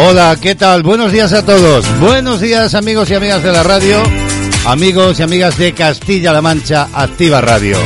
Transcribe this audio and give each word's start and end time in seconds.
Hola, 0.00 0.36
¿qué 0.40 0.54
tal? 0.54 0.84
Buenos 0.84 1.10
días 1.10 1.32
a 1.32 1.44
todos. 1.44 1.84
Buenos 1.98 2.40
días 2.40 2.74
amigos 2.74 3.10
y 3.10 3.14
amigas 3.14 3.42
de 3.42 3.50
la 3.50 3.64
radio, 3.64 4.00
amigos 4.64 5.18
y 5.18 5.24
amigas 5.24 5.58
de 5.58 5.72
Castilla-La 5.72 6.40
Mancha 6.40 6.88
Activa 6.94 7.40
Radio. 7.40 7.76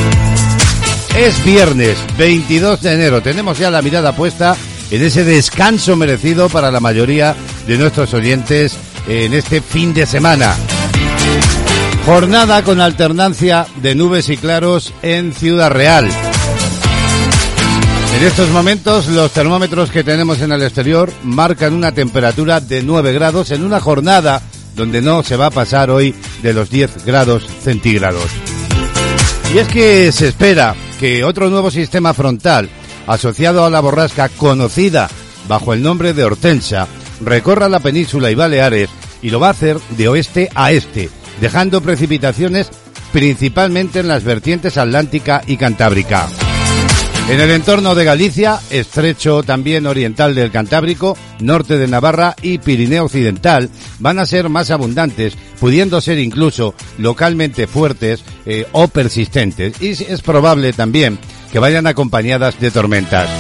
Es 1.17 1.43
viernes 1.43 1.97
22 2.19 2.83
de 2.83 2.93
enero. 2.93 3.23
Tenemos 3.23 3.57
ya 3.57 3.71
la 3.71 3.81
mirada 3.81 4.15
puesta 4.15 4.55
en 4.91 5.03
ese 5.03 5.25
descanso 5.25 5.97
merecido 5.97 6.51
para 6.51 6.71
la 6.71 6.81
mayoría 6.81 7.35
de 7.67 7.79
nuestros 7.79 8.13
oyentes 8.13 8.77
en 9.09 9.33
este 9.33 9.63
fin 9.63 9.95
de 9.95 10.05
semana. 10.05 10.55
Jornada 12.05 12.63
con 12.63 12.83
alternancia 12.83 13.67
de 13.77 13.95
nubes 13.95 14.29
y 14.29 14.37
claros 14.37 14.93
en 15.01 15.33
Ciudad 15.33 15.71
Real. 15.71 16.11
En 18.15 18.23
estos 18.25 18.51
momentos 18.51 19.09
los 19.09 19.33
termómetros 19.33 19.91
que 19.91 20.05
tenemos 20.05 20.41
en 20.41 20.53
el 20.53 20.63
exterior 20.63 21.13
marcan 21.25 21.75
una 21.75 21.93
temperatura 21.93 22.61
de 22.61 22.83
9 22.83 23.13
grados 23.13 23.51
en 23.51 23.65
una 23.65 23.81
jornada 23.81 24.43
donde 24.77 25.03
no 25.03 25.23
se 25.23 25.37
va 25.37 25.47
a 25.47 25.51
pasar 25.51 25.91
hoy 25.91 26.15
de 26.43 26.53
los 26.53 26.71
10 26.71 27.05
grados 27.05 27.47
centígrados. 27.63 28.31
Y 29.55 29.59
es 29.59 29.69
que 29.69 30.13
se 30.13 30.29
espera 30.29 30.75
que 31.01 31.25
otro 31.25 31.51
nuevo 31.51 31.71
sistema 31.71 32.15
frontal 32.15 32.71
asociado 33.07 33.65
a 33.65 33.71
la 33.71 33.81
borrasca 33.81 34.29
conocida 34.29 35.09
bajo 35.49 35.73
el 35.73 35.83
nombre 35.83 36.15
de 36.15 36.25
Hortensia 36.25 36.87
recorra 37.25 37.69
la 37.69 37.81
península 37.81 38.31
y 38.31 38.35
Baleares 38.35 38.89
y 39.21 39.31
lo 39.31 39.41
va 39.41 39.49
a 39.49 39.53
hacer 39.53 39.79
de 39.97 40.09
oeste 40.09 40.49
a 40.55 40.73
este, 40.73 41.11
dejando 41.41 41.81
precipitaciones 41.81 42.71
principalmente 43.13 44.01
en 44.01 44.09
las 44.09 44.25
vertientes 44.25 44.79
atlántica 44.79 45.43
y 45.47 45.57
cantábrica. 45.57 46.29
En 47.29 47.41
el 47.41 47.51
entorno 47.51 47.95
de 47.95 48.05
Galicia, 48.05 48.61
estrecho 48.69 49.43
también 49.43 49.87
oriental 49.87 50.35
del 50.35 50.51
Cantábrico, 50.51 51.17
norte 51.41 51.79
de 51.79 51.87
Navarra 51.87 52.35
y 52.43 52.59
Pirineo 52.59 53.05
Occidental 53.05 53.71
van 54.01 54.19
a 54.19 54.27
ser 54.27 54.49
más 54.49 54.71
abundantes, 54.71 55.35
pudiendo 55.59 56.01
ser 56.01 56.19
incluso 56.19 56.75
localmente 56.99 57.67
fuertes 57.67 58.23
eh, 58.45 58.67
o 58.73 58.89
persistentes. 58.89 59.81
Y 59.81 59.91
es 59.91 60.21
probable 60.21 60.73
también 60.73 61.19
que 61.53 61.59
vayan 61.59 61.87
acompañadas 61.87 62.59
de 62.61 62.71
tormentas. 62.71 63.31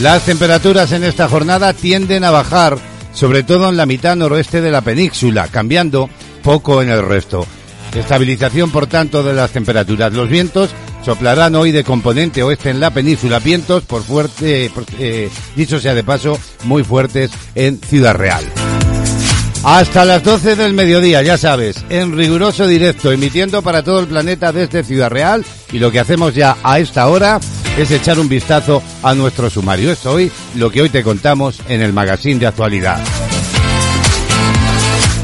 Las 0.00 0.24
temperaturas 0.24 0.92
en 0.92 1.04
esta 1.04 1.28
jornada 1.28 1.74
tienden 1.74 2.24
a 2.24 2.30
bajar, 2.30 2.78
sobre 3.12 3.42
todo 3.42 3.68
en 3.68 3.76
la 3.76 3.86
mitad 3.86 4.16
noroeste 4.16 4.62
de 4.62 4.70
la 4.70 4.80
península, 4.80 5.48
cambiando 5.48 6.08
poco 6.42 6.80
en 6.80 6.88
el 6.88 7.04
resto. 7.04 7.46
Estabilización, 7.94 8.70
por 8.70 8.86
tanto, 8.86 9.22
de 9.22 9.34
las 9.34 9.50
temperaturas. 9.50 10.12
Los 10.12 10.28
vientos 10.28 10.70
soplarán 11.04 11.54
hoy 11.54 11.72
de 11.72 11.84
componente 11.84 12.42
oeste 12.42 12.70
en 12.70 12.80
la 12.80 12.90
península. 12.90 13.38
Vientos, 13.38 13.84
por 13.84 14.02
fuerte, 14.02 14.70
eh, 14.98 15.30
dicho 15.56 15.80
sea 15.80 15.94
de 15.94 16.04
paso, 16.04 16.38
muy 16.64 16.84
fuertes 16.84 17.30
en 17.54 17.78
Ciudad 17.80 18.14
Real. 18.14 18.44
Hasta 19.62 20.06
las 20.06 20.24
12 20.24 20.56
del 20.56 20.72
mediodía, 20.72 21.22
ya 21.22 21.36
sabes, 21.36 21.84
en 21.90 22.16
riguroso 22.16 22.66
directo, 22.66 23.12
emitiendo 23.12 23.60
para 23.60 23.82
todo 23.82 24.00
el 24.00 24.06
planeta 24.06 24.52
desde 24.52 24.84
Ciudad 24.84 25.10
Real. 25.10 25.44
Y 25.70 25.78
lo 25.78 25.90
que 25.90 26.00
hacemos 26.00 26.34
ya 26.34 26.56
a 26.62 26.78
esta 26.78 27.06
hora 27.08 27.40
es 27.76 27.90
echar 27.90 28.18
un 28.18 28.28
vistazo 28.28 28.82
a 29.02 29.14
nuestro 29.14 29.50
sumario. 29.50 29.92
Esto 29.92 30.12
hoy, 30.12 30.32
lo 30.54 30.70
que 30.70 30.80
hoy 30.80 30.88
te 30.88 31.02
contamos 31.02 31.60
en 31.68 31.82
el 31.82 31.92
magazine 31.92 32.40
de 32.40 32.46
actualidad. 32.46 32.98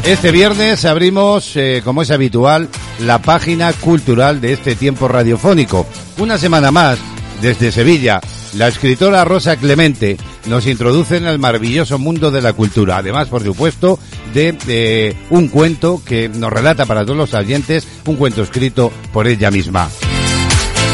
Este 0.06 0.31
viernes 0.31 0.84
abrimos, 0.84 1.56
eh, 1.56 1.83
como 1.84 2.03
es 2.03 2.12
habitual, 2.12 2.69
la 3.00 3.21
página 3.21 3.72
cultural 3.72 4.41
de 4.41 4.53
este 4.53 4.77
tiempo 4.77 5.09
radiofónico. 5.09 5.84
Una 6.19 6.39
semana 6.39 6.71
más, 6.71 7.00
desde 7.43 7.72
Sevilla, 7.72 8.21
la 8.55 8.69
escritora 8.69 9.25
Rosa 9.25 9.56
Clemente 9.56 10.17
nos 10.47 10.69
introduce 10.69 11.17
en 11.17 11.27
el 11.27 11.41
maravilloso 11.41 11.99
mundo 11.99 12.31
de 12.31 12.41
la 12.41 12.53
cultura. 12.53 12.99
Además, 12.99 13.27
por 13.27 13.43
supuesto, 13.43 13.99
de, 14.33 15.17
un 15.31 15.49
cuento 15.49 16.00
que 16.06 16.28
nos 16.28 16.53
relata 16.53 16.87
para 16.87 17.03
todos 17.03 17.17
los 17.17 17.34
oyentes, 17.34 17.88
un 18.06 18.15
cuento 18.15 18.44
escrito 18.44 18.93
por 19.12 19.27
ella 19.27 19.50
misma. 19.50 19.91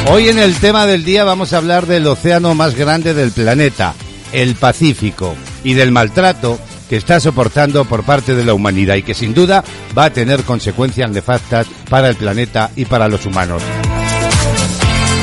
Hoy 0.08 0.30
en 0.30 0.38
el 0.38 0.54
tema 0.54 0.86
del 0.86 1.04
día 1.04 1.24
vamos 1.24 1.52
a 1.52 1.58
hablar 1.58 1.86
del 1.86 2.06
océano 2.06 2.54
más 2.54 2.74
grande 2.74 3.12
del 3.12 3.30
planeta, 3.30 3.92
el 4.32 4.54
Pacífico, 4.54 5.34
y 5.64 5.74
del 5.74 5.92
maltrato 5.92 6.58
que 6.92 6.98
está 6.98 7.18
soportando 7.20 7.86
por 7.86 8.02
parte 8.02 8.34
de 8.34 8.44
la 8.44 8.52
humanidad 8.52 8.96
y 8.96 9.02
que 9.02 9.14
sin 9.14 9.32
duda 9.32 9.64
va 9.96 10.04
a 10.04 10.12
tener 10.12 10.42
consecuencias 10.42 11.10
nefastas 11.10 11.66
para 11.88 12.10
el 12.10 12.16
planeta 12.16 12.70
y 12.76 12.84
para 12.84 13.08
los 13.08 13.24
humanos. 13.24 13.62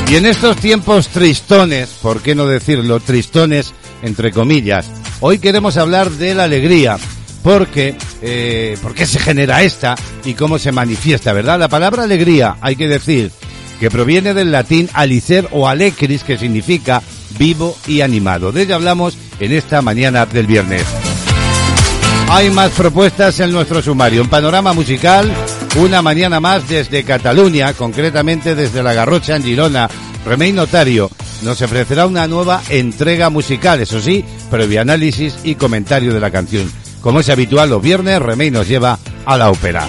Y 0.09 0.15
en 0.15 0.25
estos 0.25 0.57
tiempos 0.57 1.09
tristones, 1.09 1.89
¿por 2.01 2.23
qué 2.23 2.33
no 2.33 2.47
decirlo? 2.47 2.99
Tristones, 2.99 3.71
entre 4.01 4.31
comillas, 4.31 4.89
hoy 5.19 5.37
queremos 5.37 5.77
hablar 5.77 6.09
de 6.09 6.33
la 6.33 6.45
alegría, 6.45 6.97
porque, 7.43 7.95
eh, 8.23 8.75
¿por 8.81 8.95
qué 8.95 9.05
se 9.05 9.19
genera 9.19 9.61
esta 9.61 9.93
y 10.25 10.33
cómo 10.33 10.57
se 10.57 10.71
manifiesta, 10.71 11.33
verdad? 11.33 11.59
La 11.59 11.67
palabra 11.67 12.01
alegría, 12.01 12.57
hay 12.61 12.77
que 12.77 12.87
decir, 12.87 13.31
que 13.79 13.91
proviene 13.91 14.33
del 14.33 14.51
latín 14.51 14.89
alicer 14.93 15.47
o 15.51 15.67
alecris, 15.67 16.23
que 16.23 16.39
significa 16.39 17.03
vivo 17.37 17.77
y 17.85 18.01
animado. 18.01 18.51
De 18.51 18.63
ella 18.63 18.73
hablamos 18.73 19.15
en 19.39 19.51
esta 19.51 19.83
mañana 19.83 20.25
del 20.25 20.47
viernes. 20.47 20.83
Hay 22.31 22.51
más 22.51 22.71
propuestas 22.73 23.39
en 23.39 23.51
nuestro 23.51 23.81
sumario. 23.81 24.21
Un 24.21 24.29
panorama 24.29 24.71
musical, 24.73 25.33
una 25.77 26.03
mañana 26.03 26.39
más 26.39 26.69
desde 26.69 27.03
Cataluña, 27.03 27.73
concretamente 27.73 28.53
desde 28.53 28.83
La 28.83 28.93
Garrocha 28.93 29.35
en 29.35 29.43
Girona. 29.43 29.89
Remey 30.25 30.53
Notario 30.53 31.09
nos 31.41 31.59
ofrecerá 31.63 32.05
una 32.05 32.27
nueva 32.27 32.61
entrega 32.69 33.31
musical, 33.31 33.81
eso 33.81 33.99
sí, 33.99 34.23
previo 34.51 34.79
análisis 34.79 35.39
y 35.43 35.55
comentario 35.55 36.13
de 36.13 36.19
la 36.19 36.29
canción. 36.29 36.71
Como 37.01 37.21
es 37.21 37.29
habitual 37.29 37.71
los 37.71 37.81
viernes, 37.81 38.21
Remey 38.21 38.51
nos 38.51 38.67
lleva 38.67 38.99
a 39.25 39.35
la 39.35 39.49
ópera. 39.49 39.87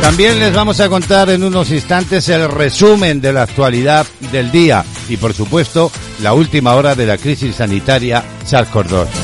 También 0.00 0.40
les 0.40 0.52
vamos 0.52 0.80
a 0.80 0.88
contar 0.88 1.30
en 1.30 1.44
unos 1.44 1.70
instantes 1.70 2.28
el 2.28 2.48
resumen 2.50 3.20
de 3.20 3.32
la 3.32 3.42
actualidad 3.42 4.04
del 4.32 4.50
día 4.50 4.84
y 5.08 5.16
por 5.16 5.32
supuesto 5.32 5.92
la 6.22 6.34
última 6.34 6.74
hora 6.74 6.96
de 6.96 7.06
la 7.06 7.18
crisis 7.18 7.54
sanitaria 7.54 8.24
SARS-CoV-2. 8.44 9.21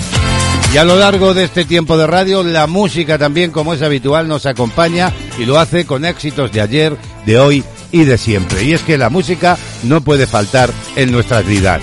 Y 0.72 0.76
a 0.76 0.84
lo 0.84 0.96
largo 0.96 1.32
de 1.32 1.44
este 1.44 1.64
tiempo 1.64 1.96
de 1.96 2.06
radio, 2.06 2.42
la 2.42 2.66
música 2.66 3.16
también, 3.16 3.50
como 3.50 3.72
es 3.72 3.80
habitual, 3.80 4.28
nos 4.28 4.44
acompaña 4.44 5.12
y 5.38 5.46
lo 5.46 5.58
hace 5.58 5.86
con 5.86 6.04
éxitos 6.04 6.52
de 6.52 6.60
ayer, 6.60 6.96
de 7.24 7.38
hoy 7.38 7.64
y 7.90 8.04
de 8.04 8.18
siempre. 8.18 8.64
Y 8.64 8.74
es 8.74 8.82
que 8.82 8.98
la 8.98 9.08
música 9.08 9.56
no 9.84 10.02
puede 10.02 10.26
faltar 10.26 10.70
en 10.94 11.10
nuestras 11.10 11.46
vidas. 11.46 11.80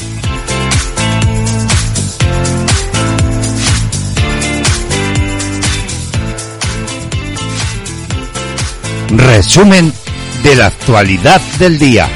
Resumen 9.09 9.91
de 10.43 10.55
la 10.55 10.67
actualidad 10.67 11.41
del 11.57 11.79
día. 11.79 12.07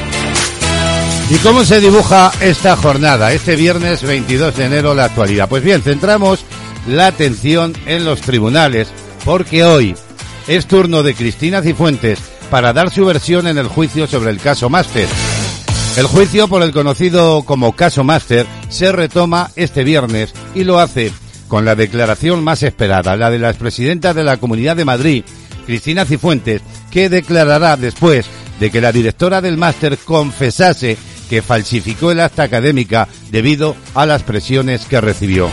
¿Y 1.32 1.36
cómo 1.38 1.64
se 1.64 1.80
dibuja 1.80 2.32
esta 2.42 2.76
jornada, 2.76 3.32
este 3.32 3.56
viernes 3.56 4.02
22 4.02 4.56
de 4.56 4.66
enero, 4.66 4.96
la 4.96 5.06
actualidad? 5.06 5.48
Pues 5.48 5.64
bien, 5.64 5.82
centramos 5.82 6.44
la 6.88 7.08
atención 7.08 7.74
en 7.86 8.06
los 8.06 8.22
tribunales, 8.22 8.90
porque 9.26 9.64
hoy 9.64 9.96
es 10.48 10.66
turno 10.66 11.04
de 11.04 11.14
Cristina 11.14 11.62
Cifuentes 11.62 12.20
para 12.50 12.74
dar 12.74 12.90
su 12.90 13.06
versión 13.06 13.48
en 13.48 13.58
el 13.58 13.68
juicio 13.68 14.08
sobre 14.08 14.32
el 14.32 14.40
caso 14.40 14.70
Máster. 14.70 15.08
El 15.98 16.08
juicio 16.08 16.48
por 16.48 16.64
el 16.64 16.72
conocido 16.72 17.44
como 17.44 17.76
caso 17.76 18.04
Máster 18.04 18.46
se 18.70 18.92
retoma 18.92 19.52
este 19.56 19.84
viernes 19.84 20.34
y 20.56 20.64
lo 20.64 20.80
hace 20.80 21.12
con 21.48 21.66
la 21.66 21.76
declaración 21.76 22.44
más 22.44 22.64
esperada, 22.64 23.16
la 23.16 23.30
de 23.30 23.40
la 23.40 23.50
expresidenta 23.50 24.14
de 24.14 24.24
la 24.24 24.38
Comunidad 24.38 24.76
de 24.76 24.86
Madrid, 24.86 25.24
Cristina 25.66 26.06
Cifuentes, 26.06 26.62
que 26.92 27.10
declarará 27.10 27.76
después 27.76 28.28
de 28.60 28.72
que 28.72 28.82
la 28.82 28.92
directora 28.92 29.42
del 29.42 29.58
máster 29.58 29.98
confesase 29.98 30.98
que 31.30 31.42
falsificó 31.42 32.12
el 32.12 32.20
acta 32.20 32.44
académica 32.44 33.08
debido 33.32 33.76
a 33.94 34.06
las 34.06 34.24
presiones 34.24 34.86
que 34.86 35.00
recibió. 35.00 35.50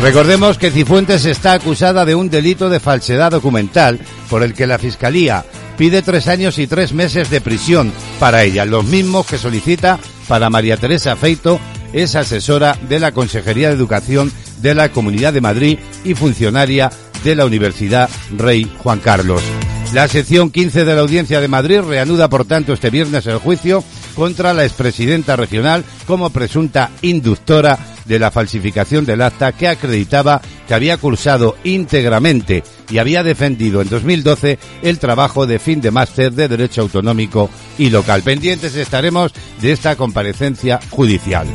Recordemos 0.00 0.58
que 0.58 0.70
Cifuentes 0.70 1.24
está 1.24 1.54
acusada 1.54 2.04
de 2.04 2.14
un 2.14 2.28
delito 2.28 2.68
de 2.68 2.80
falsedad 2.80 3.30
documental 3.30 4.00
por 4.28 4.42
el 4.42 4.52
que 4.52 4.66
la 4.66 4.78
Fiscalía 4.78 5.44
pide 5.78 6.02
tres 6.02 6.28
años 6.28 6.58
y 6.58 6.66
tres 6.66 6.92
meses 6.92 7.30
de 7.30 7.40
prisión 7.40 7.92
para 8.20 8.44
ella, 8.44 8.64
los 8.64 8.84
mismos 8.84 9.26
que 9.26 9.38
solicita 9.38 9.98
para 10.28 10.50
María 10.50 10.76
Teresa 10.76 11.16
Feito, 11.16 11.58
es 11.92 12.16
asesora 12.16 12.76
de 12.88 12.98
la 12.98 13.12
Consejería 13.12 13.68
de 13.68 13.74
Educación 13.74 14.32
de 14.60 14.74
la 14.74 14.90
Comunidad 14.90 15.32
de 15.32 15.40
Madrid 15.40 15.78
y 16.04 16.14
funcionaria 16.14 16.90
de 17.22 17.34
la 17.34 17.46
Universidad 17.46 18.10
Rey 18.36 18.70
Juan 18.78 19.00
Carlos. 19.00 19.42
La 19.92 20.08
sección 20.08 20.50
15 20.50 20.84
de 20.84 20.94
la 20.94 21.02
Audiencia 21.02 21.40
de 21.40 21.48
Madrid 21.48 21.80
reanuda, 21.80 22.28
por 22.28 22.44
tanto, 22.44 22.72
este 22.72 22.90
viernes 22.90 23.26
el 23.26 23.38
juicio 23.38 23.84
contra 24.14 24.54
la 24.54 24.64
expresidenta 24.64 25.36
regional 25.36 25.84
como 26.06 26.30
presunta 26.30 26.90
inductora 27.02 27.78
de 28.04 28.18
la 28.18 28.30
falsificación 28.30 29.04
del 29.04 29.22
acta 29.22 29.52
que 29.52 29.68
acreditaba 29.68 30.40
que 30.66 30.74
había 30.74 30.96
cursado 30.98 31.56
íntegramente 31.64 32.62
y 32.90 32.98
había 32.98 33.22
defendido 33.22 33.80
en 33.80 33.88
2012 33.88 34.58
el 34.82 34.98
trabajo 34.98 35.46
de 35.46 35.58
fin 35.58 35.80
de 35.80 35.90
máster 35.90 36.32
de 36.32 36.48
Derecho 36.48 36.82
Autonómico 36.82 37.50
y 37.78 37.90
Local. 37.90 38.22
Pendientes 38.22 38.74
estaremos 38.76 39.32
de 39.60 39.72
esta 39.72 39.96
comparecencia 39.96 40.80
judicial. 40.90 41.46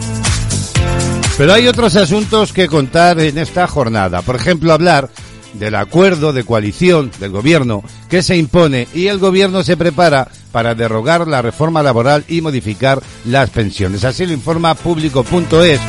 Pero 1.38 1.54
hay 1.54 1.68
otros 1.68 1.96
asuntos 1.96 2.52
que 2.52 2.68
contar 2.68 3.20
en 3.20 3.38
esta 3.38 3.66
jornada. 3.66 4.22
Por 4.22 4.36
ejemplo, 4.36 4.74
hablar 4.74 5.10
del 5.54 5.76
acuerdo 5.76 6.34
de 6.34 6.44
coalición 6.44 7.12
del 7.20 7.32
gobierno 7.32 7.84
que 8.10 8.24
se 8.24 8.38
impone 8.38 8.88
y 8.94 9.08
el 9.08 9.20
gobierno 9.20 9.64
se 9.64 9.78
prepara 9.78 10.28
para 10.52 10.76
derogar 10.76 11.28
la 11.28 11.42
reforma 11.42 11.84
laboral 11.84 12.24
y 12.28 12.42
modificar 12.42 13.02
las 13.26 13.50
pensiones. 13.50 14.04
Así 14.04 14.26
lo 14.26 14.34
informa 14.34 14.76
público.es, 14.76 15.80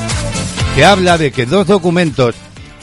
que 0.74 0.84
habla 0.84 1.18
de 1.18 1.32
que 1.32 1.46
dos 1.46 1.66
documentos 1.66 2.34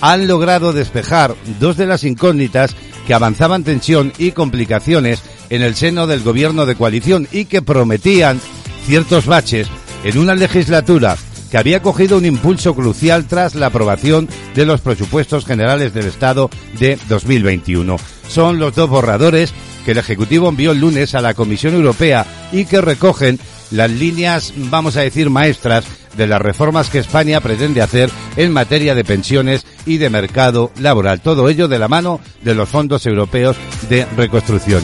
han 0.01 0.27
logrado 0.27 0.73
despejar 0.73 1.35
dos 1.59 1.77
de 1.77 1.87
las 1.87 2.03
incógnitas 2.03 2.75
que 3.05 3.13
avanzaban 3.13 3.63
tensión 3.63 4.13
y 4.17 4.31
complicaciones 4.31 5.21
en 5.49 5.61
el 5.61 5.75
seno 5.75 6.07
del 6.07 6.21
gobierno 6.21 6.65
de 6.65 6.75
coalición 6.75 7.27
y 7.31 7.45
que 7.45 7.61
prometían 7.61 8.39
ciertos 8.85 9.25
baches 9.25 9.67
en 10.03 10.17
una 10.17 10.35
legislatura 10.35 11.17
que 11.49 11.57
había 11.57 11.81
cogido 11.81 12.17
un 12.17 12.25
impulso 12.25 12.75
crucial 12.75 13.25
tras 13.25 13.55
la 13.55 13.67
aprobación 13.67 14.27
de 14.55 14.65
los 14.65 14.81
presupuestos 14.81 15.45
generales 15.45 15.93
del 15.93 16.07
Estado 16.07 16.49
de 16.79 16.97
2021. 17.09 17.97
Son 18.27 18.59
los 18.59 18.75
dos 18.75 18.89
borradores 18.89 19.53
que 19.85 19.91
el 19.91 19.97
Ejecutivo 19.97 20.49
envió 20.49 20.71
el 20.71 20.79
lunes 20.79 21.15
a 21.15 21.21
la 21.21 21.33
Comisión 21.33 21.73
Europea 21.73 22.25
y 22.51 22.65
que 22.65 22.81
recogen 22.81 23.39
las 23.71 23.89
líneas, 23.89 24.53
vamos 24.55 24.97
a 24.97 25.01
decir, 25.01 25.29
maestras 25.29 25.85
de 26.17 26.27
las 26.27 26.41
reformas 26.41 26.89
que 26.89 26.99
España 26.99 27.39
pretende 27.41 27.81
hacer 27.81 28.09
en 28.35 28.51
materia 28.51 28.95
de 28.95 29.05
pensiones 29.05 29.65
y 29.85 29.97
de 29.97 30.09
mercado 30.09 30.71
laboral. 30.79 31.21
Todo 31.21 31.47
ello 31.47 31.67
de 31.67 31.79
la 31.79 31.87
mano 31.87 32.19
de 32.41 32.55
los 32.55 32.67
fondos 32.67 33.05
europeos 33.05 33.55
de 33.89 34.05
reconstrucción. 34.17 34.83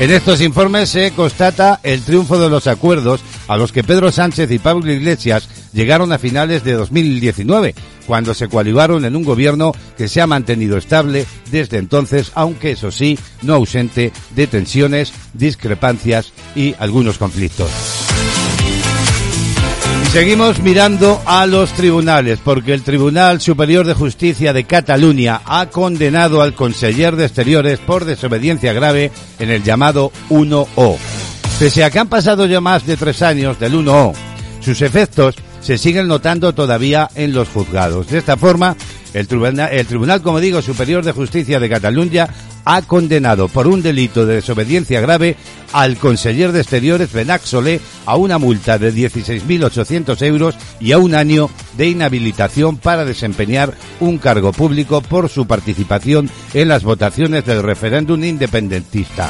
En 0.00 0.10
estos 0.10 0.40
informes 0.40 0.88
se 0.88 1.12
constata 1.12 1.78
el 1.82 2.00
triunfo 2.02 2.38
de 2.38 2.48
los 2.48 2.66
acuerdos 2.66 3.20
a 3.48 3.58
los 3.58 3.70
que 3.70 3.84
Pedro 3.84 4.10
Sánchez 4.10 4.50
y 4.50 4.58
Pablo 4.58 4.90
Iglesias 4.90 5.46
llegaron 5.72 6.12
a 6.12 6.18
finales 6.18 6.64
de 6.64 6.72
2019, 6.72 7.74
cuando 8.06 8.34
se 8.34 8.48
coaligaron 8.48 9.04
en 9.04 9.16
un 9.16 9.24
gobierno 9.24 9.72
que 9.96 10.08
se 10.08 10.20
ha 10.20 10.26
mantenido 10.26 10.76
estable 10.76 11.26
desde 11.50 11.78
entonces, 11.78 12.32
aunque 12.34 12.72
eso 12.72 12.90
sí, 12.90 13.18
no 13.42 13.54
ausente 13.54 14.12
de 14.34 14.46
tensiones, 14.46 15.12
discrepancias 15.34 16.32
y 16.54 16.74
algunos 16.78 17.18
conflictos. 17.18 17.70
Seguimos 20.12 20.58
mirando 20.58 21.22
a 21.24 21.46
los 21.46 21.72
tribunales, 21.72 22.40
porque 22.42 22.74
el 22.74 22.82
Tribunal 22.82 23.40
Superior 23.40 23.86
de 23.86 23.94
Justicia 23.94 24.52
de 24.52 24.64
Cataluña 24.64 25.40
ha 25.44 25.66
condenado 25.66 26.42
al 26.42 26.52
conseller 26.52 27.14
de 27.14 27.26
Exteriores 27.26 27.78
por 27.78 28.04
desobediencia 28.04 28.72
grave 28.72 29.12
en 29.38 29.50
el 29.50 29.62
llamado 29.62 30.10
1O. 30.30 30.98
Pese 31.60 31.84
a 31.84 31.90
que 31.90 32.00
han 32.00 32.08
pasado 32.08 32.46
ya 32.46 32.60
más 32.60 32.84
de 32.86 32.96
tres 32.96 33.22
años 33.22 33.60
del 33.60 33.74
1O, 33.74 34.12
sus 34.60 34.82
efectos 34.82 35.36
se 35.60 35.78
siguen 35.78 36.08
notando 36.08 36.52
todavía 36.52 37.08
en 37.14 37.32
los 37.32 37.48
juzgados. 37.48 38.08
De 38.08 38.18
esta 38.18 38.36
forma, 38.36 38.76
el 39.14 39.26
tribunal, 39.26 39.70
el 39.72 39.86
tribunal, 39.86 40.22
como 40.22 40.40
digo, 40.40 40.62
Superior 40.62 41.04
de 41.04 41.12
Justicia 41.12 41.60
de 41.60 41.68
Cataluña 41.68 42.28
ha 42.64 42.82
condenado 42.82 43.48
por 43.48 43.66
un 43.66 43.82
delito 43.82 44.26
de 44.26 44.36
desobediencia 44.36 45.00
grave 45.00 45.36
al 45.72 45.96
conseller 45.96 46.52
de 46.52 46.60
Exteriores 46.60 47.12
Benac 47.12 47.42
Solé 47.42 47.80
a 48.06 48.16
una 48.16 48.38
multa 48.38 48.78
de 48.78 48.92
16.800 48.92 50.22
euros 50.22 50.56
y 50.78 50.92
a 50.92 50.98
un 50.98 51.14
año 51.14 51.50
de 51.76 51.88
inhabilitación 51.88 52.76
para 52.76 53.04
desempeñar 53.04 53.74
un 54.00 54.18
cargo 54.18 54.52
público 54.52 55.00
por 55.00 55.28
su 55.28 55.46
participación 55.46 56.30
en 56.54 56.68
las 56.68 56.82
votaciones 56.82 57.44
del 57.46 57.62
referéndum 57.62 58.22
independentista. 58.24 59.28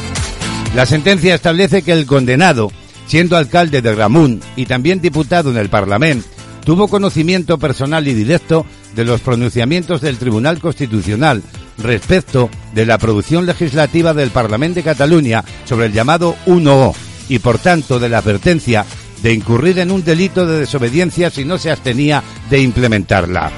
La 0.74 0.86
sentencia 0.86 1.34
establece 1.34 1.82
que 1.82 1.92
el 1.92 2.06
condenado, 2.06 2.70
siendo 3.10 3.36
alcalde 3.36 3.82
de 3.82 3.92
Ramún 3.92 4.40
y 4.54 4.66
también 4.66 5.00
diputado 5.00 5.50
en 5.50 5.56
el 5.56 5.68
Parlamento, 5.68 6.28
tuvo 6.64 6.86
conocimiento 6.86 7.58
personal 7.58 8.06
y 8.06 8.14
directo 8.14 8.64
de 8.94 9.04
los 9.04 9.20
pronunciamientos 9.20 10.00
del 10.00 10.16
Tribunal 10.16 10.60
Constitucional 10.60 11.42
respecto 11.78 12.48
de 12.72 12.86
la 12.86 12.98
producción 12.98 13.46
legislativa 13.46 14.14
del 14.14 14.30
Parlamento 14.30 14.76
de 14.76 14.84
Cataluña 14.84 15.44
sobre 15.64 15.86
el 15.86 15.92
llamado 15.92 16.36
1O 16.46 16.94
y 17.28 17.40
por 17.40 17.58
tanto 17.58 17.98
de 17.98 18.10
la 18.10 18.18
advertencia 18.18 18.86
de 19.24 19.34
incurrir 19.34 19.80
en 19.80 19.90
un 19.90 20.04
delito 20.04 20.46
de 20.46 20.60
desobediencia 20.60 21.30
si 21.30 21.44
no 21.44 21.58
se 21.58 21.72
abstenía 21.72 22.22
de 22.48 22.62
implementarla. 22.62 23.50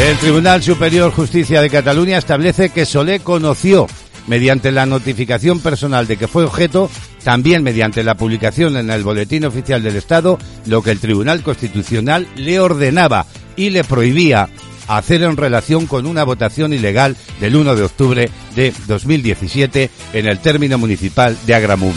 El 0.00 0.16
Tribunal 0.18 0.62
Superior 0.62 1.10
Justicia 1.10 1.60
de 1.60 1.70
Cataluña 1.70 2.18
establece 2.18 2.68
que 2.68 2.86
Solé 2.86 3.18
conoció 3.18 3.88
mediante 4.28 4.70
la 4.70 4.86
notificación 4.86 5.60
personal 5.60 6.06
de 6.06 6.16
que 6.16 6.28
fue 6.28 6.44
objeto, 6.44 6.90
también 7.26 7.64
mediante 7.64 8.04
la 8.04 8.14
publicación 8.14 8.76
en 8.76 8.88
el 8.88 9.02
Boletín 9.02 9.44
Oficial 9.46 9.82
del 9.82 9.96
Estado, 9.96 10.38
lo 10.66 10.80
que 10.80 10.92
el 10.92 11.00
Tribunal 11.00 11.42
Constitucional 11.42 12.28
le 12.36 12.60
ordenaba 12.60 13.26
y 13.56 13.70
le 13.70 13.82
prohibía 13.82 14.48
hacer 14.86 15.24
en 15.24 15.36
relación 15.36 15.86
con 15.86 16.06
una 16.06 16.22
votación 16.22 16.72
ilegal 16.72 17.16
del 17.40 17.56
1 17.56 17.74
de 17.74 17.82
octubre 17.82 18.30
de 18.54 18.72
2017 18.86 19.90
en 20.12 20.28
el 20.28 20.38
término 20.38 20.78
municipal 20.78 21.36
de 21.44 21.54
Agramún. 21.56 21.94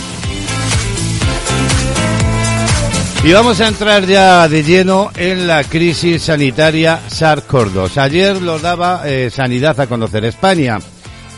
Y 3.23 3.31
vamos 3.31 3.61
a 3.61 3.67
entrar 3.67 4.07
ya 4.07 4.47
de 4.49 4.63
lleno 4.63 5.11
en 5.15 5.45
la 5.45 5.63
crisis 5.63 6.23
sanitaria 6.23 7.01
SARS-CoV-2. 7.07 7.97
Ayer 7.97 8.41
lo 8.41 8.57
daba 8.57 9.03
eh, 9.05 9.29
Sanidad 9.29 9.79
a 9.79 9.85
conocer 9.85 10.25
España 10.25 10.79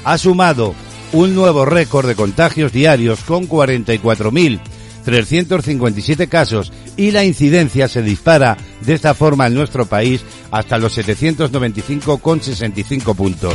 ha 0.06 0.18
sumado 0.18 0.74
un 1.13 1.34
nuevo 1.36 1.66
récord 1.66 2.08
de 2.08 2.16
contagios 2.16 2.72
diarios 2.72 3.19
con 3.22 3.48
44.357 3.48 6.30
casos 6.30 6.72
y 6.98 7.12
la 7.12 7.24
incidencia 7.24 7.88
se 7.88 8.02
dispara 8.02 8.58
de 8.81 8.94
esta 8.94 9.13
forma 9.13 9.46
en 9.48 9.54
nuestro 9.54 9.86
país 9.86 10.24
hasta 10.52 10.78
los 10.78 10.98
795,65 10.98 13.16
puntos. 13.16 13.54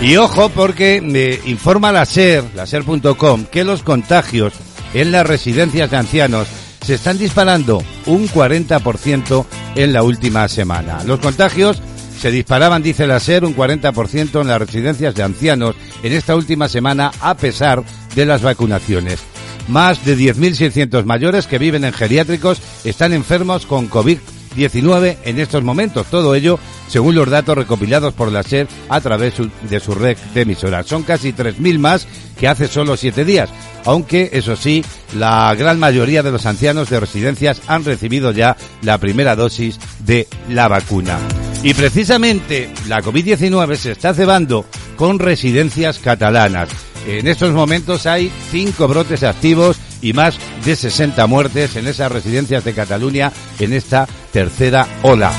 Y 0.00 0.16
ojo 0.16 0.48
porque 0.50 1.00
me 1.00 1.40
informa 1.50 1.90
la 1.90 2.06
SER, 2.06 2.44
la 2.54 2.66
SER.com, 2.66 3.46
que 3.46 3.64
los 3.64 3.82
contagios 3.82 4.52
en 4.94 5.10
las 5.10 5.26
residencias 5.26 5.90
de 5.90 5.96
ancianos 5.96 6.46
se 6.80 6.94
están 6.94 7.18
disparando 7.18 7.82
un 8.06 8.28
40% 8.28 9.44
en 9.74 9.92
la 9.92 10.04
última 10.04 10.46
semana. 10.46 11.02
Los 11.04 11.18
contagios 11.18 11.82
se 12.16 12.30
disparaban, 12.30 12.82
dice 12.82 13.08
la 13.08 13.18
SER, 13.18 13.44
un 13.44 13.56
40% 13.56 14.40
en 14.40 14.46
las 14.46 14.60
residencias 14.60 15.16
de 15.16 15.24
ancianos 15.24 15.74
en 16.04 16.12
esta 16.12 16.36
última 16.36 16.68
semana 16.68 17.10
a 17.20 17.36
pesar 17.36 17.82
de 18.14 18.24
las 18.24 18.40
vacunaciones. 18.40 19.18
Más 19.66 20.04
de 20.04 20.16
10.600 20.16 21.04
mayores 21.04 21.48
que 21.48 21.58
viven 21.58 21.84
en 21.84 21.92
geriátricos 21.92 22.62
están 22.84 23.12
enfermos 23.12 23.66
con 23.66 23.88
COVID 23.88 24.18
19 24.58 25.18
en 25.24 25.38
estos 25.38 25.62
momentos. 25.62 26.06
Todo 26.08 26.34
ello 26.34 26.58
según 26.88 27.14
los 27.14 27.30
datos 27.30 27.56
recopilados 27.56 28.12
por 28.12 28.30
la 28.30 28.42
SER 28.42 28.66
a 28.88 29.00
través 29.00 29.34
de 29.62 29.80
su 29.80 29.94
red 29.94 30.18
de 30.34 30.42
emisoras. 30.42 30.86
Son 30.86 31.04
casi 31.04 31.32
3.000 31.32 31.78
más 31.78 32.06
que 32.38 32.48
hace 32.48 32.68
solo 32.68 32.96
siete 32.96 33.24
días, 33.24 33.50
aunque 33.84 34.30
eso 34.32 34.56
sí, 34.56 34.84
la 35.16 35.54
gran 35.54 35.78
mayoría 35.78 36.22
de 36.22 36.30
los 36.30 36.46
ancianos 36.46 36.90
de 36.90 37.00
residencias 37.00 37.60
han 37.66 37.84
recibido 37.84 38.30
ya 38.32 38.56
la 38.82 38.98
primera 38.98 39.34
dosis 39.34 39.78
de 40.00 40.28
la 40.48 40.68
vacuna. 40.68 41.18
Y 41.62 41.74
precisamente 41.74 42.70
la 42.86 43.02
COVID-19 43.02 43.76
se 43.76 43.92
está 43.92 44.14
cebando 44.14 44.64
con 44.96 45.18
residencias 45.18 45.98
catalanas. 45.98 46.68
En 47.06 47.26
estos 47.26 47.52
momentos 47.52 48.06
hay 48.06 48.30
cinco 48.50 48.86
brotes 48.86 49.22
activos 49.22 49.78
y 50.02 50.12
más 50.12 50.38
de 50.64 50.76
60 50.76 51.26
muertes 51.26 51.74
en 51.76 51.86
esas 51.86 52.12
residencias 52.12 52.64
de 52.64 52.74
Cataluña 52.74 53.32
en 53.58 53.72
esta 53.72 54.06
tercera 54.32 54.86
ola. 55.02 55.32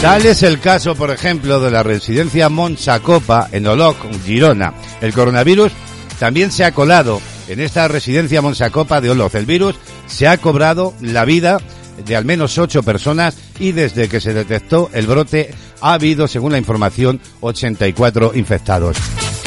Tal 0.00 0.26
es 0.26 0.44
el 0.44 0.60
caso, 0.60 0.94
por 0.94 1.10
ejemplo, 1.10 1.58
de 1.60 1.72
la 1.72 1.82
residencia 1.82 2.48
Monsacopa 2.48 3.48
en 3.50 3.66
Oloc, 3.66 3.96
Girona. 4.24 4.72
El 5.00 5.12
coronavirus 5.12 5.72
también 6.20 6.52
se 6.52 6.64
ha 6.64 6.72
colado 6.72 7.20
en 7.48 7.60
esta 7.60 7.88
residencia 7.88 8.40
Monsacopa 8.40 9.00
de 9.00 9.10
Oloc. 9.10 9.34
El 9.34 9.46
virus 9.46 9.74
se 10.06 10.28
ha 10.28 10.38
cobrado 10.38 10.94
la 11.00 11.24
vida 11.24 11.58
de 12.06 12.14
al 12.14 12.24
menos 12.24 12.58
ocho 12.58 12.84
personas 12.84 13.36
y 13.58 13.72
desde 13.72 14.08
que 14.08 14.20
se 14.20 14.32
detectó 14.32 14.88
el 14.92 15.08
brote 15.08 15.52
ha 15.80 15.94
habido, 15.94 16.28
según 16.28 16.52
la 16.52 16.58
información, 16.58 17.20
84 17.40 18.32
infectados. 18.36 18.96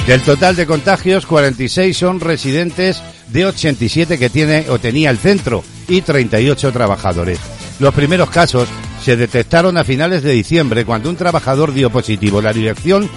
Del 0.06 0.22
total 0.22 0.58
de 0.58 0.66
contagios, 0.66 1.26
46 1.26 1.96
son 1.96 2.20
residentes 2.20 3.02
de 3.30 3.46
87 3.46 4.18
que 4.18 4.30
tiene 4.30 4.66
o 4.70 4.80
tenía 4.80 5.10
el 5.12 5.18
centro 5.18 5.64
y 5.88 6.02
38 6.02 6.72
trabajadores. 6.72 7.40
Los 7.80 7.94
primeros 7.94 8.30
casos 8.30 8.70
se 9.02 9.18
detectaron 9.18 9.78
a 9.78 9.84
finales 9.84 10.24
de 10.24 10.32
diciembre 10.32 10.86
cuando 10.86 11.10
un 11.10 11.16
trabajador 11.16 11.74
dio 11.74 11.90
positivo. 11.90 12.42
La 12.42 12.54
dirección 12.54 13.10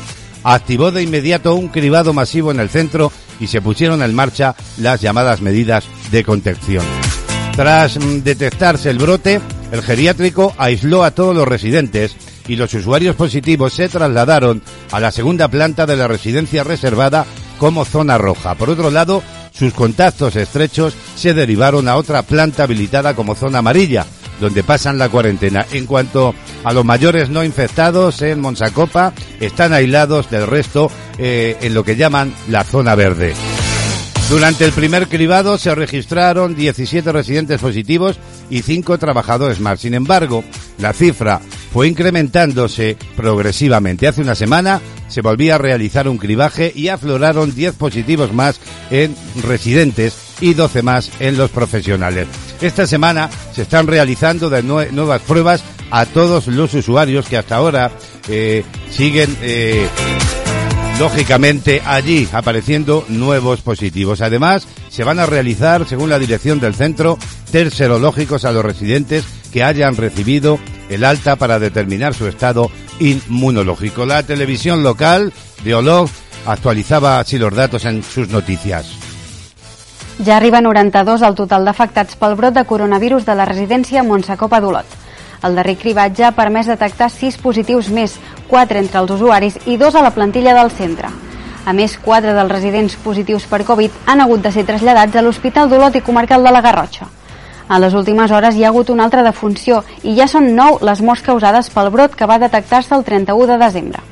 activó 0.42 0.90
de 0.90 1.02
inmediato 1.02 1.54
un 1.54 1.68
cribado 1.68 2.12
masivo 2.12 2.50
en 2.50 2.60
el 2.60 2.70
centro 2.70 3.12
y 3.40 3.46
se 3.46 3.60
pusieron 3.60 4.02
en 4.02 4.14
marcha 4.14 4.54
las 4.78 5.00
llamadas 5.00 5.40
medidas 5.40 5.84
de 6.10 6.24
contención. 6.24 6.84
Tras 7.56 7.98
mm, 7.98 8.22
detectarse 8.22 8.90
el 8.90 8.98
brote, 8.98 9.40
el 9.72 9.82
geriátrico 9.82 10.54
aisló 10.56 11.04
a 11.04 11.12
todos 11.12 11.36
los 11.36 11.46
residentes 11.46 12.16
y 12.48 12.56
los 12.56 12.74
usuarios 12.74 13.16
positivos 13.16 13.72
se 13.72 13.88
trasladaron 13.88 14.62
a 14.92 15.00
la 15.00 15.10
segunda 15.10 15.48
planta 15.48 15.86
de 15.86 15.96
la 15.96 16.08
residencia 16.08 16.64
reservada 16.64 17.26
como 17.58 17.84
zona 17.84 18.18
roja. 18.18 18.54
Por 18.54 18.70
otro 18.70 18.90
lado, 18.90 19.22
sus 19.56 19.72
contactos 19.72 20.36
estrechos 20.36 20.94
se 21.14 21.32
derivaron 21.32 21.88
a 21.88 21.96
otra 21.96 22.22
planta 22.22 22.64
habilitada 22.64 23.14
como 23.14 23.34
zona 23.34 23.58
amarilla, 23.58 24.04
donde 24.40 24.64
pasan 24.64 24.98
la 24.98 25.08
cuarentena. 25.08 25.64
En 25.72 25.86
cuanto 25.86 26.34
a 26.64 26.72
los 26.72 26.84
mayores 26.84 27.30
no 27.30 27.44
infectados 27.44 28.20
en 28.22 28.40
Monsacopa, 28.40 29.12
están 29.40 29.72
aislados 29.72 30.30
del 30.30 30.46
resto 30.46 30.90
eh, 31.18 31.56
en 31.60 31.74
lo 31.74 31.84
que 31.84 31.96
llaman 31.96 32.34
la 32.48 32.64
zona 32.64 32.94
verde. 32.94 33.34
Durante 34.28 34.64
el 34.64 34.72
primer 34.72 35.06
cribado 35.06 35.58
se 35.58 35.74
registraron 35.74 36.54
17 36.54 37.12
residentes 37.12 37.60
positivos 37.60 38.18
y 38.48 38.62
5 38.62 38.98
trabajadores 38.98 39.60
más. 39.60 39.80
Sin 39.80 39.92
embargo, 39.92 40.42
la 40.78 40.94
cifra 40.94 41.40
fue 41.74 41.88
incrementándose 41.88 42.96
progresivamente. 43.16 44.06
Hace 44.06 44.20
una 44.20 44.36
semana 44.36 44.80
se 45.08 45.22
volvía 45.22 45.56
a 45.56 45.58
realizar 45.58 46.06
un 46.06 46.18
cribaje 46.18 46.72
y 46.72 46.86
afloraron 46.86 47.52
10 47.52 47.74
positivos 47.74 48.32
más 48.32 48.60
en 48.92 49.16
residentes 49.42 50.14
y 50.40 50.54
12 50.54 50.82
más 50.82 51.10
en 51.18 51.36
los 51.36 51.50
profesionales. 51.50 52.28
Esta 52.60 52.86
semana 52.86 53.28
se 53.52 53.62
están 53.62 53.88
realizando 53.88 54.50
nuevas 54.62 55.22
pruebas 55.22 55.64
a 55.90 56.06
todos 56.06 56.46
los 56.46 56.72
usuarios 56.74 57.26
que 57.26 57.38
hasta 57.38 57.56
ahora 57.56 57.90
eh, 58.28 58.62
siguen 58.92 59.36
eh, 59.42 59.88
lógicamente 61.00 61.82
allí 61.84 62.28
apareciendo 62.32 63.04
nuevos 63.08 63.62
positivos. 63.62 64.20
Además, 64.20 64.68
se 64.94 65.02
van 65.02 65.18
a 65.18 65.26
realizar, 65.26 65.88
según 65.88 66.08
la 66.08 66.20
dirección 66.20 66.60
del 66.60 66.76
centro, 66.76 67.18
test 67.50 67.76
serológicos 67.76 68.44
a 68.44 68.52
los 68.52 68.64
residentes 68.64 69.24
que 69.52 69.64
hayan 69.64 69.96
recibido 69.96 70.60
el 70.88 71.02
alta 71.02 71.34
para 71.34 71.58
determinar 71.58 72.14
su 72.14 72.28
estado 72.28 72.70
inmunológico. 73.00 74.06
La 74.06 74.22
televisión 74.22 74.84
local 74.84 75.32
de 75.64 75.74
Olog 75.74 76.08
actualizaba 76.46 77.18
así 77.18 77.38
los 77.38 77.52
datos 77.52 77.84
en 77.86 78.04
sus 78.04 78.28
noticias. 78.28 78.86
Ja 80.24 80.36
arriba 80.36 80.60
92 80.60 81.22
el 81.26 81.34
total 81.34 81.66
d'afectats 81.66 82.14
pel 82.14 82.38
brot 82.38 82.54
de 82.54 82.62
coronavirus 82.62 83.26
de 83.26 83.34
la 83.34 83.50
residència 83.50 84.06
Montsacopa 84.06 84.62
d'Olot. 84.62 84.86
El 85.42 85.58
darrer 85.58 85.74
cribatge 85.74 86.22
ha 86.22 86.36
permès 86.38 86.70
detectar 86.70 87.10
6 87.10 87.42
positius 87.42 87.90
més, 87.90 88.14
4 88.46 88.78
entre 88.78 89.02
els 89.02 89.10
usuaris 89.18 89.58
i 89.66 89.74
2 89.76 89.98
a 89.98 90.06
la 90.06 90.14
plantilla 90.14 90.54
del 90.54 90.70
centre. 90.70 91.10
A 91.64 91.72
més, 91.72 91.96
4 91.96 92.34
dels 92.36 92.52
residents 92.52 92.96
positius 93.00 93.46
per 93.48 93.64
Covid 93.64 93.92
han 94.06 94.20
hagut 94.20 94.42
de 94.44 94.52
ser 94.52 94.66
traslladats 94.68 95.16
a 95.16 95.22
l'Hospital 95.24 95.70
d'Olot 95.70 95.96
i 95.96 96.02
Comarcal 96.04 96.44
de 96.44 96.52
la 96.52 96.60
Garrotxa. 96.60 97.08
A 97.68 97.78
les 97.80 97.94
últimes 97.96 98.30
hores 98.30 98.56
hi 98.56 98.64
ha 98.64 98.68
hagut 98.68 98.90
una 98.92 99.04
altra 99.04 99.22
defunció 99.24 99.82
i 100.02 100.12
ja 100.18 100.26
són 100.28 100.50
9 100.56 100.84
les 100.84 101.00
morts 101.00 101.24
causades 101.24 101.70
pel 101.72 101.88
brot 101.90 102.14
que 102.14 102.28
va 102.28 102.38
detectar-se 102.38 102.94
el 102.94 103.04
31 103.04 103.46
de 103.54 103.58
desembre. 103.64 104.02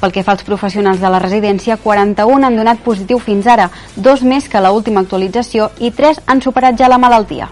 Pel 0.00 0.12
que 0.12 0.22
fa 0.22 0.34
als 0.36 0.44
professionals 0.46 1.00
de 1.00 1.10
la 1.10 1.18
residència, 1.18 1.78
41 1.82 2.46
han 2.46 2.56
donat 2.58 2.82
positiu 2.84 3.18
fins 3.18 3.46
ara, 3.50 3.70
dos 3.96 4.22
més 4.22 4.48
que 4.48 4.62
la 4.62 4.70
última 4.70 5.00
actualització 5.00 5.70
i 5.80 5.90
3 5.90 6.22
han 6.26 6.42
superat 6.42 6.78
ja 6.78 6.90
la 6.92 6.98
malaltia. 6.98 7.48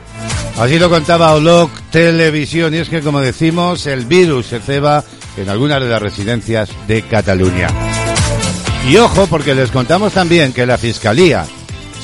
Así 0.61 0.78
lo 0.78 0.90
contaba 0.90 1.32
Olog 1.34 1.70
Televisión 1.90 2.75
y 2.75 2.78
es 2.78 2.88
que 2.88 3.00
como 3.00 3.20
decimos 3.20 3.87
el 3.87 4.04
virus 4.04 4.46
se 4.46 4.61
ceba 4.61 5.02
en 5.37 5.49
algunas 5.49 5.80
de 5.80 5.88
las 5.88 6.02
residencias 6.02 6.70
de 6.87 7.02
Cataluña. 7.02 7.91
Y 8.89 8.97
ojo 8.97 9.27
porque 9.29 9.55
les 9.55 9.71
contamos 9.71 10.12
también 10.12 10.53
que 10.53 10.67
la 10.67 10.77
Fiscalía 10.77 11.47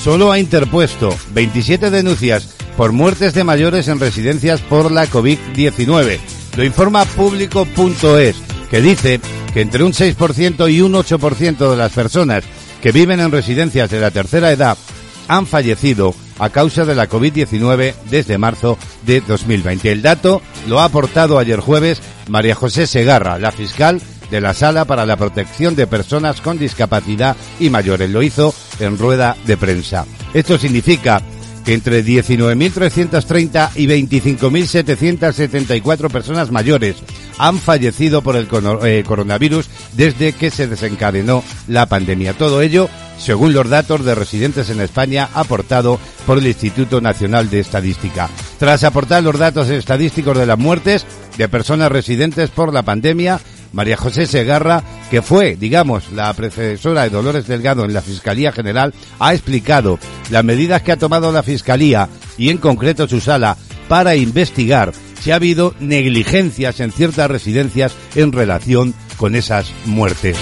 solo 0.03 0.31
ha 0.31 0.39
interpuesto 0.39 1.15
27 1.35 1.91
denuncias 1.91 2.55
por 2.77 2.93
muertes 2.93 3.35
de 3.35 3.43
mayores 3.43 3.89
en 3.89 3.99
residencias 3.99 4.61
por 4.61 4.93
la 4.93 5.07
COVID-19. 5.07 6.19
Lo 6.57 6.65
informa 6.65 7.05
público.es, 7.05 8.37
que 8.71 8.81
dice 8.81 9.21
que 9.53 9.61
entre 9.61 9.83
un 9.83 9.93
6% 9.93 10.73
y 10.73 10.81
un 10.81 10.93
8% 10.93 11.71
de 11.71 11.77
las 11.77 11.93
personas 11.93 12.45
que 12.81 12.93
viven 12.93 13.19
en 13.19 13.33
residencias 13.33 13.91
de 13.91 14.01
la 14.01 14.13
tercera 14.13 14.53
edad 14.53 14.79
han 15.27 15.47
fallecido 15.47 16.15
a 16.39 16.51
causa 16.51 16.85
de 16.85 16.95
la 16.95 17.09
COVID-19 17.09 17.95
desde 18.09 18.39
marzo 18.39 18.79
de 19.05 19.21
2020. 19.21 19.91
El 19.91 20.03
dato 20.03 20.41
lo 20.69 20.81
ha 20.81 20.85
aportado 20.85 21.39
ayer 21.39 21.59
jueves 21.59 22.01
María 22.29 22.55
José 22.55 22.87
Segarra, 22.87 23.39
la 23.39 23.51
fiscal 23.51 24.01
de 24.31 24.41
la 24.41 24.55
Sala 24.55 24.85
para 24.85 25.07
la 25.07 25.17
Protección 25.17 25.77
de 25.77 25.87
Personas 25.87 26.41
con 26.41 26.59
Discapacidad 26.59 27.37
y 27.61 27.71
Mayores. 27.71 28.11
Lo 28.11 28.23
hizo 28.23 28.53
en 28.81 28.99
rueda 28.99 29.37
de 29.47 29.57
prensa. 29.57 30.05
Esto 30.35 30.59
significa 30.59 31.23
que 31.65 31.75
entre 31.75 32.05
19.330 32.05 33.71
y 33.77 33.87
25.774 33.87 36.11
personas 36.11 36.51
mayores 36.51 36.97
han 37.39 37.59
fallecido 37.59 38.23
por 38.23 38.37
el 38.37 38.49
eh, 38.85 39.05
coronavirus 39.07 39.69
desde 39.95 40.33
que 40.33 40.51
se 40.51 40.67
desencadenó 40.67 41.45
la 41.67 41.85
pandemia. 41.87 42.33
Todo 42.33 42.63
ello 42.63 42.89
según 43.19 43.53
los 43.53 43.69
datos 43.69 44.05
de 44.05 44.15
residentes 44.15 44.71
en 44.71 44.81
España 44.81 45.29
aportado 45.35 45.99
por 46.27 46.39
el 46.39 46.47
Instituto 46.47 47.01
Nacional 47.01 47.51
de 47.51 47.61
Estadística. 47.61 48.29
Tras 48.59 48.85
aportar 48.85 49.23
los 49.23 49.39
datos 49.39 49.69
estadísticos 49.69 50.39
de 50.39 50.47
las 50.47 50.59
muertes 50.59 51.05
de 51.37 51.49
personas 51.49 51.93
residentes 51.93 52.51
por 52.51 52.73
la 52.73 52.83
pandemia, 52.83 53.41
María 53.73 53.97
José 53.97 54.27
Segarra, 54.27 54.83
que 55.11 55.23
fue, 55.23 55.57
digamos, 55.57 56.13
la 56.13 56.33
predecesora 56.33 57.03
de 57.03 57.11
Dolores 57.11 57.47
Delgado 57.47 57.85
en 57.85 57.93
la 57.93 58.03
Fiscalía 58.03 58.53
General, 58.53 58.95
ha 59.19 59.35
explicado 59.35 59.99
las 60.31 60.45
medidas 60.45 60.83
que 60.83 60.93
ha 60.93 60.97
tomado 60.97 61.33
la 61.33 61.43
Fiscalía 61.43 62.09
y 62.37 62.51
en 62.51 62.59
concreto 62.59 63.09
su 63.09 63.21
sala 63.21 63.57
para 63.89 64.17
investigar 64.17 64.93
si 65.21 65.31
ha 65.31 65.37
habido 65.37 65.75
negligencias 65.81 66.81
en 66.81 66.93
ciertas 66.93 67.31
residencias 67.31 67.93
en 68.15 68.33
relación 68.33 68.95
con 69.17 69.35
esas 69.35 69.73
muertes. 69.85 70.37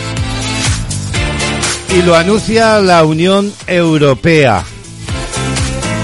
Y 1.96 2.02
lo 2.02 2.14
anuncia 2.14 2.78
la 2.80 3.04
Unión 3.04 3.52
Europea. 3.66 4.64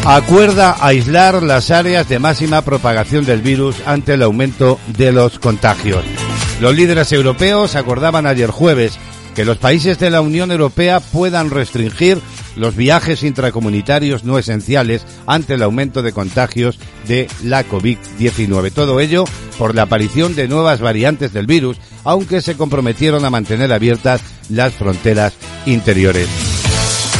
Acuerda 0.05 0.77
aislar 0.81 1.43
las 1.43 1.71
áreas 1.71 2.09
de 2.09 2.19
máxima 2.19 2.63
propagación 2.63 3.25
del 3.25 3.41
virus 3.41 3.77
ante 3.87 4.15
el 4.15 4.23
aumento 4.23 4.81
de 4.97 5.13
los 5.13 5.39
contagios. 5.39 6.03
Los 6.63 6.77
líderes 6.77 7.11
europeos 7.11 7.75
acordaban 7.75 8.25
ayer 8.25 8.49
jueves 8.49 8.97
que 9.35 9.45
los 9.45 9.59
países 9.59 9.99
de 9.99 10.11
la 10.11 10.21
Unión 10.21 10.53
Europea 10.53 11.01
puedan 11.01 11.51
restringir 11.51 12.21
los 12.55 12.77
viajes 12.77 13.25
intracomunitarios 13.25 14.23
no 14.23 14.39
esenciales 14.39 15.05
ante 15.27 15.55
el 15.55 15.65
aumento 15.65 16.03
de 16.03 16.13
contagios 16.13 16.79
de 17.09 17.27
la 17.43 17.67
COVID-19. 17.67 18.71
Todo 18.73 19.01
ello 19.01 19.25
por 19.59 19.75
la 19.75 19.83
aparición 19.83 20.37
de 20.37 20.47
nuevas 20.47 20.79
variantes 20.79 21.33
del 21.33 21.49
virus, 21.49 21.79
aunque 22.05 22.41
se 22.41 22.57
comprometieron 22.57 23.25
a 23.25 23.31
mantener 23.31 23.73
abiertas 23.73 24.21
las 24.49 24.73
fronteras 24.73 25.33
interiores. 25.67 26.29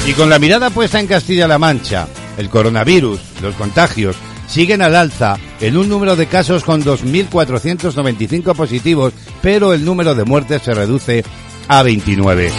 Y 0.07 0.13
con 0.13 0.31
la 0.31 0.39
mirada 0.39 0.71
puesta 0.71 1.01
en 1.01 1.09
Castilla-La 1.09 1.59
Mancha, 1.59 2.07
el 2.39 2.49
coronavirus, 2.49 3.21
los 3.43 3.57
contagios, 3.57 4.15
siguen 4.53 4.83
al 4.83 4.95
alza 4.95 5.39
en 5.61 5.79
un 5.79 5.89
número 5.89 6.15
de 6.15 6.27
casos 6.27 6.63
con 6.63 6.85
2.495 6.85 8.55
positivos, 8.55 9.15
pero 9.41 9.73
el 9.73 9.83
número 9.85 10.15
de 10.15 10.25
muertes 10.25 10.61
se 10.63 10.75
reduce 10.75 11.25
a 11.69 11.83
29. 11.83 12.53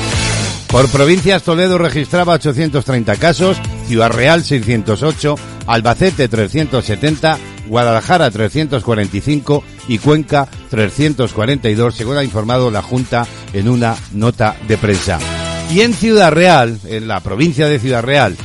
Por 0.69 0.89
provincias, 0.89 1.43
Toledo 1.43 1.77
registraba 1.77 2.33
830 2.33 3.15
casos, 3.17 3.57
Ciudad 3.87 4.09
Real 4.09 4.43
608, 4.43 5.35
Albacete 5.67 6.27
370, 6.27 7.37
Guadalajara 7.67 8.31
345 8.31 9.63
y 9.87 9.99
Cuenca 9.99 10.47
342, 10.71 11.93
según 11.93 12.17
ha 12.17 12.23
informado 12.23 12.71
la 12.71 12.81
Junta 12.81 13.27
en 13.53 13.69
una 13.69 13.95
nota 14.13 14.55
de 14.67 14.77
prensa. 14.77 15.19
Y 15.71 15.81
en 15.81 15.93
Ciudad 15.93 16.31
Real, 16.31 16.79
en 16.85 17.07
la 17.07 17.19
provincia 17.19 17.67
de 17.67 17.77
Ciudad 17.77 18.01
Real, 18.01 18.35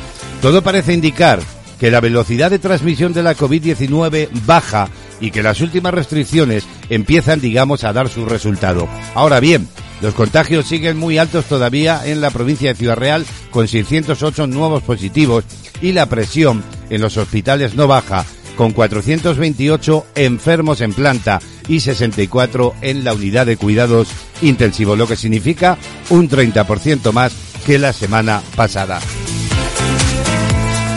todo 0.43 0.61
parece 0.61 0.93
indicar 0.93 1.41
que 1.79 1.91
la 1.91 2.01
velocidad 2.01 2.51
de 2.51 2.59
transmisión 2.59 3.13
de 3.13 3.23
la 3.23 3.37
COVID-19 3.37 4.29
baja 4.47 4.89
y 5.21 5.31
que 5.31 5.43
las 5.43 5.61
últimas 5.61 5.95
restricciones 5.95 6.65
empiezan, 6.89 7.41
digamos, 7.41 7.85
a 7.85 7.93
dar 7.93 8.09
su 8.09 8.25
resultado. 8.25 8.89
Ahora 9.15 9.41
bien, 9.41 9.69
los 10.01 10.15
contagios 10.15 10.67
siguen 10.67 10.97
muy 10.97 11.19
altos 11.19 11.47
todavía 11.47 12.03
en 12.07 12.21
la 12.21 12.31
provincia 12.31 12.69
de 12.69 12.77
Ciudad 12.77 12.97
Real, 12.97 13.27
con 13.51 13.67
608 13.67 14.47
nuevos 14.47 14.83
positivos 14.83 15.45
y 15.81 15.93
la 15.93 16.07
presión 16.07 16.63
en 16.91 17.01
los 17.01 17.17
hospitales 17.17 17.75
no 17.75 17.87
baja, 17.89 18.25
con 18.57 18.73
428 18.73 20.07
enfermos 20.15 20.81
en 20.81 20.93
planta 20.93 21.41
y 21.69 21.81
64 21.81 22.75
en 22.81 23.05
la 23.05 23.15
unidad 23.15 23.47
de 23.47 23.57
cuidados 23.57 24.09
intensivos, 24.41 24.99
lo 24.99 25.07
que 25.07 25.17
significa 25.17 25.79
un 26.11 26.29
30% 26.29 27.13
más 27.13 27.33
que 27.67 27.79
la 27.79 27.93
semana 27.93 28.43
pasada. 28.57 29.01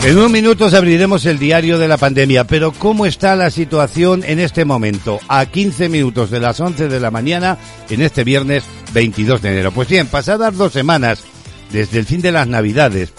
En 0.04 0.18
unos 0.18 0.32
minutos 0.32 0.74
abriremos 0.74 1.24
el 1.26 1.38
diario 1.38 1.78
de 1.78 1.86
la 1.86 1.96
pandemia, 1.96 2.42
pero 2.44 2.72
¿cómo 2.72 3.06
está 3.06 3.36
la 3.36 3.50
situación 3.50 4.24
en 4.26 4.40
este 4.40 4.64
momento? 4.64 5.20
A 5.28 5.46
15 5.46 5.88
minutos 5.88 6.28
de 6.28 6.40
las 6.40 6.58
11 6.58 6.88
de 6.88 6.98
la 6.98 7.12
mañana, 7.12 7.56
en 7.88 8.02
este 8.02 8.24
viernes 8.24 8.64
22 8.92 9.40
de 9.40 9.52
enero. 9.52 9.70
Pues 9.70 9.86
bien, 9.86 10.08
pasadas 10.08 10.56
dos 10.56 10.72
semanas, 10.72 11.22
desde 11.70 12.00
el 12.00 12.06
fin 12.06 12.20
de 12.20 12.32
las 12.32 12.48
Navidades, 12.48 13.12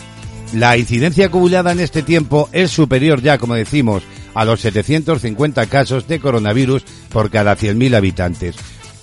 la 0.52 0.76
incidencia 0.76 1.28
acumulada 1.28 1.72
en 1.72 1.80
este 1.80 2.04
tiempo 2.04 2.50
es 2.52 2.72
superior 2.72 3.22
ya, 3.22 3.38
como 3.38 3.56
decimos, 3.56 4.04
a 4.34 4.44
los 4.44 4.60
750 4.60 5.66
casos 5.68 6.06
de 6.10 6.20
coronavirus 6.20 6.84
por 7.14 7.32
cada 7.32 7.56
100.000 7.56 7.96
habitantes. 7.96 8.58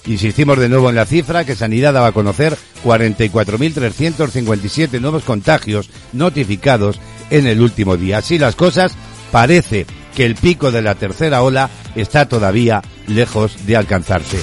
Insistimos 0.07 0.59
de 0.59 0.69
nuevo 0.69 0.91
en 0.91 0.97
la 0.97 1.07
cifra 1.07 1.47
que 1.47 1.57
Sanidad 1.57 1.95
daba 1.95 2.09
a 2.09 2.13
conocer 2.13 2.59
44.357 2.85 5.01
nuevos 5.01 5.25
contagios 5.25 5.89
notificados 6.13 7.01
en 7.31 7.47
el 7.47 7.61
último 7.61 7.97
día. 7.97 8.19
Así 8.19 8.39
las 8.39 8.57
cosas, 8.57 8.93
parece 9.31 9.87
que 10.15 10.27
el 10.27 10.35
pico 10.35 10.71
de 10.71 10.83
la 10.83 10.95
tercera 10.95 11.43
ola 11.43 11.71
está 11.95 12.27
todavía 12.27 12.83
lejos 13.07 13.67
de 13.67 13.77
alcanzarse. 13.77 14.39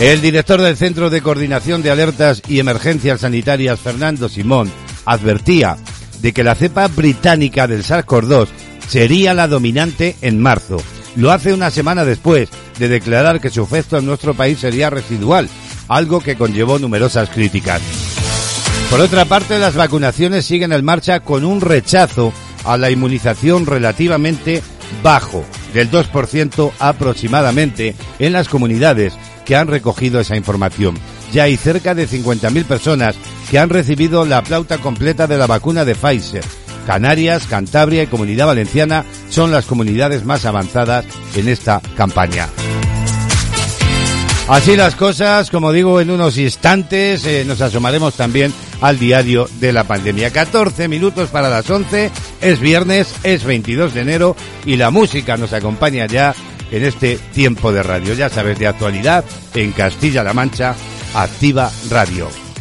El 0.00 0.20
director 0.20 0.60
del 0.60 0.76
Centro 0.76 1.10
de 1.10 1.22
Coordinación 1.22 1.82
de 1.82 1.90
Alertas 1.90 2.42
y 2.48 2.58
Emergencias 2.58 3.20
Sanitarias, 3.20 3.78
Fernando 3.78 4.28
Simón, 4.28 4.70
advertía 5.04 5.76
de 6.20 6.32
que 6.32 6.44
la 6.44 6.54
cepa 6.54 6.88
británica 6.88 7.66
del 7.66 7.84
SARS-CoV-2 7.84 8.48
sería 8.88 9.34
la 9.34 9.48
dominante 9.48 10.16
en 10.22 10.40
marzo. 10.40 10.78
Lo 11.14 11.30
hace 11.30 11.52
una 11.52 11.70
semana 11.70 12.04
después 12.04 12.48
de 12.78 12.88
declarar 12.88 13.40
que 13.40 13.50
su 13.50 13.62
efecto 13.62 13.98
en 13.98 14.06
nuestro 14.06 14.34
país 14.34 14.58
sería 14.58 14.90
residual, 14.90 15.48
algo 15.88 16.20
que 16.20 16.36
conllevó 16.36 16.78
numerosas 16.78 17.28
críticas. 17.28 18.11
Por 18.92 19.00
otra 19.00 19.24
parte, 19.24 19.58
las 19.58 19.74
vacunaciones 19.74 20.44
siguen 20.44 20.70
en 20.70 20.84
marcha 20.84 21.20
con 21.20 21.46
un 21.46 21.62
rechazo 21.62 22.30
a 22.62 22.76
la 22.76 22.90
inmunización 22.90 23.64
relativamente 23.64 24.62
bajo, 25.02 25.46
del 25.72 25.90
2% 25.90 26.72
aproximadamente, 26.78 27.94
en 28.18 28.34
las 28.34 28.50
comunidades 28.50 29.14
que 29.46 29.56
han 29.56 29.68
recogido 29.68 30.20
esa 30.20 30.36
información. 30.36 30.94
Ya 31.32 31.44
hay 31.44 31.56
cerca 31.56 31.94
de 31.94 32.06
50.000 32.06 32.66
personas 32.66 33.16
que 33.50 33.58
han 33.58 33.70
recibido 33.70 34.26
la 34.26 34.44
plauta 34.44 34.76
completa 34.76 35.26
de 35.26 35.38
la 35.38 35.46
vacuna 35.46 35.86
de 35.86 35.94
Pfizer. 35.94 36.44
Canarias, 36.86 37.46
Cantabria 37.46 38.02
y 38.02 38.08
Comunidad 38.08 38.48
Valenciana 38.48 39.06
son 39.30 39.50
las 39.52 39.64
comunidades 39.64 40.26
más 40.26 40.44
avanzadas 40.44 41.06
en 41.34 41.48
esta 41.48 41.80
campaña. 41.96 42.46
Así 44.48 44.76
las 44.76 44.96
cosas, 44.96 45.48
como 45.50 45.72
digo, 45.72 45.98
en 45.98 46.10
unos 46.10 46.36
instantes 46.36 47.24
eh, 47.24 47.44
nos 47.46 47.62
asomaremos 47.62 48.14
también 48.14 48.52
al 48.82 48.98
diario 48.98 49.48
de 49.60 49.72
la 49.72 49.84
pandemia. 49.84 50.30
14 50.30 50.88
minutos 50.88 51.30
para 51.30 51.48
las 51.48 51.68
11, 51.70 52.10
es 52.42 52.60
viernes, 52.60 53.14
es 53.22 53.44
22 53.44 53.94
de 53.94 54.00
enero 54.02 54.36
y 54.66 54.76
la 54.76 54.90
música 54.90 55.38
nos 55.38 55.54
acompaña 55.54 56.06
ya 56.06 56.34
en 56.70 56.84
este 56.84 57.18
tiempo 57.32 57.72
de 57.72 57.82
radio. 57.82 58.12
Ya 58.12 58.28
sabes, 58.28 58.58
de 58.58 58.66
actualidad 58.66 59.24
en 59.54 59.72
Castilla-La 59.72 60.34
Mancha, 60.34 60.74
Activa 61.14 61.70
Radio. 61.88 62.51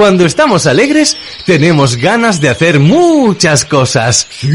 Cuando 0.00 0.24
estamos 0.24 0.66
alegres, 0.66 1.14
tenemos 1.44 1.96
ganas 1.96 2.40
de 2.40 2.48
hacer 2.48 2.80
muchas 2.80 3.66
cosas. 3.66 4.26
Sí, 4.30 4.48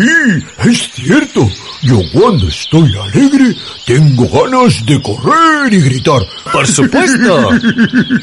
es 0.67 0.89
cierto. 0.91 1.47
Yo 1.84 1.99
cuando 2.12 2.47
estoy 2.47 2.91
alegre, 2.97 3.55
tengo 3.86 4.27
ganas 4.27 4.84
de 4.88 4.99
correr 5.03 5.71
y 5.71 5.81
gritar. 5.81 6.23
Por 6.51 6.65
supuesto. 6.65 7.51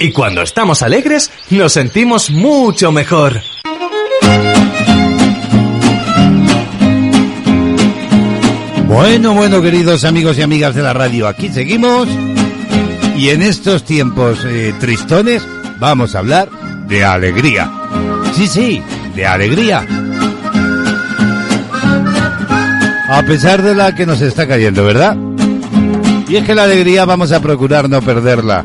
Y 0.01 0.11
cuando 0.11 0.43
estamos 0.43 0.83
alegres, 0.83 1.31
nos 1.51 1.75
sentimos 1.75 2.29
mucho 2.29 2.91
mejor. 2.91 3.41
Bueno, 8.89 9.35
bueno, 9.35 9.63
queridos 9.63 10.03
amigos 10.05 10.39
y 10.39 10.43
amigas 10.43 10.75
de 10.75 10.83
la 10.83 10.93
radio, 10.93 11.29
aquí 11.29 11.51
seguimos. 11.51 12.09
Y 13.17 13.29
en 13.29 13.43
estos 13.43 13.85
tiempos 13.85 14.45
eh, 14.45 14.75
tristones 14.81 15.47
vamos 15.79 16.17
a 16.17 16.19
hablar 16.19 16.62
de 16.93 17.05
alegría. 17.07 17.73
Sí, 18.35 18.47
sí, 18.47 18.83
de 19.17 19.25
alegría. 19.25 19.87
A 23.09 23.23
pesar 23.27 23.63
de 23.63 23.75
la 23.75 23.95
que 23.95 24.05
nos 24.05 24.21
está 24.21 24.47
cayendo, 24.47 24.85
¿verdad? 24.85 25.17
Y 26.29 26.37
es 26.37 26.45
que 26.45 26.55
la 26.55 26.65
alegría 26.65 27.07
vamos 27.07 27.33
a 27.33 27.41
procurar 27.41 27.89
no 27.89 28.03
perderla. 28.03 28.63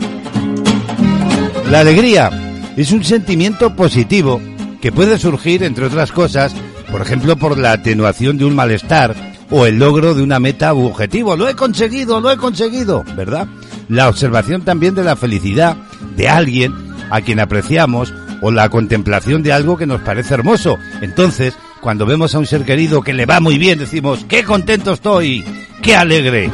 La 1.71 1.79
alegría 1.79 2.29
es 2.75 2.91
un 2.91 3.05
sentimiento 3.05 3.73
positivo 3.77 4.41
que 4.81 4.91
puede 4.91 5.17
surgir, 5.17 5.63
entre 5.63 5.85
otras 5.85 6.11
cosas, 6.11 6.53
por 6.91 7.01
ejemplo, 7.01 7.37
por 7.37 7.57
la 7.57 7.71
atenuación 7.71 8.37
de 8.37 8.43
un 8.43 8.55
malestar 8.55 9.15
o 9.49 9.65
el 9.65 9.79
logro 9.79 10.13
de 10.13 10.23
una 10.23 10.41
meta 10.41 10.73
u 10.73 10.85
objetivo. 10.85 11.37
Lo 11.37 11.47
he 11.47 11.55
conseguido, 11.55 12.19
lo 12.19 12.29
he 12.29 12.35
conseguido, 12.35 13.05
¿verdad? 13.15 13.47
La 13.87 14.09
observación 14.09 14.63
también 14.63 14.95
de 14.95 15.05
la 15.05 15.15
felicidad 15.15 15.77
de 16.17 16.27
alguien 16.27 16.86
a 17.09 17.21
quien 17.21 17.39
apreciamos 17.39 18.13
o 18.41 18.51
la 18.51 18.69
contemplación 18.69 19.43
de 19.43 19.53
algo 19.53 19.77
que 19.77 19.85
nos 19.85 20.01
parece 20.01 20.33
hermoso. 20.33 20.77
Entonces, 21.01 21.55
cuando 21.81 22.05
vemos 22.05 22.35
a 22.35 22.39
un 22.39 22.45
ser 22.45 22.63
querido 22.63 23.01
que 23.01 23.13
le 23.13 23.25
va 23.25 23.39
muy 23.39 23.57
bien, 23.57 23.79
decimos, 23.79 24.25
qué 24.27 24.43
contento 24.43 24.93
estoy, 24.93 25.43
qué 25.81 25.95
alegre. 25.95 26.49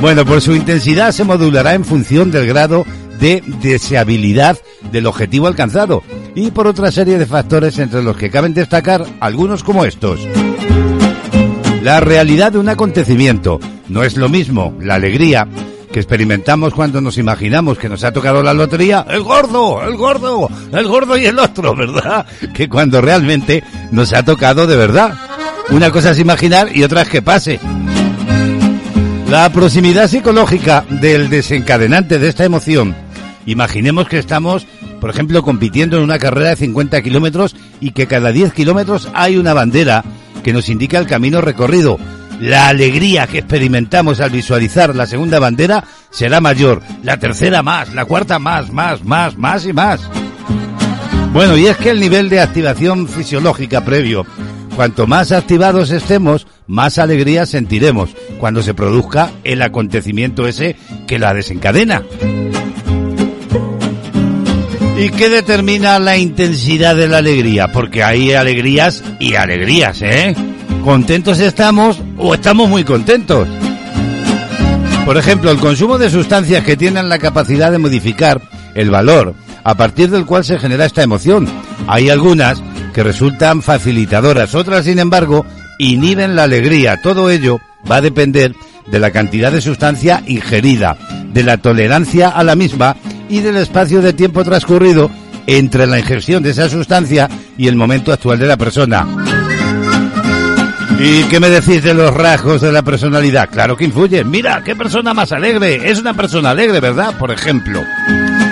Bueno, 0.00 0.24
por 0.24 0.40
su 0.40 0.54
intensidad 0.54 1.12
se 1.12 1.24
modulará 1.24 1.74
en 1.74 1.84
función 1.84 2.30
del 2.30 2.46
grado 2.46 2.84
de 3.20 3.42
deseabilidad 3.62 4.58
del 4.90 5.06
objetivo 5.06 5.46
alcanzado 5.46 6.02
y 6.34 6.50
por 6.50 6.66
otra 6.66 6.90
serie 6.90 7.18
de 7.18 7.26
factores 7.26 7.78
entre 7.78 8.02
los 8.02 8.16
que 8.16 8.30
caben 8.30 8.52
destacar 8.52 9.04
algunos 9.20 9.62
como 9.62 9.84
estos. 9.84 10.20
La 11.82 12.00
realidad 12.00 12.52
de 12.52 12.58
un 12.58 12.68
acontecimiento 12.68 13.60
no 13.88 14.02
es 14.02 14.16
lo 14.16 14.28
mismo 14.28 14.76
la 14.80 14.94
alegría 14.94 15.46
que 15.92 16.00
experimentamos 16.00 16.72
cuando 16.72 17.00
nos 17.00 17.18
imaginamos 17.18 17.78
que 17.78 17.88
nos 17.88 18.02
ha 18.02 18.12
tocado 18.12 18.42
la 18.42 18.54
lotería, 18.54 19.06
el 19.08 19.22
gordo, 19.22 19.82
el 19.86 19.96
gordo, 19.96 20.48
el 20.72 20.88
gordo 20.88 21.16
y 21.16 21.26
el 21.26 21.38
otro, 21.38 21.76
¿verdad? 21.76 22.26
Que 22.54 22.68
cuando 22.68 23.00
realmente 23.00 23.62
nos 23.90 24.12
ha 24.12 24.24
tocado 24.24 24.66
de 24.66 24.76
verdad. 24.76 25.14
Una 25.70 25.90
cosa 25.90 26.10
es 26.10 26.18
imaginar 26.18 26.74
y 26.74 26.82
otra 26.82 27.02
es 27.02 27.08
que 27.08 27.22
pase. 27.22 27.60
La 29.28 29.50
proximidad 29.50 30.08
psicológica 30.08 30.84
del 30.88 31.30
desencadenante 31.30 32.18
de 32.18 32.28
esta 32.28 32.44
emoción. 32.44 32.94
Imaginemos 33.46 34.08
que 34.08 34.18
estamos, 34.18 34.66
por 35.00 35.10
ejemplo, 35.10 35.42
compitiendo 35.42 35.96
en 35.98 36.02
una 36.02 36.18
carrera 36.18 36.50
de 36.50 36.56
50 36.56 37.02
kilómetros 37.02 37.54
y 37.80 37.92
que 37.92 38.06
cada 38.06 38.32
10 38.32 38.52
kilómetros 38.52 39.08
hay 39.14 39.36
una 39.36 39.54
bandera 39.54 40.04
que 40.42 40.52
nos 40.52 40.68
indica 40.68 40.98
el 40.98 41.06
camino 41.06 41.40
recorrido 41.40 41.98
la 42.40 42.68
alegría 42.68 43.26
que 43.26 43.38
experimentamos 43.38 44.20
al 44.20 44.30
visualizar 44.30 44.94
la 44.94 45.06
segunda 45.06 45.38
bandera 45.38 45.84
será 46.10 46.40
mayor, 46.40 46.82
la 47.02 47.18
tercera 47.18 47.62
más, 47.62 47.94
la 47.94 48.04
cuarta 48.04 48.38
más, 48.38 48.72
más, 48.72 49.04
más, 49.04 49.36
más 49.36 49.66
y 49.66 49.72
más. 49.72 50.00
Bueno, 51.32 51.56
y 51.56 51.66
es 51.66 51.76
que 51.76 51.90
el 51.90 52.00
nivel 52.00 52.28
de 52.28 52.40
activación 52.40 53.08
fisiológica 53.08 53.84
previo, 53.84 54.26
cuanto 54.76 55.06
más 55.06 55.32
activados 55.32 55.90
estemos, 55.90 56.46
más 56.66 56.98
alegría 56.98 57.46
sentiremos 57.46 58.10
cuando 58.38 58.62
se 58.62 58.74
produzca 58.74 59.30
el 59.44 59.62
acontecimiento 59.62 60.46
ese 60.46 60.76
que 61.06 61.18
la 61.18 61.32
desencadena. 61.32 62.02
¿Y 64.98 65.08
qué 65.10 65.28
determina 65.30 65.98
la 65.98 66.16
intensidad 66.16 66.94
de 66.94 67.08
la 67.08 67.18
alegría? 67.18 67.72
Porque 67.72 68.04
hay 68.04 68.34
alegrías 68.34 69.02
y 69.18 69.34
alegrías, 69.34 70.00
¿eh? 70.02 70.34
Contentos 70.82 71.40
estamos 71.40 72.00
o 72.18 72.34
estamos 72.34 72.68
muy 72.68 72.84
contentos. 72.84 73.48
Por 75.04 75.16
ejemplo, 75.16 75.50
el 75.50 75.58
consumo 75.58 75.98
de 75.98 76.10
sustancias 76.10 76.64
que 76.64 76.76
tienen 76.76 77.08
la 77.08 77.18
capacidad 77.18 77.70
de 77.70 77.78
modificar 77.78 78.40
el 78.74 78.90
valor 78.90 79.34
a 79.64 79.74
partir 79.74 80.10
del 80.10 80.26
cual 80.26 80.44
se 80.44 80.58
genera 80.58 80.84
esta 80.84 81.02
emoción. 81.02 81.48
Hay 81.86 82.10
algunas 82.10 82.62
que 82.92 83.02
resultan 83.02 83.62
facilitadoras, 83.62 84.54
otras, 84.54 84.84
sin 84.84 84.98
embargo, 84.98 85.46
inhiben 85.78 86.36
la 86.36 86.44
alegría. 86.44 87.00
Todo 87.02 87.30
ello 87.30 87.60
va 87.90 87.96
a 87.96 88.02
depender 88.02 88.54
de 88.86 88.98
la 88.98 89.10
cantidad 89.10 89.52
de 89.52 89.60
sustancia 89.60 90.22
ingerida, 90.26 90.96
de 91.32 91.42
la 91.42 91.58
tolerancia 91.58 92.28
a 92.28 92.42
la 92.44 92.56
misma 92.56 92.96
y 93.28 93.40
del 93.40 93.56
espacio 93.56 94.02
de 94.02 94.12
tiempo 94.12 94.44
transcurrido 94.44 95.10
entre 95.46 95.86
la 95.86 95.98
ingestión 95.98 96.42
de 96.42 96.50
esa 96.50 96.68
sustancia 96.68 97.28
y 97.56 97.68
el 97.68 97.76
momento 97.76 98.12
actual 98.12 98.38
de 98.38 98.46
la 98.46 98.56
persona. 98.56 99.06
¿Y 101.04 101.24
qué 101.24 101.40
me 101.40 101.50
decís 101.50 101.82
de 101.82 101.94
los 101.94 102.14
rasgos 102.14 102.60
de 102.60 102.70
la 102.70 102.82
personalidad? 102.82 103.50
Claro 103.50 103.76
que 103.76 103.84
influye. 103.84 104.22
Mira, 104.22 104.62
qué 104.64 104.76
persona 104.76 105.12
más 105.12 105.32
alegre. 105.32 105.90
Es 105.90 105.98
una 105.98 106.14
persona 106.14 106.50
alegre, 106.50 106.78
¿verdad? 106.78 107.18
Por 107.18 107.32
ejemplo. 107.32 107.82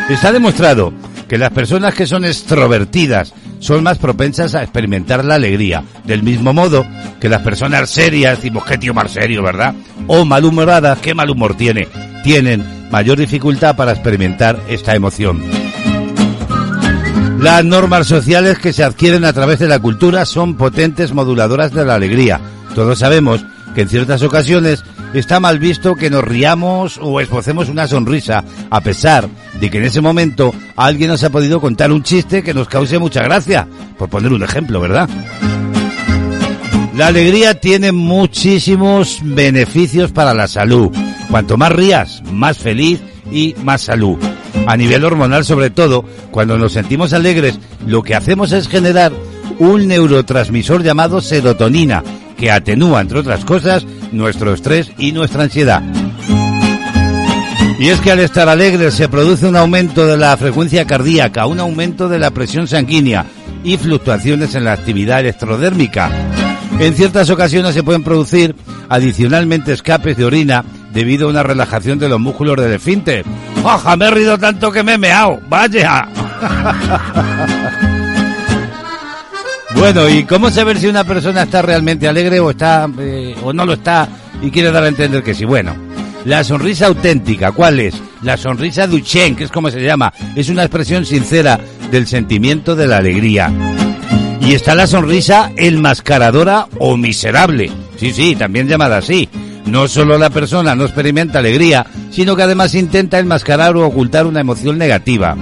Está 0.08 0.32
demostrado 0.32 0.92
que 1.28 1.38
las 1.38 1.52
personas 1.52 1.94
que 1.94 2.08
son 2.08 2.24
extrovertidas 2.24 3.32
son 3.60 3.84
más 3.84 3.98
propensas 3.98 4.56
a 4.56 4.64
experimentar 4.64 5.24
la 5.24 5.36
alegría. 5.36 5.84
Del 6.02 6.24
mismo 6.24 6.52
modo 6.52 6.84
que 7.20 7.28
las 7.28 7.42
personas 7.42 7.88
serias, 7.88 8.38
decimos, 8.38 8.64
qué 8.64 8.78
tío 8.78 8.94
más 8.94 9.12
serio, 9.12 9.44
¿verdad? 9.44 9.72
O 10.08 10.24
malhumoradas, 10.24 10.98
qué 10.98 11.14
mal 11.14 11.30
humor 11.30 11.54
tiene. 11.54 11.86
Tienen 12.24 12.64
mayor 12.90 13.16
dificultad 13.16 13.76
para 13.76 13.92
experimentar 13.92 14.58
esta 14.68 14.96
emoción. 14.96 15.69
Las 17.40 17.64
normas 17.64 18.06
sociales 18.06 18.58
que 18.58 18.74
se 18.74 18.84
adquieren 18.84 19.24
a 19.24 19.32
través 19.32 19.58
de 19.58 19.66
la 19.66 19.78
cultura 19.78 20.26
son 20.26 20.56
potentes 20.56 21.14
moduladoras 21.14 21.72
de 21.72 21.86
la 21.86 21.94
alegría. 21.94 22.38
Todos 22.74 22.98
sabemos 22.98 23.42
que 23.74 23.80
en 23.80 23.88
ciertas 23.88 24.22
ocasiones 24.22 24.84
está 25.14 25.40
mal 25.40 25.58
visto 25.58 25.94
que 25.94 26.10
nos 26.10 26.22
riamos 26.22 26.98
o 27.00 27.18
esbocemos 27.18 27.70
una 27.70 27.88
sonrisa, 27.88 28.44
a 28.68 28.82
pesar 28.82 29.26
de 29.58 29.70
que 29.70 29.78
en 29.78 29.84
ese 29.84 30.02
momento 30.02 30.52
alguien 30.76 31.08
nos 31.08 31.24
ha 31.24 31.30
podido 31.30 31.62
contar 31.62 31.92
un 31.92 32.02
chiste 32.02 32.42
que 32.42 32.52
nos 32.52 32.68
cause 32.68 32.98
mucha 32.98 33.22
gracia, 33.22 33.66
por 33.96 34.10
poner 34.10 34.34
un 34.34 34.42
ejemplo, 34.42 34.78
¿verdad? 34.78 35.08
La 36.94 37.06
alegría 37.06 37.58
tiene 37.58 37.90
muchísimos 37.90 39.20
beneficios 39.22 40.12
para 40.12 40.34
la 40.34 40.46
salud. 40.46 40.90
Cuanto 41.30 41.56
más 41.56 41.72
rías, 41.72 42.22
más 42.30 42.58
feliz 42.58 43.00
y 43.32 43.54
más 43.62 43.80
salud. 43.80 44.18
A 44.70 44.76
nivel 44.76 45.04
hormonal 45.04 45.44
sobre 45.44 45.70
todo, 45.70 46.04
cuando 46.30 46.56
nos 46.56 46.74
sentimos 46.74 47.12
alegres, 47.12 47.58
lo 47.88 48.04
que 48.04 48.14
hacemos 48.14 48.52
es 48.52 48.68
generar 48.68 49.10
un 49.58 49.88
neurotransmisor 49.88 50.84
llamado 50.84 51.20
serotonina, 51.20 52.04
que 52.38 52.52
atenúa, 52.52 53.00
entre 53.00 53.18
otras 53.18 53.44
cosas, 53.44 53.84
nuestro 54.12 54.54
estrés 54.54 54.92
y 54.96 55.10
nuestra 55.10 55.42
ansiedad. 55.42 55.82
Y 57.80 57.88
es 57.88 58.00
que 58.00 58.12
al 58.12 58.20
estar 58.20 58.48
alegres 58.48 58.94
se 58.94 59.08
produce 59.08 59.48
un 59.48 59.56
aumento 59.56 60.06
de 60.06 60.16
la 60.16 60.36
frecuencia 60.36 60.86
cardíaca, 60.86 61.46
un 61.46 61.58
aumento 61.58 62.08
de 62.08 62.20
la 62.20 62.30
presión 62.30 62.68
sanguínea 62.68 63.26
y 63.64 63.76
fluctuaciones 63.76 64.54
en 64.54 64.62
la 64.62 64.72
actividad 64.74 65.18
electrodérmica. 65.18 66.12
En 66.78 66.94
ciertas 66.94 67.28
ocasiones 67.28 67.74
se 67.74 67.82
pueden 67.82 68.04
producir 68.04 68.54
adicionalmente 68.88 69.72
escapes 69.72 70.16
de 70.16 70.26
orina 70.26 70.64
debido 70.92 71.26
a 71.26 71.30
una 71.30 71.42
relajación 71.42 71.98
de 71.98 72.08
los 72.08 72.20
músculos 72.20 72.56
del 72.56 72.72
esfínter. 72.72 73.24
¡Oja! 73.62 73.96
Me 73.96 74.06
he 74.06 74.10
rido 74.10 74.38
tanto 74.38 74.72
que 74.72 74.82
me 74.82 74.94
he 74.94 74.98
meado. 74.98 75.38
¡Vaya! 75.48 76.08
bueno, 79.74 80.08
¿y 80.08 80.24
cómo 80.24 80.50
saber 80.50 80.78
si 80.78 80.86
una 80.86 81.04
persona 81.04 81.42
está 81.42 81.60
realmente 81.62 82.08
alegre 82.08 82.40
o 82.40 82.50
está 82.50 82.88
eh, 82.98 83.36
o 83.42 83.52
no 83.52 83.66
lo 83.66 83.74
está 83.74 84.08
y 84.42 84.50
quiere 84.50 84.72
dar 84.72 84.84
a 84.84 84.88
entender 84.88 85.22
que 85.22 85.34
sí? 85.34 85.44
Bueno, 85.44 85.76
la 86.24 86.42
sonrisa 86.44 86.86
auténtica, 86.86 87.52
¿cuál 87.52 87.80
es? 87.80 87.94
La 88.22 88.36
sonrisa 88.36 88.86
Duchenne, 88.86 89.36
que 89.36 89.44
es 89.44 89.50
como 89.50 89.70
se 89.70 89.80
llama, 89.80 90.12
es 90.36 90.50
una 90.50 90.64
expresión 90.64 91.06
sincera 91.06 91.58
del 91.90 92.06
sentimiento 92.06 92.76
de 92.76 92.86
la 92.86 92.98
alegría. 92.98 93.50
Y 94.40 94.54
está 94.54 94.74
la 94.74 94.86
sonrisa 94.86 95.52
enmascaradora 95.56 96.66
o 96.78 96.96
miserable. 96.96 97.70
Sí, 97.96 98.12
sí, 98.12 98.34
también 98.34 98.68
llamada 98.68 98.98
así. 98.98 99.28
No 99.66 99.88
solo 99.88 100.18
la 100.18 100.30
persona 100.30 100.74
no 100.74 100.84
experimenta 100.84 101.38
alegría, 101.38 101.86
sino 102.10 102.34
que 102.36 102.42
además 102.42 102.74
intenta 102.74 103.18
enmascarar 103.18 103.76
o 103.76 103.86
ocultar 103.86 104.26
una 104.26 104.40
emoción 104.40 104.78
negativa. 104.78 105.36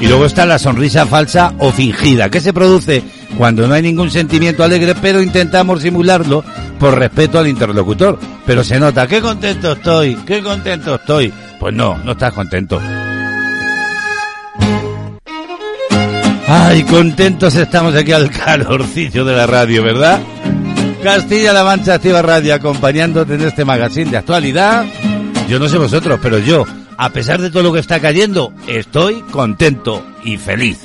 Y 0.00 0.06
luego 0.06 0.26
está 0.26 0.44
la 0.44 0.58
sonrisa 0.58 1.06
falsa 1.06 1.54
o 1.58 1.72
fingida, 1.72 2.28
que 2.28 2.40
se 2.40 2.52
produce 2.52 3.02
cuando 3.38 3.66
no 3.66 3.74
hay 3.74 3.82
ningún 3.82 4.10
sentimiento 4.10 4.62
alegre, 4.62 4.94
pero 5.00 5.22
intentamos 5.22 5.82
simularlo 5.82 6.44
por 6.78 6.98
respeto 6.98 7.38
al 7.38 7.48
interlocutor. 7.48 8.18
Pero 8.46 8.62
se 8.62 8.78
nota, 8.78 9.06
qué 9.06 9.20
contento 9.20 9.72
estoy, 9.72 10.16
qué 10.26 10.42
contento 10.42 10.96
estoy. 10.96 11.32
Pues 11.58 11.74
no, 11.74 11.96
no 11.98 12.12
estás 12.12 12.32
contento. 12.32 12.80
Ay, 16.46 16.82
contentos 16.84 17.54
estamos 17.54 17.94
aquí 17.94 18.12
al 18.12 18.30
calorcillo 18.44 19.24
de 19.24 19.34
la 19.34 19.46
radio, 19.46 19.82
¿verdad? 19.82 20.20
Castilla-La 21.04 21.64
Mancha 21.64 21.94
Activa 21.96 22.22
Radio 22.22 22.54
acompañándote 22.54 23.34
en 23.34 23.42
este 23.42 23.62
magazine 23.62 24.10
de 24.10 24.16
actualidad. 24.16 24.86
Yo 25.50 25.58
no 25.58 25.68
sé 25.68 25.76
vosotros, 25.76 26.18
pero 26.22 26.38
yo, 26.38 26.64
a 26.96 27.10
pesar 27.10 27.42
de 27.42 27.50
todo 27.50 27.62
lo 27.62 27.74
que 27.74 27.80
está 27.80 28.00
cayendo, 28.00 28.54
estoy 28.66 29.20
contento 29.30 30.02
y 30.24 30.38
feliz. 30.38 30.78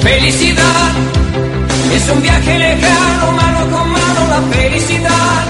Felicidad 0.00 0.92
es 1.92 2.08
un 2.08 2.22
viaje 2.22 2.56
lejano, 2.56 3.32
mano 3.32 3.59
felicidad. 4.52 5.44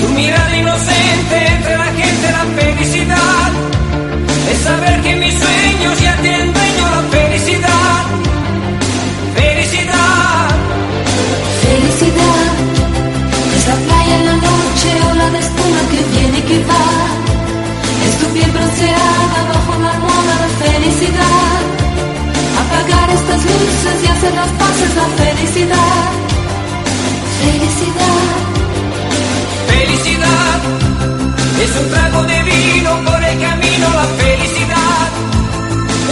Tu 0.00 0.08
mirada 0.08 0.56
inocente 0.56 1.36
entre 1.54 1.78
la 1.78 1.90
gente, 2.00 2.32
la 2.38 2.44
felicidad. 2.60 3.48
Es 4.52 4.58
saber 4.62 5.00
que 5.02 5.16
mis 5.16 5.34
sueños 5.34 6.00
ya 6.00 6.16
tienen 6.22 6.52
dueño, 6.52 6.84
la 6.96 7.02
felicidad. 7.16 8.02
Felicidad. 9.34 10.48
Felicidad 11.62 12.46
es 13.56 13.66
la 13.66 13.74
playa 13.86 14.14
en 14.18 14.26
la 14.26 14.36
noche 14.36 14.90
o 15.08 15.14
la 15.14 15.30
de 15.30 15.38
espuma 15.38 15.80
que 15.90 16.00
viene 16.12 16.38
y 16.38 16.42
que 16.42 16.58
va. 16.70 16.88
Es 18.06 18.18
tu 18.20 18.26
piel 18.34 18.50
bronceada 18.50 19.38
bajo 19.52 19.72
la 19.82 19.90
almohada 19.90 20.34
la 20.42 20.50
felicidad. 20.64 21.60
Apagar 22.62 23.10
estas 23.10 23.40
luces 23.44 23.96
y 24.04 24.06
hacer 24.06 24.34
las 24.34 24.50
paces 24.60 24.90
la 25.00 25.06
felicidad. 25.24 26.35
Felicidad. 27.38 28.26
Felicidad 29.68 30.60
es 31.62 31.70
un 31.80 31.90
trago 31.90 32.22
de 32.22 32.42
vino 32.42 32.90
por 33.04 33.22
el 33.22 33.40
camino, 33.40 33.86
la 34.00 34.06
felicidad. 34.22 35.08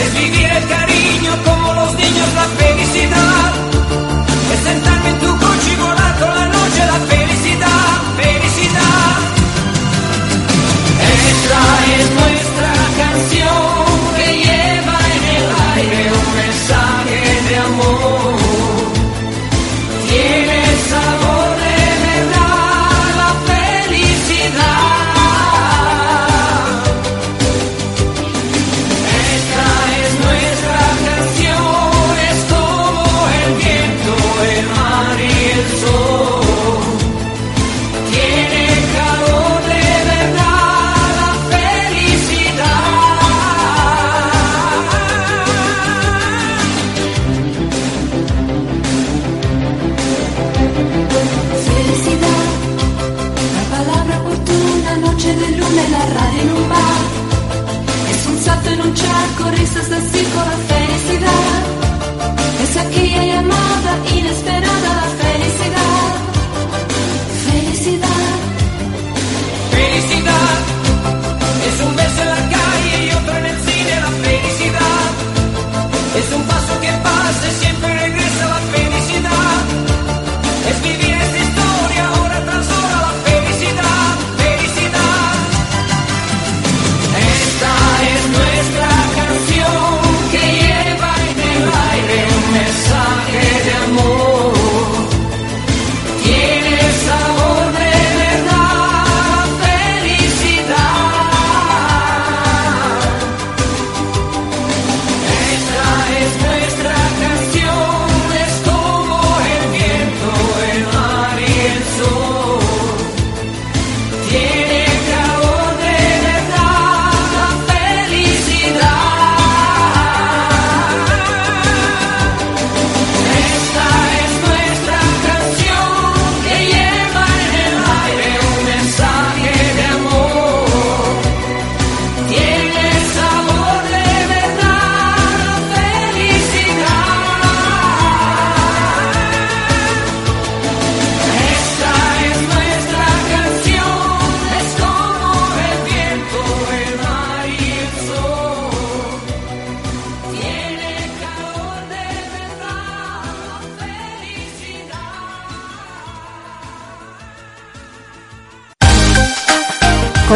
Es 0.03 0.15
vivir 0.15 0.49
el 0.59 0.67
cariño 0.69 1.33
como 1.45 1.75
los 1.75 1.95
niños, 1.95 2.29
la 2.35 2.47
felicidad. 2.63 3.53
Es 4.53 4.61
sentarme 4.61 5.09
en 5.11 5.19
tu 5.21 5.31
coche 5.39 5.73
y 5.73 5.77
volar 5.77 6.19
toda 6.19 6.35
la 6.35 6.47
noche, 6.47 6.81
la 6.87 7.01
felicidad, 7.13 8.03
felicidad. 8.17 9.15
Es 11.01 12.11
nuestra 12.11 12.24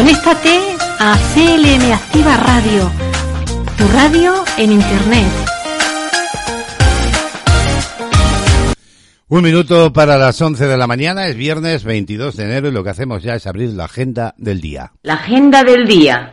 Conéctate 0.09 0.59
a 0.97 1.15
CLM 1.35 1.93
Activa 1.93 2.35
Radio, 2.37 2.91
tu 3.77 3.87
radio 3.89 4.33
en 4.57 4.71
Internet. 4.71 5.27
Un 9.27 9.43
minuto 9.43 9.93
para 9.93 10.17
las 10.17 10.41
11 10.41 10.65
de 10.65 10.77
la 10.77 10.87
mañana, 10.87 11.27
es 11.27 11.35
viernes 11.35 11.83
22 11.83 12.35
de 12.37 12.43
enero 12.45 12.69
y 12.69 12.71
lo 12.71 12.83
que 12.83 12.89
hacemos 12.89 13.21
ya 13.21 13.35
es 13.35 13.45
abrir 13.45 13.69
la 13.69 13.85
agenda 13.85 14.33
del 14.39 14.61
día. 14.61 14.93
La 15.03 15.13
agenda 15.13 15.63
del 15.63 15.85
día. 15.85 16.31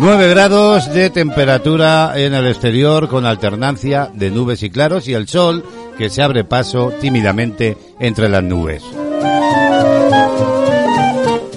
9 0.00 0.28
grados 0.30 0.92
de 0.92 1.10
temperatura 1.10 2.14
en 2.16 2.34
el 2.34 2.48
exterior 2.48 3.08
con 3.08 3.24
alternancia 3.24 4.10
de 4.12 4.32
nubes 4.32 4.64
y 4.64 4.70
claros 4.70 5.06
y 5.06 5.14
el 5.14 5.28
sol 5.28 5.64
que 5.96 6.10
se 6.10 6.24
abre 6.24 6.42
paso 6.42 6.92
tímidamente 7.00 7.78
entre 8.00 8.28
las 8.28 8.42
nubes. 8.42 8.82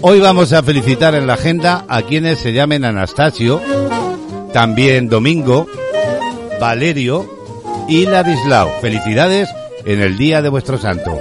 Hoy 0.01 0.21
vamos 0.21 0.53
a 0.53 0.63
felicitar 0.63 1.13
en 1.13 1.27
la 1.27 1.33
agenda 1.33 1.83
a 1.89 2.03
quienes 2.03 2.39
se 2.39 2.53
llamen 2.53 2.85
Anastasio, 2.85 3.61
también 4.53 5.09
Domingo, 5.09 5.67
Valerio 6.61 7.29
y 7.89 8.05
Ladislao. 8.05 8.69
Felicidades 8.79 9.49
en 9.83 10.01
el 10.01 10.17
día 10.17 10.41
de 10.41 10.47
vuestro 10.47 10.77
santo. 10.77 11.19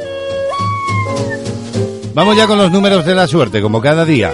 Vamos 2.15 2.37
ya 2.37 2.47
con 2.47 2.59
los 2.59 2.71
números 2.71 3.05
de 3.05 3.17
la 3.17 3.27
suerte, 3.27 3.61
como 3.61 3.81
cada 3.81 4.05
día. 4.05 4.31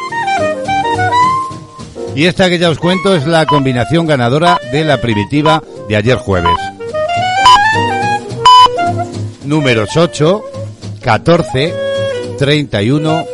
Y 2.15 2.25
esta 2.25 2.49
que 2.49 2.57
ya 2.57 2.69
os 2.69 2.79
cuento 2.79 3.13
es 3.13 3.27
la 3.27 3.45
combinación 3.45 4.07
ganadora 4.07 4.57
de 4.71 4.85
la 4.85 5.01
primitiva 5.01 5.61
de 5.89 5.97
ayer 5.97 6.17
jueves. 6.17 6.57
Números 9.43 9.95
8, 9.95 10.43
14, 11.01 11.73
31, 12.39 13.25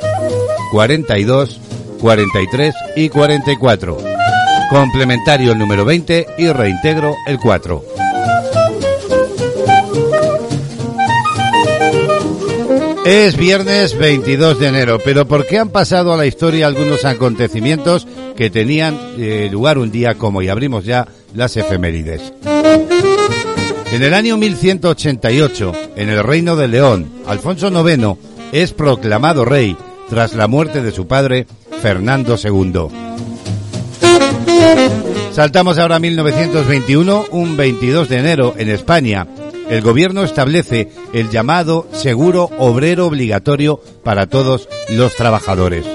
42, 0.72 1.60
43 2.02 2.76
y 2.96 3.10
44. 3.10 4.13
Complementario 4.74 5.52
el 5.52 5.60
número 5.60 5.86
20 5.86 6.26
y 6.40 6.48
reintegro 6.48 7.14
el 7.28 7.38
4. 7.38 7.86
Es 13.06 13.38
viernes 13.38 13.96
22 13.96 14.60
de 14.60 14.68
enero, 14.68 14.98
pero 15.06 15.28
¿por 15.28 15.46
qué 15.46 15.60
han 15.60 15.70
pasado 15.70 16.12
a 16.12 16.18
la 16.18 16.26
historia 16.26 16.66
algunos 16.66 17.06
acontecimientos 17.06 18.08
que 18.36 18.50
tenían 18.50 18.98
eh, 19.20 19.48
lugar 19.52 19.78
un 19.78 19.92
día 19.92 20.16
como 20.16 20.42
y 20.42 20.50
abrimos 20.50 20.86
ya 20.86 21.08
las 21.36 21.56
efemérides? 21.56 22.34
En 23.92 24.02
el 24.02 24.16
año 24.16 24.38
1188, 24.38 25.72
en 25.98 26.10
el 26.10 26.24
Reino 26.24 26.56
de 26.56 26.68
León, 26.68 27.12
Alfonso 27.28 27.68
IX 27.68 28.18
es 28.52 28.74
proclamado 28.74 29.46
rey 29.46 29.78
tras 30.10 30.34
la 30.34 30.48
muerte 30.48 30.82
de 30.82 30.92
su 30.92 31.06
padre, 31.06 31.46
Fernando 31.80 32.38
II. 32.44 33.13
Saltamos 35.32 35.80
ahora 35.80 35.96
a 35.96 36.00
1921, 36.00 37.26
un 37.32 37.58
22 37.58 38.08
de 38.08 38.20
enero, 38.20 38.54
en 38.56 38.70
España. 38.70 39.28
El 39.68 39.82
gobierno 39.82 40.24
establece 40.24 40.90
el 41.12 41.32
llamado 41.32 41.88
seguro 41.92 42.52
obrero 42.60 43.08
obligatorio 43.08 43.80
para 44.04 44.28
todos 44.28 44.70
los 44.90 45.16
trabajadores. 45.16 45.86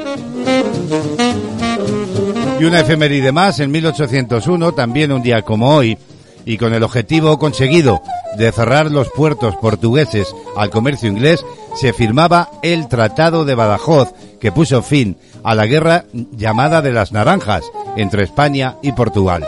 Y 2.59 2.65
una 2.65 2.81
efeméride 2.81 3.31
más, 3.31 3.61
en 3.61 3.71
1801, 3.71 4.73
también 4.73 5.13
un 5.13 5.23
día 5.23 5.43
como 5.43 5.77
hoy, 5.77 5.97
y 6.45 6.57
con 6.57 6.75
el 6.75 6.83
objetivo 6.83 7.39
conseguido 7.39 8.03
de 8.37 8.51
cerrar 8.51 8.91
los 8.91 9.09
puertos 9.11 9.55
portugueses 9.57 10.35
al 10.57 10.71
comercio 10.71 11.09
inglés, 11.09 11.45
se 11.77 11.93
firmaba 11.93 12.51
el 12.63 12.89
Tratado 12.89 13.45
de 13.45 13.55
Badajoz, 13.55 14.09
que 14.41 14.53
puso 14.53 14.83
fin 14.83 15.17
a 15.43 15.55
la 15.55 15.67
guerra 15.67 16.05
llamada 16.13 16.83
de 16.83 16.93
las 16.93 17.13
Naranjas 17.13 17.65
entre 17.97 18.25
España 18.25 18.77
y 18.83 18.93
Portugal. 18.93 19.45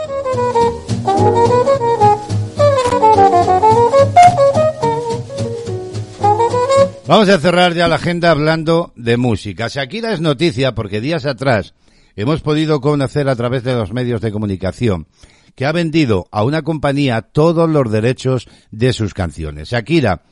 Vamos 7.07 7.27
a 7.27 7.39
cerrar 7.39 7.73
ya 7.73 7.89
la 7.89 7.95
agenda 7.95 8.31
hablando 8.31 8.93
de 8.95 9.17
música. 9.17 9.67
Shakira 9.67 10.13
es 10.13 10.21
noticia 10.21 10.73
porque 10.73 11.01
días 11.01 11.25
atrás 11.25 11.73
hemos 12.15 12.39
podido 12.39 12.79
conocer 12.79 13.27
a 13.27 13.35
través 13.35 13.65
de 13.65 13.73
los 13.73 13.91
medios 13.91 14.21
de 14.21 14.31
comunicación 14.31 15.07
que 15.55 15.65
ha 15.65 15.73
vendido 15.73 16.27
a 16.31 16.43
una 16.43 16.61
compañía 16.61 17.21
todos 17.21 17.69
los 17.69 17.91
derechos 17.91 18.47
de 18.71 18.93
sus 18.93 19.13
canciones. 19.13 19.71
Shakira, 19.71 20.23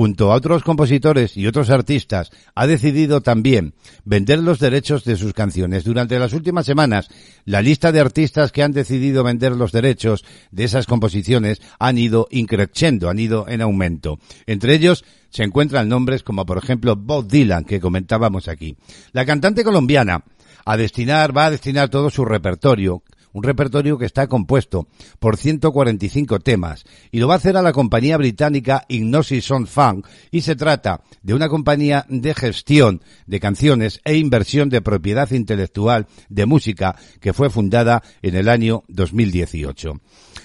junto 0.00 0.32
a 0.32 0.34
otros 0.34 0.62
compositores 0.62 1.36
y 1.36 1.46
otros 1.46 1.68
artistas, 1.68 2.30
ha 2.54 2.66
decidido 2.66 3.20
también 3.20 3.74
vender 4.06 4.38
los 4.38 4.58
derechos 4.58 5.04
de 5.04 5.14
sus 5.14 5.34
canciones. 5.34 5.84
Durante 5.84 6.18
las 6.18 6.32
últimas 6.32 6.64
semanas, 6.64 7.08
la 7.44 7.60
lista 7.60 7.92
de 7.92 8.00
artistas 8.00 8.50
que 8.50 8.62
han 8.62 8.72
decidido 8.72 9.22
vender 9.24 9.52
los 9.52 9.72
derechos 9.72 10.24
de 10.52 10.64
esas 10.64 10.86
composiciones 10.86 11.60
han 11.78 11.98
ido 11.98 12.28
increciendo, 12.30 13.10
han 13.10 13.18
ido 13.18 13.46
en 13.46 13.60
aumento. 13.60 14.18
Entre 14.46 14.74
ellos 14.74 15.04
se 15.28 15.42
encuentran 15.42 15.90
nombres 15.90 16.22
como 16.22 16.46
por 16.46 16.56
ejemplo 16.56 16.96
Bob 16.96 17.28
Dylan, 17.28 17.66
que 17.66 17.78
comentábamos 17.78 18.48
aquí. 18.48 18.78
La 19.12 19.26
cantante 19.26 19.64
colombiana 19.64 20.24
a 20.64 20.78
destinar, 20.78 21.36
va 21.36 21.44
a 21.44 21.50
destinar 21.50 21.90
todo 21.90 22.08
su 22.08 22.24
repertorio, 22.24 23.02
un 23.32 23.42
repertorio 23.42 23.98
que 23.98 24.06
está 24.06 24.26
compuesto 24.26 24.88
por 25.18 25.36
145 25.36 26.40
temas 26.40 26.84
y 27.10 27.18
lo 27.18 27.28
va 27.28 27.34
a 27.34 27.36
hacer 27.36 27.56
a 27.56 27.62
la 27.62 27.72
compañía 27.72 28.16
británica 28.16 28.84
Ignosis 28.88 29.44
Sound 29.44 29.66
Funk 29.66 30.06
y 30.30 30.42
se 30.42 30.56
trata 30.56 31.02
de 31.22 31.34
una 31.34 31.48
compañía 31.48 32.06
de 32.08 32.34
gestión 32.34 33.02
de 33.26 33.40
canciones 33.40 34.00
e 34.04 34.16
inversión 34.16 34.68
de 34.68 34.82
propiedad 34.82 35.30
intelectual 35.30 36.06
de 36.28 36.46
música 36.46 36.96
que 37.20 37.32
fue 37.32 37.50
fundada 37.50 38.02
en 38.22 38.34
el 38.34 38.48
año 38.48 38.84
2018. 38.88 40.00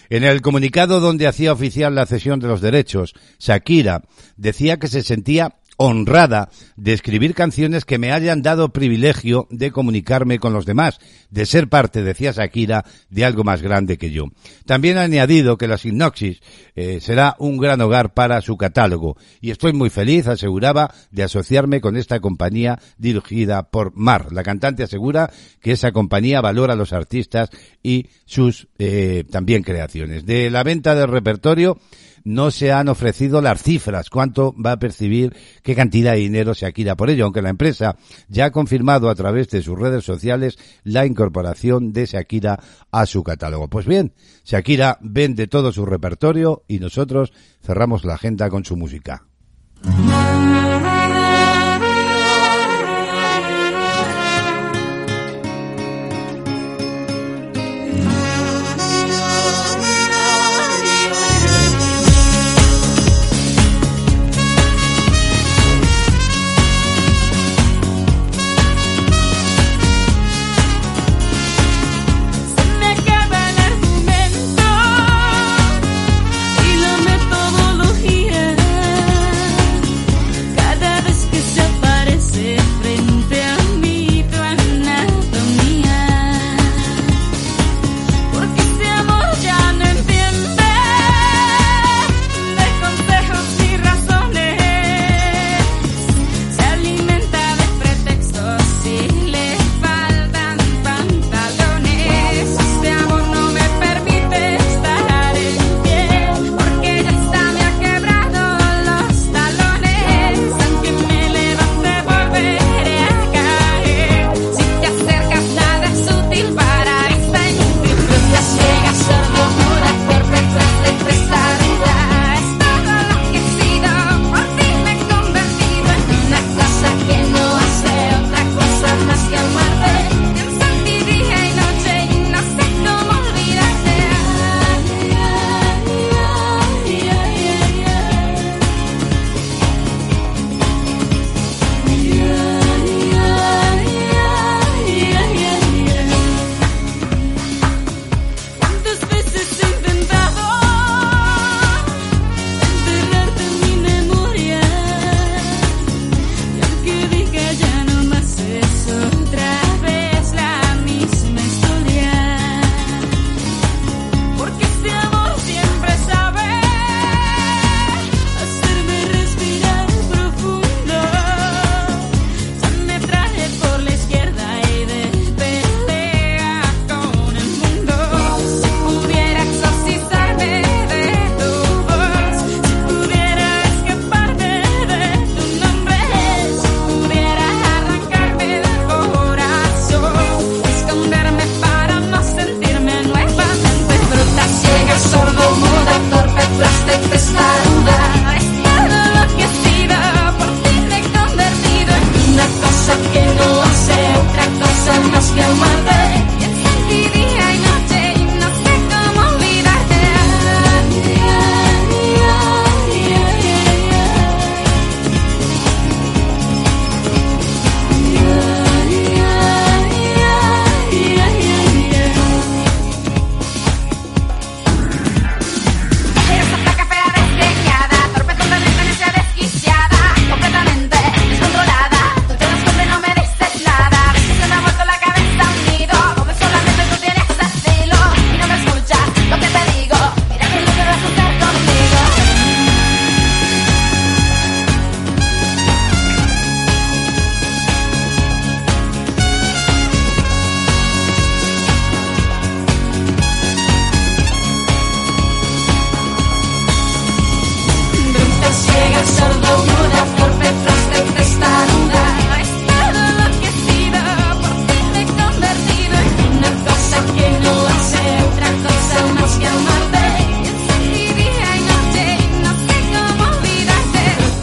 En 0.10 0.24
el 0.24 0.42
comunicado 0.42 1.00
donde 1.00 1.28
hacía 1.28 1.54
oficial 1.54 1.96
la 1.96 2.06
cesión 2.06 2.40
de 2.40 2.48
los 2.48 2.62
derechos, 2.62 3.14
Shakira 3.40 4.04
decía 4.38 4.78
que 4.78 4.88
se 4.88 5.02
sentía 5.02 5.56
honrada 5.78 6.50
de 6.76 6.94
escribir 6.94 7.34
canciones 7.34 7.86
que 7.86 7.98
me 7.98 8.12
hayan 8.12 8.42
dado 8.42 8.70
privilegio 8.70 9.48
de 9.50 9.72
comunicarme 9.72 10.40
con 10.40 10.54
los 10.54 10.66
demás, 10.66 11.00
de 11.30 11.46
ser 11.46 11.68
parte, 11.68 12.04
decía 12.04 12.32
Shakira, 12.32 12.86
de 13.10 13.26
algo 13.26 13.44
más 13.44 13.62
grande 13.62 13.98
que 13.98 14.12
yo. 14.12 14.26
También 14.66 14.98
ha 14.98 15.02
añadido 15.02 15.58
que 15.58 15.68
la 15.68 15.78
Sinopsis 15.78 16.40
eh, 16.76 17.00
será 17.02 17.36
un 17.40 17.58
gran 17.58 17.82
hogar 17.82 18.14
para 18.14 18.42
su 18.42 18.58
catálogo 18.58 19.18
y 19.42 19.52
estoy 19.52 19.74
muy 19.74 19.90
feliz, 19.90 20.28
aseguraba, 20.28 20.94
de 21.12 21.24
asociarme 21.24 21.82
con 21.82 21.98
esta 21.98 22.20
compañía 22.20 22.80
dirigida 22.98 23.70
por 23.70 23.96
Mar. 23.96 24.32
La 24.32 24.44
cantante 24.44 24.84
asegura 24.84 25.32
que 25.62 25.74
esa 25.74 25.92
compañía 25.92 26.42
valora 26.42 26.74
a 26.74 26.78
los 26.78 26.94
artistas 26.94 27.50
y 27.84 28.08
sus 28.26 28.68
eh, 28.78 29.24
también 29.30 29.64
creaciones. 29.64 30.26
De 30.26 30.50
la 30.50 30.64
venta 30.64 30.96
del 30.96 31.10
repertorio, 31.10 31.80
no 32.26 32.52
se 32.52 32.74
han 32.74 32.90
ofrecido 32.90 33.42
las 33.42 33.64
cifras, 33.64 34.10
cuánto 34.10 34.54
va 34.54 34.74
a 34.74 34.80
percibir, 34.80 35.34
qué 35.64 35.76
cantidad 35.76 36.14
de 36.14 36.20
dinero 36.20 36.54
se 36.54 36.66
adquiera 36.66 36.96
por 36.96 37.10
ello, 37.10 37.26
aunque 37.26 37.42
la 37.42 37.50
empresa 37.50 37.96
ya 38.28 38.46
ha 38.46 38.52
confirmado 38.52 39.10
a 39.10 39.16
través 39.16 39.48
de 39.50 39.62
sus 39.62 39.80
redes 39.80 40.04
sociales 40.04 40.58
la 40.84 41.06
incorporación 41.06 41.94
de 41.94 42.08
Shakira 42.08 42.60
a 42.92 43.06
su 43.06 43.24
catálogo. 43.24 43.70
Pues 43.70 43.86
bien, 43.86 44.14
Shakira 44.44 44.98
vende 45.02 45.48
todo 45.48 45.72
su 45.72 45.86
repertorio 45.86 46.64
y 46.68 46.80
nosotros 46.80 47.32
cerramos 47.64 48.04
la 48.04 48.16
agenda 48.16 48.50
con 48.50 48.66
su 48.66 48.76
música. 48.76 49.24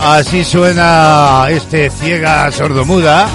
Así 0.05 0.43
suena 0.43 1.47
este 1.49 1.89
ciega 1.89 2.51
sordomuda, 2.51 3.29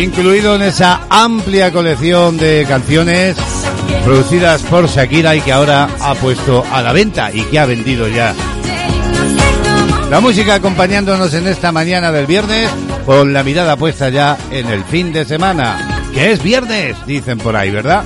incluido 0.00 0.56
en 0.56 0.62
esa 0.62 1.02
amplia 1.08 1.70
colección 1.70 2.36
de 2.36 2.66
canciones 2.68 3.36
producidas 4.04 4.62
por 4.62 4.88
Shakira 4.88 5.36
y 5.36 5.40
que 5.40 5.52
ahora 5.52 5.88
ha 6.00 6.14
puesto 6.16 6.64
a 6.72 6.82
la 6.82 6.92
venta 6.92 7.30
y 7.32 7.42
que 7.42 7.60
ha 7.60 7.64
vendido 7.64 8.08
ya. 8.08 8.34
La 10.10 10.20
música 10.20 10.56
acompañándonos 10.56 11.32
en 11.34 11.46
esta 11.46 11.70
mañana 11.70 12.10
del 12.10 12.26
viernes 12.26 12.68
con 13.06 13.32
la 13.32 13.44
mirada 13.44 13.76
puesta 13.76 14.08
ya 14.08 14.36
en 14.50 14.66
el 14.66 14.82
fin 14.84 15.12
de 15.12 15.24
semana, 15.24 16.02
que 16.12 16.32
es 16.32 16.42
viernes, 16.42 16.96
dicen 17.06 17.38
por 17.38 17.54
ahí, 17.54 17.70
¿verdad? 17.70 18.04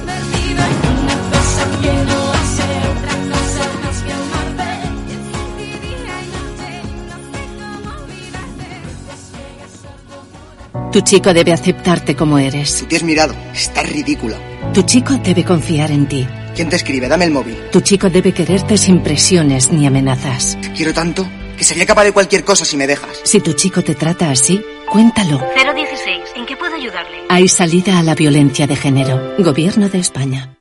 Tu 10.99 11.05
chico 11.05 11.33
debe 11.33 11.53
aceptarte 11.53 12.17
como 12.17 12.41
eres. 12.41 12.85
Te 12.89 12.97
has 12.97 13.05
mirado. 13.05 13.33
Estás 13.55 13.89
ridícula. 13.89 14.37
Tu 14.75 14.83
chico 14.83 15.15
debe 15.23 15.45
confiar 15.45 15.93
en 15.93 16.09
ti. 16.09 16.27
¿Quién 16.57 16.69
te 16.69 16.75
escribe? 16.75 17.07
Dame 17.07 17.27
el 17.27 17.31
móvil. 17.31 17.57
Tu 17.71 17.81
chico 17.83 18.11
debe 18.11 18.33
quererte 18.33 18.77
sin 18.77 19.01
presiones 19.01 19.71
ni 19.71 19.87
amenazas. 19.87 20.59
Te 20.61 20.73
quiero 20.73 20.93
tanto 20.93 21.25
que 21.57 21.63
sería 21.63 21.87
capaz 21.87 22.03
de 22.03 22.11
cualquier 22.11 22.43
cosa 22.43 22.65
si 22.65 22.77
me 22.77 22.89
dejas. 22.89 23.11
Si 23.23 23.39
tu 23.39 23.53
chico 23.53 23.85
te 23.85 23.95
trata 23.95 24.29
así, 24.29 24.61
cuéntalo. 24.91 25.39
016. 25.55 26.19
¿En 26.35 26.47
qué 26.47 26.57
puedo 26.57 26.75
ayudarle? 26.75 27.19
Hay 27.29 27.47
salida 27.47 28.01
a 28.01 28.03
la 28.03 28.17
violencia 28.17 28.67
de 28.67 28.75
género. 28.75 29.37
Gobierno 29.39 29.89
de 29.89 30.01
España. 30.01 30.57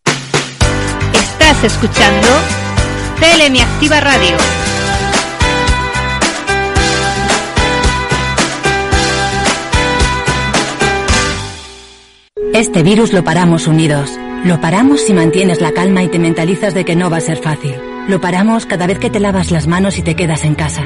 Estás 1.14 1.64
escuchando 1.64 2.28
Tele 3.20 3.50
Mi 3.50 3.62
Activa 3.62 4.00
Radio. 4.02 4.38
Este 12.58 12.82
virus 12.82 13.14
lo 13.14 13.24
paramos 13.24 13.68
unidos. 13.68 14.10
Lo 14.44 14.60
paramos 14.60 15.02
si 15.02 15.14
mantienes 15.14 15.62
la 15.62 15.74
calma 15.74 16.02
y 16.02 16.08
te 16.08 16.18
mentalizas 16.18 16.74
de 16.74 16.86
que 16.86 16.96
no 16.96 17.08
va 17.08 17.18
a 17.18 17.22
ser 17.22 17.38
fácil. 17.38 17.76
Lo 18.08 18.20
paramos 18.20 18.66
cada 18.66 18.88
vez 18.88 18.98
que 18.98 19.12
te 19.12 19.20
lavas 19.20 19.52
las 19.52 19.68
manos 19.68 20.00
y 20.00 20.02
te 20.02 20.16
quedas 20.16 20.44
en 20.44 20.56
casa. 20.56 20.82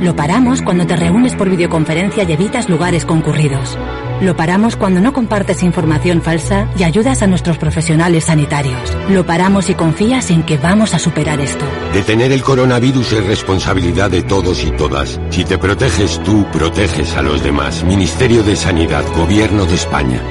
Lo 0.00 0.14
paramos 0.14 0.62
cuando 0.62 0.86
te 0.86 0.94
reúnes 0.94 1.34
por 1.34 1.50
videoconferencia 1.50 2.22
y 2.22 2.30
evitas 2.30 2.68
lugares 2.68 3.04
concurridos. 3.04 3.76
Lo 4.20 4.36
paramos 4.36 4.76
cuando 4.76 5.00
no 5.00 5.12
compartes 5.12 5.64
información 5.64 6.22
falsa 6.22 6.68
y 6.78 6.84
ayudas 6.84 7.22
a 7.22 7.26
nuestros 7.26 7.58
profesionales 7.58 8.26
sanitarios. 8.26 8.96
Lo 9.10 9.26
paramos 9.26 9.68
y 9.68 9.74
confías 9.74 10.30
en 10.30 10.44
que 10.44 10.58
vamos 10.58 10.94
a 10.94 11.00
superar 11.00 11.40
esto. 11.40 11.64
Detener 11.92 12.30
el 12.30 12.42
coronavirus 12.44 13.14
es 13.14 13.26
responsabilidad 13.26 14.12
de 14.12 14.22
todos 14.22 14.62
y 14.62 14.70
todas. 14.70 15.20
Si 15.30 15.44
te 15.44 15.58
proteges 15.58 16.22
tú, 16.22 16.46
proteges 16.52 17.16
a 17.16 17.22
los 17.22 17.42
demás. 17.42 17.82
Ministerio 17.82 18.44
de 18.44 18.54
Sanidad, 18.54 19.04
Gobierno 19.16 19.66
de 19.66 19.74
España. 19.74 20.22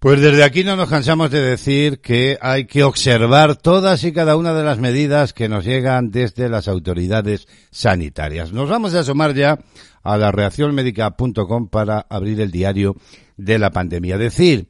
Pues 0.00 0.18
desde 0.22 0.44
aquí 0.44 0.64
no 0.64 0.76
nos 0.76 0.88
cansamos 0.88 1.30
de 1.30 1.42
decir 1.42 2.00
que 2.00 2.38
hay 2.40 2.64
que 2.64 2.84
observar 2.84 3.56
todas 3.56 4.02
y 4.02 4.12
cada 4.12 4.34
una 4.34 4.54
de 4.54 4.64
las 4.64 4.78
medidas 4.78 5.34
que 5.34 5.46
nos 5.46 5.66
llegan 5.66 6.10
desde 6.10 6.48
las 6.48 6.68
autoridades 6.68 7.46
sanitarias. 7.70 8.50
Nos 8.50 8.70
vamos 8.70 8.94
a 8.94 9.00
asomar 9.00 9.34
ya 9.34 9.58
a 10.02 10.16
la 10.16 10.32
reaccionmédica.com 10.32 11.68
para 11.68 12.00
abrir 12.08 12.40
el 12.40 12.50
diario 12.50 12.96
de 13.36 13.58
la 13.58 13.72
pandemia. 13.72 14.16
Decir 14.16 14.68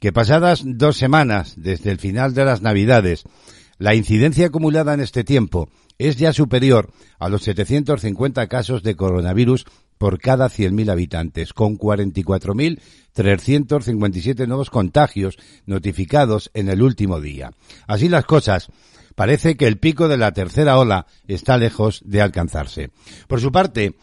que 0.00 0.10
pasadas 0.10 0.62
dos 0.64 0.96
semanas 0.96 1.52
desde 1.58 1.90
el 1.90 1.98
final 1.98 2.32
de 2.32 2.46
las 2.46 2.62
Navidades, 2.62 3.24
la 3.76 3.94
incidencia 3.94 4.46
acumulada 4.46 4.94
en 4.94 5.00
este 5.00 5.22
tiempo 5.22 5.68
es 5.98 6.16
ya 6.16 6.32
superior 6.32 6.90
a 7.18 7.28
los 7.28 7.42
750 7.42 8.46
casos 8.46 8.82
de 8.82 8.96
coronavirus 8.96 9.66
por 10.02 10.18
cada 10.18 10.48
100.000 10.48 10.90
habitantes, 10.90 11.52
con 11.52 11.78
44.357 11.78 14.48
nuevos 14.48 14.68
contagios 14.68 15.38
notificados 15.64 16.50
en 16.54 16.68
el 16.68 16.82
último 16.82 17.20
día. 17.20 17.52
Así 17.86 18.08
las 18.08 18.24
cosas, 18.24 18.66
parece 19.14 19.56
que 19.56 19.68
el 19.68 19.78
pico 19.78 20.08
de 20.08 20.16
la 20.16 20.32
tercera 20.32 20.76
ola 20.76 21.06
está 21.28 21.56
lejos 21.56 22.02
de 22.04 22.20
alcanzarse. 22.20 22.90
Por 23.28 23.40
su 23.40 23.52
parte, 23.52 23.94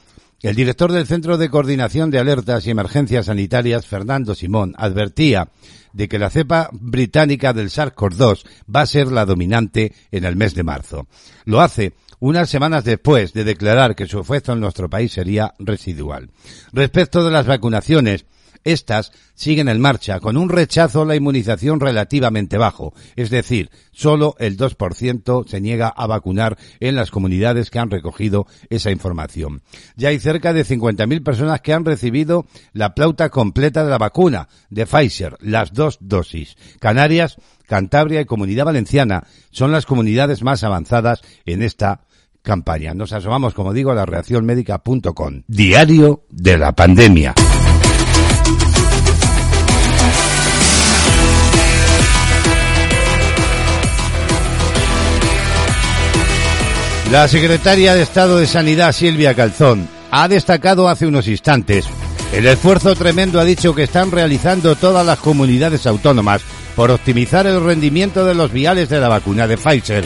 el 0.41 0.55
director 0.55 0.93
del 0.93 1.05
Centro 1.05 1.37
de 1.37 1.49
Coordinación 1.49 2.11
de 2.11 2.19
Alertas 2.19 2.65
y 2.65 2.69
Emergencias 2.69 3.25
Sanitarias, 3.25 3.85
Fernando 3.85 4.35
Simón, 4.35 4.75
advertía 4.77 5.49
de 5.91 6.07
que 6.07 6.17
la 6.17 6.29
cepa 6.29 6.69
británica 6.71 7.51
del 7.51 7.69
SARS-CoV-2 7.69 8.45
va 8.73 8.83
a 8.83 8.85
ser 8.85 9.11
la 9.11 9.25
dominante 9.25 9.91
en 10.11 10.23
el 10.23 10.37
mes 10.37 10.55
de 10.55 10.63
marzo. 10.63 11.07
Lo 11.43 11.59
hace 11.59 11.91
unas 12.19 12.49
semanas 12.49 12.83
después 12.83 13.33
de 13.33 13.43
declarar 13.43 13.95
que 13.95 14.07
su 14.07 14.19
efecto 14.19 14.53
en 14.53 14.59
nuestro 14.59 14.89
país 14.89 15.11
sería 15.11 15.53
residual. 15.59 16.31
Respecto 16.71 17.23
de 17.23 17.31
las 17.31 17.45
vacunaciones, 17.45 18.25
estas 18.65 19.11
siguen 19.35 19.69
en 19.69 19.79
marcha 19.79 20.19
con 20.19 20.35
un 20.35 20.49
rechazo 20.49 21.03
a 21.03 21.05
la 21.05 21.15
inmunización 21.15 21.79
relativamente 21.79 22.57
bajo, 22.57 22.93
es 23.15 23.29
decir, 23.29 23.69
solo 23.91 24.35
el 24.37 24.57
2% 24.57 25.47
se 25.47 25.61
niega 25.61 25.87
a 25.87 26.07
vacunar 26.07 26.57
en 26.81 26.95
las 26.95 27.09
comunidades 27.09 27.69
que 27.69 27.79
han 27.79 27.89
recogido 27.89 28.47
esa 28.69 28.91
información. 28.91 29.61
Ya 29.95 30.09
hay 30.09 30.19
cerca 30.19 30.51
de 30.51 30.65
50.000 30.65 31.23
personas 31.23 31.61
que 31.61 31.73
han 31.73 31.85
recibido 31.85 32.47
la 32.73 32.93
plauta 32.95 33.29
completa 33.29 33.85
de 33.85 33.91
la 33.91 33.97
vacuna 33.97 34.49
de 34.69 34.85
Pfizer, 34.85 35.37
las 35.39 35.71
dos 35.71 35.97
dosis. 36.01 36.57
Canarias, 36.79 37.37
Cantabria 37.65 38.19
y 38.19 38.25
Comunidad 38.25 38.65
Valenciana 38.65 39.23
son 39.51 39.71
las 39.71 39.85
comunidades 39.85 40.43
más 40.43 40.63
avanzadas 40.63 41.21
en 41.45 41.61
esta 41.61 42.01
campaña. 42.41 42.93
Nos 42.93 43.13
asomamos, 43.13 43.53
como 43.53 43.73
digo, 43.73 43.91
a 43.91 43.95
la 43.95 44.05
reaccionmédica.com. 44.05 45.43
Diario 45.47 46.23
de 46.29 46.57
la 46.57 46.71
pandemia. 46.73 47.33
La 57.11 57.27
secretaria 57.27 57.95
de 57.95 58.03
Estado 58.03 58.37
de 58.37 58.45
Sanidad, 58.45 58.91
Silvia 58.91 59.33
Calzón, 59.33 59.87
ha 60.11 60.27
destacado 60.27 60.89
hace 60.89 61.07
unos 61.07 61.27
instantes 61.27 61.87
el 62.31 62.45
esfuerzo 62.45 62.95
tremendo 62.95 63.39
ha 63.39 63.43
dicho 63.43 63.73
que 63.73 63.83
están 63.83 64.11
realizando 64.11 64.75
todas 64.75 65.05
las 65.05 65.17
comunidades 65.19 65.87
autónomas 65.87 66.41
por 66.75 66.91
optimizar 66.91 67.47
el 67.47 67.63
rendimiento 67.63 68.23
de 68.23 68.35
los 68.35 68.51
viales 68.51 68.87
de 68.87 68.99
la 68.99 69.09
vacuna 69.09 69.47
de 69.47 69.57
Pfizer. 69.57 70.05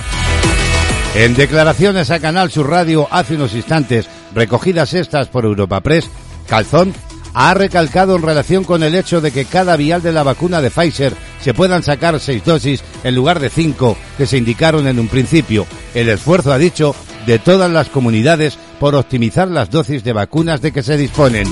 En 1.16 1.36
declaraciones 1.36 2.10
a 2.10 2.20
Canal 2.20 2.50
Sur 2.50 2.70
Radio 2.72 3.08
hace 3.12 3.36
unos 3.36 3.54
instantes, 3.54 4.08
recogidas 4.34 4.96
estas 4.96 5.28
por 5.28 5.46
Europa 5.46 5.80
Press, 5.82 6.10
Calzón 6.48 6.92
ha 7.36 7.54
recalcado 7.54 8.16
en 8.16 8.24
relación 8.24 8.64
con 8.64 8.82
el 8.82 8.96
hecho 8.96 9.22
de 9.22 9.32
que 9.32 9.46
cada 9.46 9.76
vial 9.76 10.02
de 10.02 10.12
la 10.12 10.24
vacuna 10.24 10.60
de 10.60 10.72
Pfizer 10.72 11.14
se 11.40 11.54
puedan 11.54 11.84
sacar 11.84 12.20
seis 12.20 12.44
dosis 12.44 12.84
en 13.04 13.14
lugar 13.14 13.40
de 13.40 13.52
cinco 13.52 13.96
que 14.18 14.26
se 14.26 14.38
indicaron 14.38 14.88
en 14.88 15.00
un 15.00 15.08
principio. 15.08 15.68
El 15.94 16.10
esfuerzo, 16.10 16.52
ha 16.52 16.58
dicho, 16.58 16.96
de 17.28 17.38
todas 17.38 17.72
las 17.72 17.90
comunidades 17.90 18.58
por 18.80 18.96
optimizar 18.96 19.48
las 19.50 19.70
dosis 19.70 20.04
de 20.04 20.14
vacunas 20.14 20.62
de 20.62 20.72
que 20.72 20.82
se 20.82 20.98
disponen. 20.98 21.48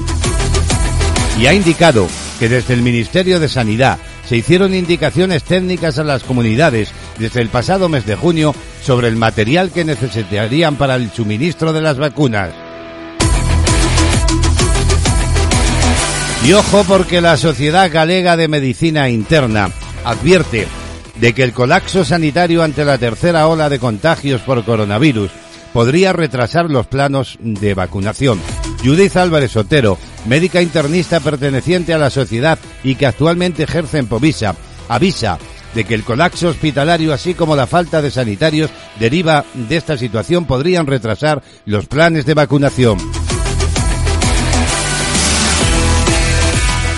Y 1.39 1.45
ha 1.45 1.53
indicado 1.53 2.07
que 2.39 2.49
desde 2.49 2.73
el 2.73 2.81
Ministerio 2.81 3.39
de 3.39 3.47
Sanidad 3.47 3.99
se 4.31 4.37
hicieron 4.37 4.73
indicaciones 4.73 5.43
técnicas 5.43 5.99
a 5.99 6.05
las 6.05 6.23
comunidades 6.23 6.93
desde 7.19 7.41
el 7.41 7.49
pasado 7.49 7.89
mes 7.89 8.05
de 8.05 8.15
junio 8.15 8.55
sobre 8.81 9.09
el 9.09 9.17
material 9.17 9.71
que 9.71 9.83
necesitarían 9.83 10.77
para 10.77 10.95
el 10.95 11.11
suministro 11.11 11.73
de 11.73 11.81
las 11.81 11.97
vacunas. 11.97 12.53
Y 16.45 16.53
ojo 16.53 16.85
porque 16.87 17.19
la 17.19 17.35
Sociedad 17.35 17.91
Galega 17.91 18.37
de 18.37 18.47
Medicina 18.47 19.09
Interna 19.09 19.69
advierte 20.05 20.65
de 21.19 21.33
que 21.33 21.43
el 21.43 21.51
colapso 21.51 22.05
sanitario 22.05 22.63
ante 22.63 22.85
la 22.85 22.97
tercera 22.97 23.49
ola 23.49 23.67
de 23.67 23.79
contagios 23.79 24.39
por 24.39 24.63
coronavirus 24.63 25.29
podría 25.73 26.13
retrasar 26.13 26.71
los 26.71 26.87
planos 26.87 27.37
de 27.41 27.73
vacunación. 27.73 28.39
Judith 28.83 29.15
Álvarez 29.15 29.55
Otero, 29.55 29.97
médica 30.25 30.61
internista 30.61 31.19
perteneciente 31.19 31.93
a 31.93 31.97
la 31.97 32.09
sociedad 32.09 32.57
y 32.83 32.95
que 32.95 33.05
actualmente 33.05 33.63
ejerce 33.63 33.99
en 33.99 34.07
Povisa, 34.07 34.55
avisa 34.89 35.37
de 35.75 35.83
que 35.83 35.93
el 35.93 36.03
colapso 36.03 36.49
hospitalario 36.49 37.13
así 37.13 37.33
como 37.33 37.55
la 37.55 37.67
falta 37.67 38.01
de 38.01 38.11
sanitarios 38.11 38.71
deriva 38.99 39.45
de 39.53 39.77
esta 39.77 39.97
situación 39.97 40.45
podrían 40.45 40.87
retrasar 40.87 41.41
los 41.65 41.85
planes 41.85 42.25
de 42.25 42.33
vacunación. 42.33 42.97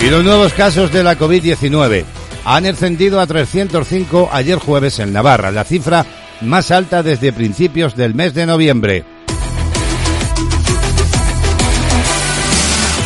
Y 0.02 0.10
los 0.10 0.24
nuevos 0.24 0.54
casos 0.54 0.92
de 0.92 1.04
la 1.04 1.18
COVID-19 1.18 2.04
han 2.46 2.66
ascendido 2.66 3.22
a 3.22 3.28
305 3.28 4.30
ayer 4.32 4.58
jueves 4.58 5.00
en 5.00 5.14
Navarra, 5.14 5.52
la 5.52 5.64
cifra 5.64 6.06
más 6.42 6.72
alta 6.72 7.04
desde 7.04 7.32
principios 7.32 7.96
del 7.96 8.14
mes 8.14 8.34
de 8.34 8.46
noviembre. 8.46 9.13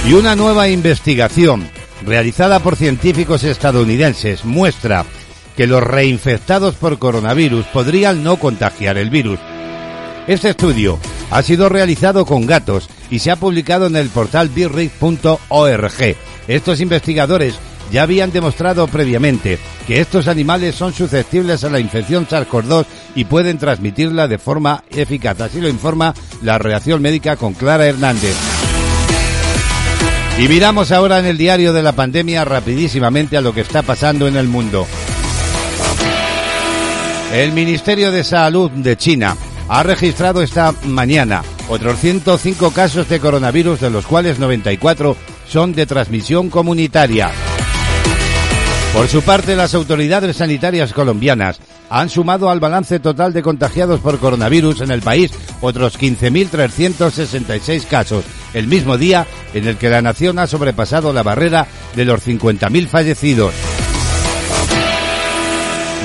Y 0.08 0.14
una 0.14 0.38
nueva 0.38 0.70
investigación 0.70 1.70
realizada 2.06 2.62
por 2.62 2.78
científicos 2.78 3.44
estadounidenses 3.44 4.46
muestra 4.46 5.04
que 5.58 5.68
los 5.68 5.84
reinfectados 5.84 6.76
por 6.76 6.98
coronavirus 6.98 7.66
podrían 7.66 8.24
no 8.24 8.38
contagiar 8.38 8.98
el 8.98 9.10
virus. 9.10 9.38
Este 10.26 10.52
estudio 10.52 10.98
ha 11.30 11.44
sido 11.44 11.68
realizado 11.68 12.26
con 12.26 12.46
gatos 12.46 12.90
y 13.12 13.20
se 13.20 13.32
ha 13.32 13.36
publicado 13.36 13.88
en 13.88 13.98
el 13.98 14.08
portal 14.08 14.48
birrig.org. 14.48 16.16
Estos 16.48 16.80
investigadores 16.80 17.56
ya 17.92 18.04
habían 18.04 18.32
demostrado 18.32 18.88
previamente 18.88 19.60
que 19.88 20.00
estos 20.00 20.30
animales 20.30 20.76
son 20.76 20.94
susceptibles 20.94 21.66
a 21.66 21.70
la 21.70 21.82
infección 21.82 22.26
SARS-CoV-2 22.26 22.86
y 23.16 23.26
pueden 23.26 23.58
transmitirla 23.58 24.30
de 24.30 24.38
forma 24.38 24.86
eficaz. 24.90 25.42
Así 25.42 25.60
lo 25.60 25.68
informa 25.68 26.14
la 26.42 26.58
reacción 26.58 27.02
médica 27.02 27.36
con 27.36 27.54
Clara 27.54 27.88
Hernández. 27.88 28.57
Y 30.40 30.48
miramos 30.48 30.92
ahora 30.92 31.18
en 31.18 31.26
el 31.26 31.38
diario 31.38 31.74
de 31.74 31.82
la 31.82 31.94
pandemia 31.94 32.46
rapidísimamente 32.46 33.38
a 33.38 33.42
lo 33.42 33.54
que 33.54 33.62
está 33.62 33.82
pasando 33.82 34.28
en 34.28 34.36
el 34.36 34.48
mundo. 34.48 34.86
El 37.34 37.54
Ministerio 37.54 38.12
de 38.12 38.24
Salud 38.24 38.70
de 38.70 38.96
China 38.98 39.36
ha 39.68 39.82
registrado 39.82 40.44
esta 40.44 40.74
mañana 40.84 41.44
otros 41.70 42.00
105 42.00 42.72
casos 42.72 43.10
de 43.10 43.20
coronavirus, 43.20 43.82
de 43.82 43.90
los 43.90 44.06
cuales 44.06 44.40
94 44.40 45.18
son 45.48 45.74
de 45.74 45.86
transmisión 45.86 46.50
comunitaria. 46.50 47.32
Por 48.94 49.08
su 49.08 49.22
parte, 49.22 49.56
las 49.56 49.74
autoridades 49.74 50.38
sanitarias 50.38 50.94
colombianas 50.94 51.60
han 51.90 52.10
sumado 52.10 52.50
al 52.50 52.60
balance 52.60 53.00
total 53.00 53.34
de 53.34 53.42
contagiados 53.42 54.00
por 54.00 54.20
coronavirus 54.20 54.82
en 54.82 54.92
el 54.92 55.02
país 55.02 55.32
otros 55.62 56.00
15.366 56.00 57.86
casos, 57.86 58.26
el 58.54 58.68
mismo 58.68 58.98
día 58.98 59.26
en 59.54 59.68
el 59.68 59.78
que 59.78 59.90
la 59.90 60.02
nación 60.02 60.40
ha 60.40 60.48
sobrepasado 60.48 61.14
la 61.14 61.24
barrera 61.24 61.68
de 61.96 62.06
los 62.06 62.26
50.000 62.26 62.88
fallecidos. 62.88 63.54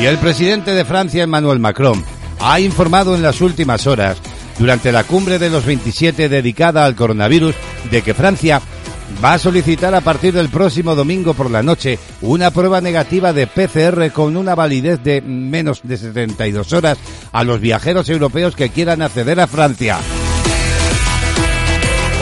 Y 0.01 0.07
el 0.07 0.19
presidente 0.19 0.73
de 0.73 0.85
Francia, 0.85 1.23
Emmanuel 1.23 1.61
Macron, 1.61 2.05
ha 2.41 2.59
informado 2.61 3.15
en 3.15 3.23
las 3.23 3.41
últimas 3.41 3.87
horas, 3.87 4.19
durante 4.59 4.91
la 4.91 5.05
cumbre 5.05 5.39
de 5.39 5.51
los 5.51 5.65
27 5.65 6.29
dedicada 6.29 6.85
al 6.85 6.97
coronavirus, 6.97 7.55
de 7.91 8.03
que 8.03 8.15
Francia 8.15 8.61
va 9.23 9.35
a 9.35 9.39
solicitar 9.39 9.95
a 9.95 10.01
partir 10.01 10.33
del 10.35 10.49
próximo 10.49 10.95
domingo 10.95 11.35
por 11.35 11.51
la 11.51 11.63
noche 11.63 11.99
una 12.21 12.51
prueba 12.51 12.81
negativa 12.81 13.33
de 13.33 13.47
PCR 13.47 14.11
con 14.13 14.37
una 14.37 14.55
validez 14.55 15.03
de 15.03 15.21
menos 15.21 15.81
de 15.83 15.97
72 15.97 16.73
horas 16.73 16.99
a 17.33 17.45
los 17.45 17.61
viajeros 17.61 18.09
europeos 18.09 18.55
que 18.55 18.71
quieran 18.71 19.03
acceder 19.03 19.41
a 19.41 19.47
Francia. 19.47 19.99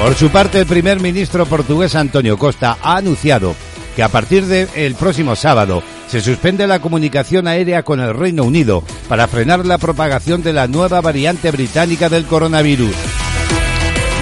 Por 0.03 0.15
su 0.15 0.31
parte, 0.31 0.59
el 0.59 0.67
primer 0.67 1.01
ministro 1.01 1.45
portugués 1.45 1.95
Antonio 1.95 2.39
Costa 2.39 2.79
ha 2.83 2.97
anunciado 2.97 3.55
que 3.95 4.03
a 4.03 4.09
partir 4.09 4.47
del 4.47 4.95
próximo 4.95 5.37
sábado 5.37 5.83
se 6.09 6.21
suspende 6.21 6.67
la 6.67 6.81
comunicación 6.81 7.47
aérea 7.47 7.83
con 7.83 8.01
el 8.01 8.15
Reino 8.15 8.45
Unido 8.45 8.83
para 9.09 9.29
frenar 9.29 9.67
la 9.67 9.79
propagación 9.79 10.43
de 10.43 10.53
la 10.53 10.67
nueva 10.67 11.01
variante 11.01 11.51
británica 11.51 12.09
del 12.09 12.25
coronavirus. 12.25 12.95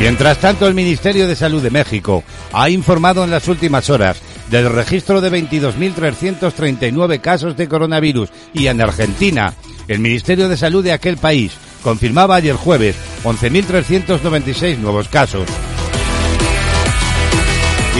Mientras 0.01 0.39
tanto, 0.39 0.69
el 0.69 0.75
Ministerio 0.75 1.27
de 1.27 1.35
Salud 1.35 1.61
de 1.61 1.71
México 1.71 2.23
ha 2.53 2.71
informado 2.71 3.25
en 3.25 3.31
las 3.31 3.49
últimas 3.49 3.91
horas 3.91 4.21
del 4.49 4.71
registro 4.71 5.21
de 5.21 5.31
22.339 5.31 7.21
casos 7.21 7.57
de 7.57 7.69
coronavirus 7.69 8.31
y 8.55 8.69
en 8.69 8.81
Argentina, 8.81 9.55
el 9.89 9.99
Ministerio 9.99 10.49
de 10.49 10.57
Salud 10.57 10.85
de 10.85 10.93
aquel 10.93 11.17
país 11.17 11.53
confirmaba 11.83 12.37
ayer 12.37 12.55
jueves 12.55 12.97
11.396 13.25 14.79
nuevos 14.79 15.09
casos. 15.09 15.49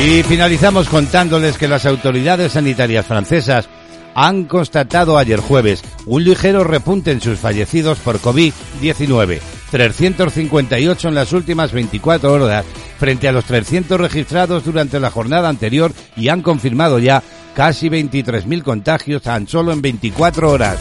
Y 0.01 0.23
finalizamos 0.23 0.89
contándoles 0.89 1.59
que 1.59 1.67
las 1.67 1.85
autoridades 1.85 2.53
sanitarias 2.53 3.07
francesas 3.07 3.69
han 4.15 4.45
constatado 4.45 5.19
ayer 5.19 5.41
jueves 5.41 5.83
un 6.07 6.23
ligero 6.23 6.63
repunte 6.63 7.11
en 7.11 7.21
sus 7.21 7.41
fallecidos 7.41 7.99
por 7.99 8.21
COVID-19, 8.21 9.41
358 9.71 11.09
en 11.09 11.15
las 11.15 11.33
últimas 11.33 11.73
24 11.73 12.33
horas 12.33 12.65
frente 12.99 13.29
a 13.29 13.33
los 13.33 13.45
300 13.45 14.01
registrados 14.01 14.65
durante 14.65 15.01
la 15.01 15.11
jornada 15.11 15.49
anterior 15.49 15.93
y 16.17 16.29
han 16.29 16.43
confirmado 16.43 16.99
ya 16.99 17.23
casi 17.55 17.89
23.000 17.89 18.63
contagios 18.63 19.23
tan 19.23 19.47
solo 19.47 19.73
en 19.73 19.83
24 19.83 20.51
horas. 20.51 20.79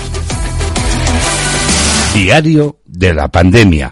Diario 2.13 2.79
de 2.85 3.13
la 3.13 3.27
pandemia. 3.27 3.89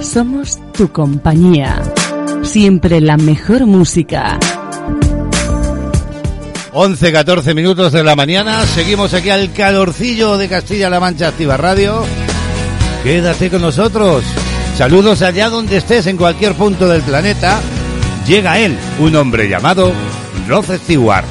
Somos 0.00 0.58
tu 0.74 0.92
compañía. 0.92 1.82
Siempre 2.54 3.00
la 3.00 3.16
mejor 3.16 3.66
música. 3.66 4.38
11, 6.72 7.12
14 7.12 7.52
minutos 7.52 7.90
de 7.90 8.04
la 8.04 8.14
mañana. 8.14 8.64
Seguimos 8.64 9.12
aquí 9.12 9.28
al 9.28 9.52
calorcillo 9.52 10.38
de 10.38 10.48
Castilla-La 10.48 11.00
Mancha 11.00 11.26
Activa 11.26 11.56
Radio. 11.56 12.04
Quédate 13.02 13.50
con 13.50 13.60
nosotros. 13.60 14.22
Saludos 14.78 15.22
allá 15.22 15.50
donde 15.50 15.78
estés, 15.78 16.06
en 16.06 16.16
cualquier 16.16 16.54
punto 16.54 16.88
del 16.88 17.02
planeta. 17.02 17.58
Llega 18.24 18.60
él, 18.60 18.78
un 19.00 19.16
hombre 19.16 19.48
llamado 19.48 19.92
Rod 20.46 20.76
Stewart. 20.76 21.24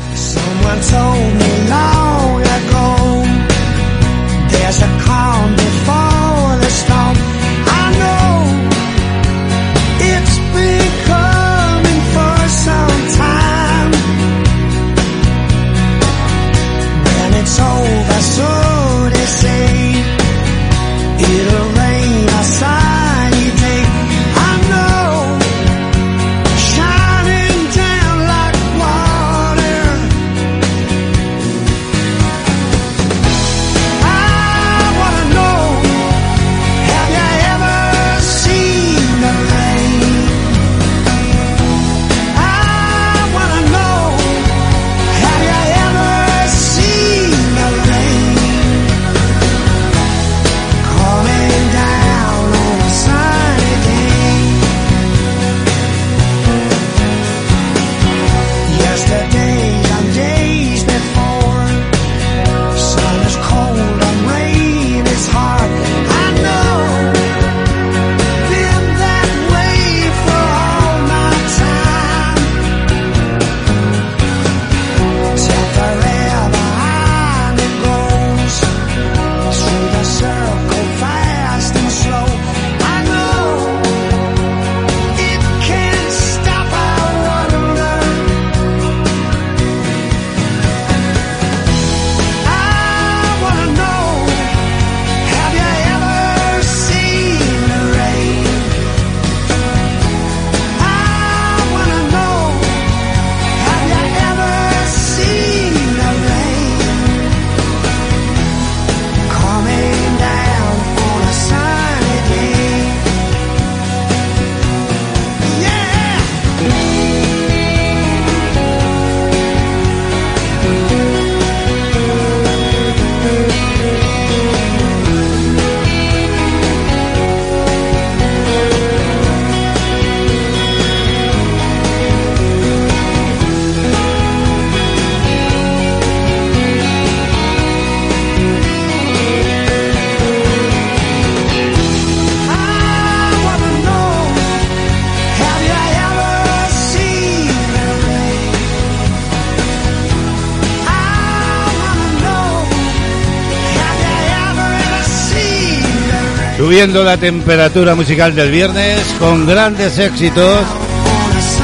Subiendo 156.74 157.04
la 157.04 157.18
temperatura 157.18 157.94
musical 157.94 158.34
del 158.34 158.50
viernes 158.50 159.00
con 159.20 159.46
grandes 159.46 160.00
éxitos 160.00 160.66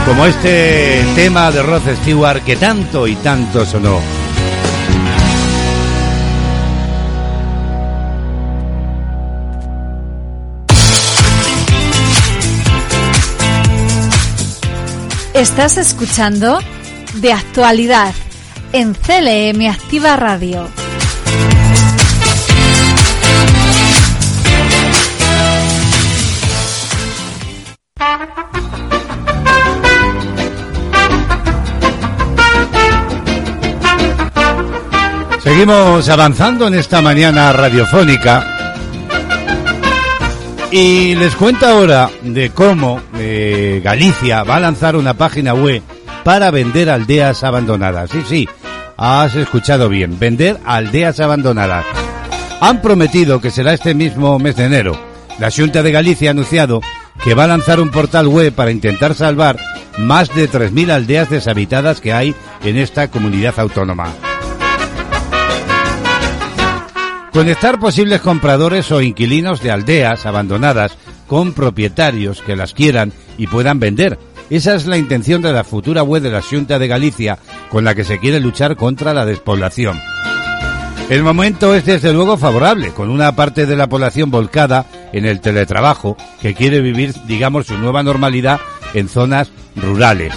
como 0.06 0.28
este 0.28 1.04
tema 1.16 1.50
de 1.52 1.64
Rod 1.64 1.82
Stewart 2.04 2.44
que 2.44 2.56
tanto 2.56 3.08
y 3.08 3.16
tanto 3.16 3.66
sonó. 3.66 4.00
Estás 15.34 15.80
escuchando 15.80 16.60
De 17.16 17.34
Actualidad 17.34 18.14
en 18.74 18.94
CLM 18.94 19.72
Activa 19.72 20.18
Radio. 20.18 20.70
Seguimos 35.50 36.08
avanzando 36.10 36.68
en 36.68 36.76
esta 36.76 37.02
mañana 37.02 37.52
radiofónica 37.52 38.78
y 40.70 41.16
les 41.16 41.34
cuento 41.34 41.66
ahora 41.66 42.12
de 42.22 42.52
cómo 42.52 43.02
eh, 43.18 43.82
Galicia 43.84 44.44
va 44.44 44.58
a 44.58 44.60
lanzar 44.60 44.96
una 44.96 45.16
página 45.16 45.56
web 45.56 45.82
para 46.24 46.52
vender 46.52 46.92
aldeas 46.92 47.44
abandonadas. 47.44 48.12
Sí, 48.12 48.22
sí, 48.28 48.50
has 48.96 49.34
escuchado 49.34 49.90
bien, 49.90 50.20
vender 50.20 50.60
aldeas 50.66 51.20
abandonadas. 51.20 51.84
Han 52.62 52.80
prometido 52.84 53.42
que 53.42 53.50
será 53.50 53.74
este 53.74 53.96
mismo 53.96 54.38
mes 54.38 54.56
de 54.56 54.66
enero. 54.66 55.00
La 55.40 55.50
Junta 55.50 55.82
de 55.82 55.92
Galicia 55.92 56.30
ha 56.30 56.32
anunciado 56.32 56.80
que 57.24 57.34
va 57.34 57.46
a 57.46 57.48
lanzar 57.48 57.80
un 57.80 57.90
portal 57.90 58.28
web 58.28 58.54
para 58.54 58.70
intentar 58.70 59.16
salvar 59.16 59.58
más 59.98 60.32
de 60.36 60.48
3.000 60.48 60.92
aldeas 60.92 61.32
deshabitadas 61.32 62.02
que 62.02 62.14
hay 62.14 62.36
en 62.64 62.78
esta 62.78 63.08
comunidad 63.08 63.60
autónoma. 63.60 64.14
Conectar 67.34 67.80
posibles 67.80 68.22
compradores 68.22 68.92
o 68.92 69.02
inquilinos 69.02 69.62
de 69.62 69.72
aldeas 69.72 70.26
abandonadas 70.26 70.98
con 71.28 71.54
propietarios 71.54 72.42
que 72.42 72.56
las 72.56 72.74
quieran 72.74 73.14
y 73.38 73.48
puedan 73.48 73.80
vender. 73.80 74.18
Esa 74.50 74.74
es 74.74 74.88
la 74.88 74.98
intención 74.98 75.42
de 75.42 75.54
la 75.54 75.64
futura 75.64 76.02
web 76.02 76.24
de 76.24 76.32
la 76.32 76.42
Junta 76.42 76.80
de 76.80 76.88
Galicia 76.88 77.38
con 77.70 77.84
la 77.84 77.94
que 77.94 78.04
se 78.04 78.18
quiere 78.18 78.40
luchar 78.40 78.76
contra 78.76 79.14
la 79.14 79.26
despoblación. 79.26 80.02
El 81.10 81.24
momento 81.24 81.76
es 81.76 81.86
desde 81.86 82.14
luego 82.14 82.38
favorable, 82.38 82.92
con 82.92 83.10
una 83.10 83.36
parte 83.36 83.66
de 83.66 83.76
la 83.76 83.88
población 83.88 84.32
volcada 84.32 84.86
en 85.12 85.26
el 85.26 85.40
teletrabajo 85.40 86.18
que 86.42 86.54
quiere 86.54 86.82
vivir, 86.82 87.14
digamos, 87.26 87.68
su 87.68 87.78
nueva 87.78 88.04
normalidad 88.04 88.60
en 88.94 89.08
zonas 89.08 89.52
rurales. 89.76 90.34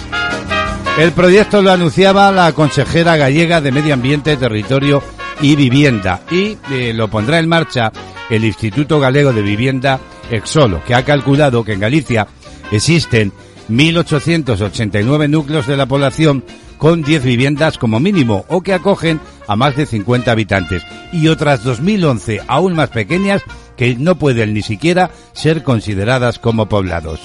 El 0.97 1.11
proyecto 1.11 1.63
lo 1.63 1.71
anunciaba 1.71 2.31
la 2.31 2.51
consejera 2.53 3.17
gallega 3.17 3.61
de 3.61 3.71
Medio 3.71 3.95
Ambiente, 3.95 4.37
Territorio 4.37 5.03
y 5.41 5.55
Vivienda 5.55 6.21
y 6.31 6.57
eh, 6.71 6.93
lo 6.93 7.09
pondrá 7.09 7.39
en 7.39 7.49
marcha 7.49 7.91
el 8.29 8.45
Instituto 8.45 8.99
Galego 8.99 9.33
de 9.33 9.41
Vivienda 9.41 9.99
Exolo, 10.29 10.83
que 10.85 10.95
ha 10.95 11.03
calculado 11.03 11.63
que 11.63 11.73
en 11.73 11.79
Galicia 11.79 12.27
existen 12.71 13.31
1.889 13.69 15.29
núcleos 15.29 15.67
de 15.67 15.77
la 15.77 15.85
población 15.85 16.43
con 16.77 17.01
10 17.01 17.23
viviendas 17.23 17.77
como 17.77 17.99
mínimo 17.99 18.45
o 18.49 18.61
que 18.61 18.73
acogen 18.73 19.19
a 19.47 19.55
más 19.55 19.75
de 19.75 19.85
50 19.85 20.31
habitantes 20.31 20.83
y 21.11 21.27
otras 21.27 21.65
2.011 21.65 22.43
aún 22.47 22.75
más 22.75 22.89
pequeñas 22.89 23.41
que 23.77 23.95
no 23.95 24.17
pueden 24.17 24.53
ni 24.53 24.61
siquiera 24.61 25.11
ser 25.33 25.63
consideradas 25.63 26.39
como 26.39 26.67
poblados. 26.67 27.21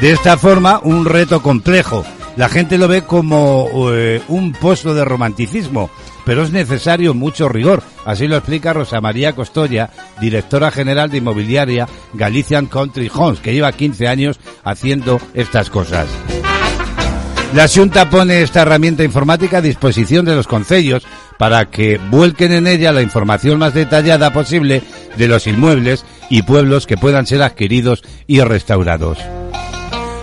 De 0.00 0.12
esta 0.12 0.36
forma, 0.36 0.80
un 0.82 1.04
reto 1.04 1.40
complejo. 1.42 2.04
La 2.36 2.48
gente 2.48 2.78
lo 2.78 2.88
ve 2.88 3.02
como 3.02 3.68
eh, 3.92 4.20
un 4.28 4.52
pozo 4.52 4.92
de 4.92 5.04
romanticismo, 5.04 5.88
pero 6.24 6.42
es 6.42 6.50
necesario 6.50 7.14
mucho 7.14 7.48
rigor. 7.48 7.82
Así 8.04 8.26
lo 8.26 8.36
explica 8.36 8.72
Rosa 8.72 9.00
María 9.00 9.34
Costoya, 9.34 9.90
directora 10.20 10.70
general 10.70 11.10
de 11.10 11.18
inmobiliaria 11.18 11.88
Galician 12.12 12.66
Country 12.66 13.10
Homes, 13.14 13.40
que 13.40 13.52
lleva 13.52 13.72
15 13.72 14.08
años 14.08 14.40
haciendo 14.64 15.20
estas 15.34 15.70
cosas. 15.70 16.06
La 17.54 17.68
Junta 17.68 18.10
pone 18.10 18.42
esta 18.42 18.62
herramienta 18.62 19.04
informática 19.04 19.58
a 19.58 19.62
disposición 19.62 20.24
de 20.24 20.34
los 20.34 20.48
concellos 20.48 21.06
para 21.38 21.70
que 21.70 22.00
vuelquen 22.10 22.50
en 22.50 22.66
ella 22.66 22.90
la 22.90 23.00
información 23.00 23.60
más 23.60 23.74
detallada 23.74 24.32
posible 24.32 24.82
de 25.16 25.28
los 25.28 25.46
inmuebles 25.46 26.04
y 26.30 26.42
pueblos 26.42 26.86
que 26.86 26.96
puedan 26.96 27.26
ser 27.26 27.42
adquiridos 27.42 28.02
y 28.26 28.40
restaurados. 28.40 29.18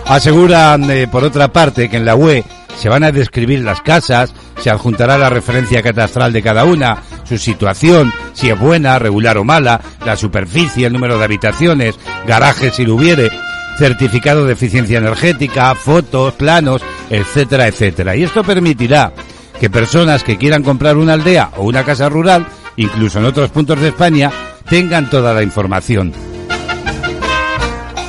Aseguran, 0.04 0.90
eh, 0.90 1.08
por 1.10 1.24
otra 1.24 1.52
parte, 1.52 1.88
que 1.88 1.96
en 1.96 2.04
la 2.04 2.14
web 2.14 2.44
se 2.76 2.88
van 2.88 3.04
a 3.04 3.12
describir 3.12 3.60
las 3.60 3.80
casas, 3.80 4.34
se 4.60 4.70
adjuntará 4.70 5.18
la 5.18 5.30
referencia 5.30 5.82
catastral 5.82 6.32
de 6.32 6.42
cada 6.42 6.64
una, 6.64 7.02
su 7.24 7.38
situación, 7.38 8.12
si 8.32 8.50
es 8.50 8.58
buena, 8.58 8.98
regular 8.98 9.38
o 9.38 9.44
mala, 9.44 9.80
la 10.04 10.16
superficie, 10.16 10.86
el 10.86 10.92
número 10.92 11.18
de 11.18 11.24
habitaciones, 11.24 11.98
garajes 12.26 12.74
si 12.74 12.84
lo 12.84 12.96
hubiere, 12.96 13.30
certificado 13.78 14.46
de 14.46 14.52
eficiencia 14.52 14.98
energética, 14.98 15.74
fotos, 15.74 16.34
planos, 16.34 16.82
etcétera, 17.10 17.66
etcétera. 17.66 18.16
Y 18.16 18.24
esto 18.24 18.44
permitirá 18.44 19.12
que 19.60 19.70
personas 19.70 20.24
que 20.24 20.38
quieran 20.38 20.62
comprar 20.62 20.96
una 20.96 21.14
aldea 21.14 21.50
o 21.56 21.64
una 21.64 21.84
casa 21.84 22.08
rural, 22.08 22.46
incluso 22.76 23.18
en 23.18 23.26
otros 23.26 23.50
puntos 23.50 23.80
de 23.80 23.88
España, 23.88 24.30
tengan 24.68 25.08
toda 25.08 25.32
la 25.34 25.42
información. 25.42 26.31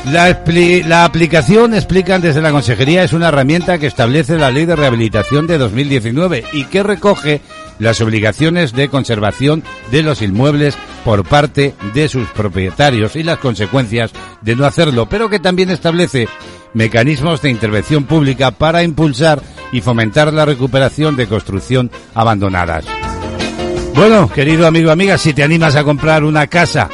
La, 0.06 1.06
aplicación, 1.06 1.74
explican 1.74 2.22
desde 2.22 2.42
la 2.42 2.52
Consejería, 2.52 3.04
es 3.04 3.14
una 3.14 3.30
herramienta 3.30 3.78
que 3.78 3.88
establece 3.88 4.38
la 4.38 4.52
Ley 4.52 4.66
de 4.66 4.76
Rehabilitación 4.76 5.48
de 5.48 5.58
2019 5.58 6.44
y 6.52 6.66
que 6.66 6.84
recoge 6.84 7.42
las 7.80 8.02
obligaciones 8.02 8.74
de 8.74 8.90
conservación 8.90 9.64
de 9.92 10.04
los 10.04 10.22
inmuebles 10.22 10.76
por 11.06 11.24
parte 11.24 11.74
de 11.94 12.10
sus 12.10 12.28
propietarios 12.30 13.16
y 13.16 13.24
las 13.24 13.38
consecuencias 13.38 14.12
de 14.42 14.56
no 14.58 14.66
hacerlo, 14.66 15.08
pero 15.08 15.30
que 15.30 15.40
también 15.40 15.70
establece 15.70 16.28
mecanismos 16.74 17.42
de 17.42 17.52
intervención 17.52 18.04
pública 18.04 18.52
para 18.52 18.84
impulsar 18.84 19.42
y 19.72 19.80
fomentar 19.80 20.34
la 20.34 20.46
recuperación 20.46 21.16
de 21.16 21.28
construcción 21.28 21.90
abandonadas. 22.14 22.86
Bueno, 23.96 24.30
querido 24.30 24.68
amigo 24.68 24.92
amiga, 24.92 25.18
si 25.18 25.34
te 25.34 25.44
animas 25.44 25.76
a 25.76 25.84
comprar 25.84 26.24
una 26.24 26.48
casa 26.48 26.90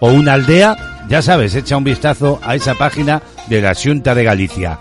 o 0.00 0.10
una 0.10 0.32
aldea, 0.32 0.93
ya 1.08 1.22
sabes, 1.22 1.54
echa 1.54 1.76
un 1.76 1.84
vistazo 1.84 2.40
a 2.42 2.54
esa 2.54 2.74
página 2.74 3.22
de 3.48 3.60
la 3.60 3.74
Junta 3.74 4.14
de 4.14 4.24
Galicia. 4.24 4.78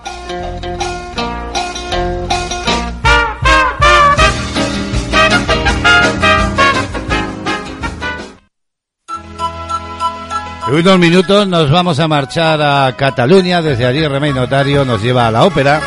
En 10.74 10.80
unos 10.80 10.98
minutos 10.98 11.48
nos 11.48 11.70
vamos 11.70 12.00
a 12.00 12.08
marchar 12.08 12.60
a 12.62 12.96
Cataluña, 12.98 13.62
desde 13.62 13.86
allí 13.86 14.08
Remey 14.08 14.34
Notario 14.34 14.84
nos 14.86 15.04
lleva 15.04 15.28
a 15.28 15.32
la 15.32 15.46
ópera. 15.46 15.80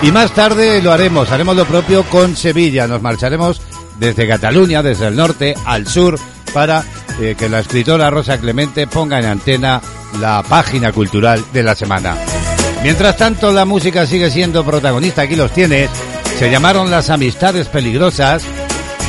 Y 0.00 0.12
más 0.12 0.30
tarde 0.32 0.80
lo 0.80 0.92
haremos, 0.92 1.32
haremos 1.32 1.56
lo 1.56 1.64
propio 1.64 2.04
con 2.04 2.36
Sevilla, 2.36 2.86
nos 2.86 3.02
marcharemos 3.02 3.60
desde 3.98 4.28
Cataluña, 4.28 4.82
desde 4.82 5.08
el 5.08 5.16
norte 5.16 5.54
al 5.64 5.88
sur, 5.88 6.20
para 6.54 6.84
eh, 7.20 7.34
que 7.38 7.48
la 7.48 7.60
escritora 7.60 8.10
Rosa 8.10 8.38
Clemente 8.38 8.86
ponga 8.86 9.18
en 9.18 9.26
antena 9.26 9.80
la 10.20 10.42
página 10.42 10.92
cultural 10.92 11.44
de 11.52 11.62
la 11.62 11.74
semana. 11.74 12.16
Mientras 12.82 13.16
tanto, 13.16 13.52
la 13.52 13.64
música 13.64 14.06
sigue 14.06 14.30
siendo 14.30 14.64
protagonista, 14.64 15.22
aquí 15.22 15.34
los 15.34 15.52
tienes, 15.52 15.90
se 16.38 16.50
llamaron 16.50 16.90
Las 16.90 17.10
Amistades 17.10 17.68
Peligrosas, 17.68 18.42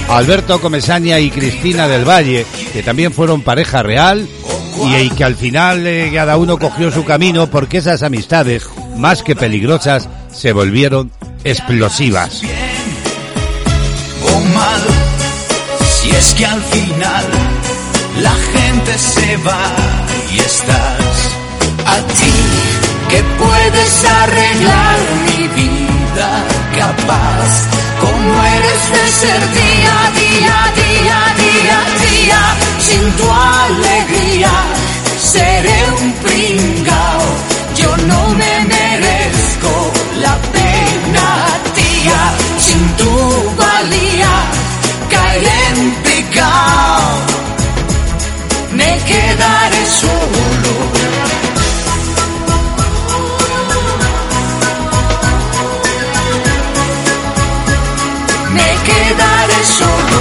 Alberto 0.09 0.59
Comesaña 0.61 1.19
y 1.19 1.29
Cristina 1.29 1.87
del 1.87 2.07
Valle, 2.07 2.45
que 2.73 2.81
también 2.81 3.11
fueron 3.11 3.41
pareja 3.41 3.83
real 3.83 4.27
y, 4.85 5.09
que 5.09 5.23
al 5.23 5.35
final 5.35 5.85
eh, 5.85 6.09
cada 6.13 6.37
uno 6.37 6.57
cogió 6.57 6.91
su 6.91 7.03
camino 7.03 7.47
porque 7.47 7.79
esas 7.79 8.03
amistades, 8.03 8.67
más 8.95 9.23
que 9.23 9.35
peligrosas, 9.35 10.07
se 10.31 10.53
volvieron 10.53 11.11
explosivas. 11.43 12.41
La 18.21 18.35
gente 18.53 18.97
se 18.97 19.37
va 19.37 19.63
y 20.31 20.39
estás 20.39 21.15
a 21.85 21.97
ti 22.17 22.33
que 23.09 23.23
puedes 23.43 24.05
arreglar 24.05 24.97
mi 25.25 25.47
vida 25.59 26.29
capaz 26.75 27.49
como 27.99 28.43
eres 28.57 28.83
de 28.95 29.07
ser 29.21 29.41
día 29.61 29.97
día 30.23 30.57
día 30.83 31.19
día 31.43 31.79
día 32.07 32.41
sin 32.79 33.11
tu 33.17 33.27
alegría 33.31 34.51
seré 35.19 35.79
un 36.01 36.11
pringao 36.23 37.25
yo 37.75 37.97
no 37.97 38.29
me 38.29 38.53
merezco 38.65 39.91
la 40.21 40.35
pena 40.57 41.27
tía 41.75 42.21
sin 42.57 42.83
tu 42.99 43.11
valía 43.55 44.33
caeré 45.09 45.66
solo. 49.87 50.73
Me 58.51 58.69
quedaré 58.87 59.61
solo. 59.79 60.19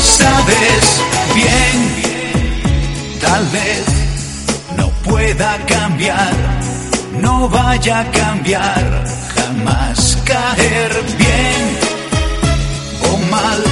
Sabes 0.00 0.84
bien, 1.34 1.76
tal 3.20 3.46
vez 3.48 3.84
no 4.76 4.88
pueda 5.04 5.58
cambiar, 5.66 6.32
no 7.20 7.48
vaya 7.48 8.00
a 8.00 8.10
cambiar 8.10 9.27
jamás 9.48 10.18
caer 10.24 10.92
bien 11.16 11.64
o 13.10 13.16
mal, 13.30 13.62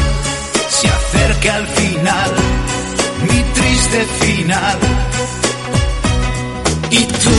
se 0.68 0.88
acerca 0.88 1.54
al 1.56 1.66
final, 1.66 2.30
mi 3.28 3.40
triste 3.56 4.06
final. 4.20 4.78
Y 6.90 7.04
tú 7.04 7.38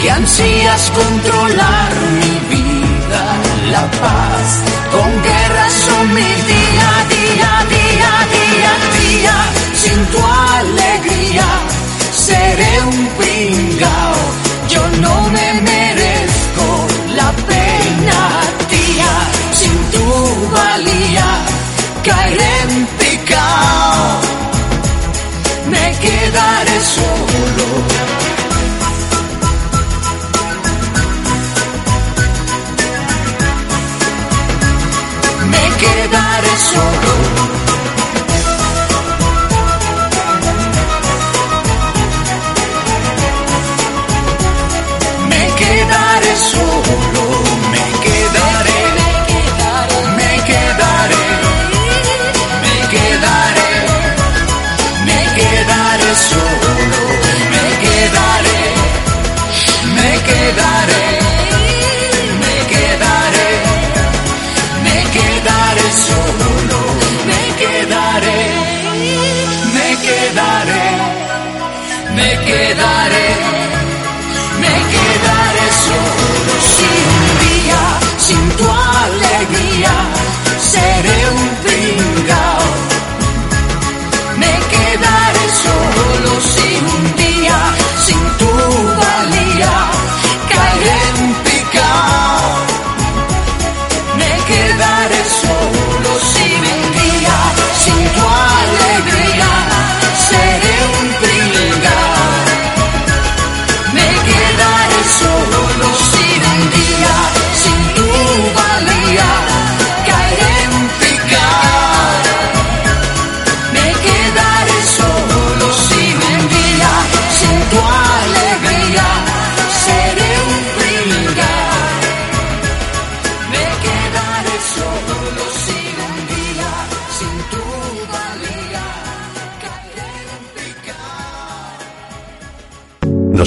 que 0.00 0.10
ansías 0.10 0.92
controlar 1.02 1.92
mi 2.20 2.34
vida, 2.56 3.24
la 3.74 3.84
paz, 4.02 4.48
con 4.92 5.10
guerras 5.28 5.72
son 5.72 6.14
mi 6.14 6.30
día, 6.52 6.90
día, 7.14 7.52
día, 7.74 8.12
día, 8.36 8.72
día, 8.98 9.36
sin 9.82 10.00
tu 10.12 10.20
alegría 10.54 11.48
seré 12.26 12.80
un 12.92 13.06
pringao, 13.18 14.14
yo 14.68 14.82
no 15.00 15.28
me 15.30 15.60
merezco 15.62 15.85
caeré 22.06 22.52
en 22.62 22.72
me 25.72 25.86
quedaré 26.04 26.78
solo. 26.94 27.66
me 35.50 35.64
quedaré 35.82 36.54
solo. 36.70 37.35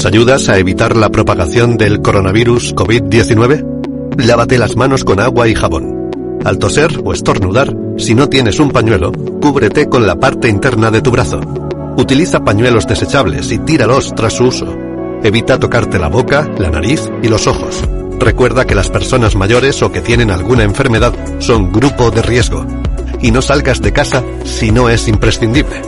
Ayudas 0.10 0.49
a 0.49 0.57
evitar 0.57 0.97
la 0.97 1.10
propagación 1.10 1.78
del 1.78 2.01
coronavirus 2.01 2.74
COVID-19? 2.74 4.18
Lávate 4.18 4.57
las 4.57 4.76
manos 4.76 5.03
con 5.03 5.20
agua 5.20 5.47
y 5.47 5.53
jabón. 5.53 6.10
Al 6.43 6.57
toser 6.57 6.99
o 7.03 7.14
estornudar, 7.14 7.76
si 7.99 8.16
no 8.16 8.28
tienes 8.28 8.60
un 8.60 8.72
pañuelo, 8.72 9.12
cúbrete 9.12 9.88
con 9.88 10.07
la 10.07 10.16
parte 10.16 10.49
interna 10.49 10.89
de 10.89 11.03
tu 11.03 11.12
brazo. 11.12 11.39
Utiliza 11.95 12.43
pañuelos 12.43 12.88
desechables 12.88 13.51
y 13.51 13.60
tíralos 13.60 14.16
tras 14.16 14.34
su 14.34 14.45
uso. 14.45 14.76
Evita 15.22 15.60
tocarte 15.60 15.99
la 15.99 16.07
boca, 16.07 16.49
la 16.57 16.72
nariz 16.72 17.07
y 17.22 17.28
los 17.28 17.45
ojos. 17.45 17.84
Recuerda 18.20 18.66
que 18.66 18.74
las 18.74 18.89
personas 18.89 19.36
mayores 19.36 19.80
o 19.84 19.91
que 19.91 20.01
tienen 20.01 20.32
alguna 20.32 20.64
enfermedad 20.64 21.14
son 21.38 21.72
grupo 21.72 22.10
de 22.10 22.24
riesgo. 22.24 22.66
Y 23.22 23.30
no 23.30 23.43
salgas 23.43 23.80
de 23.80 23.93
casa 23.93 24.24
si 24.43 24.72
no 24.72 24.89
es 24.89 25.07
imprescindible. 25.07 25.84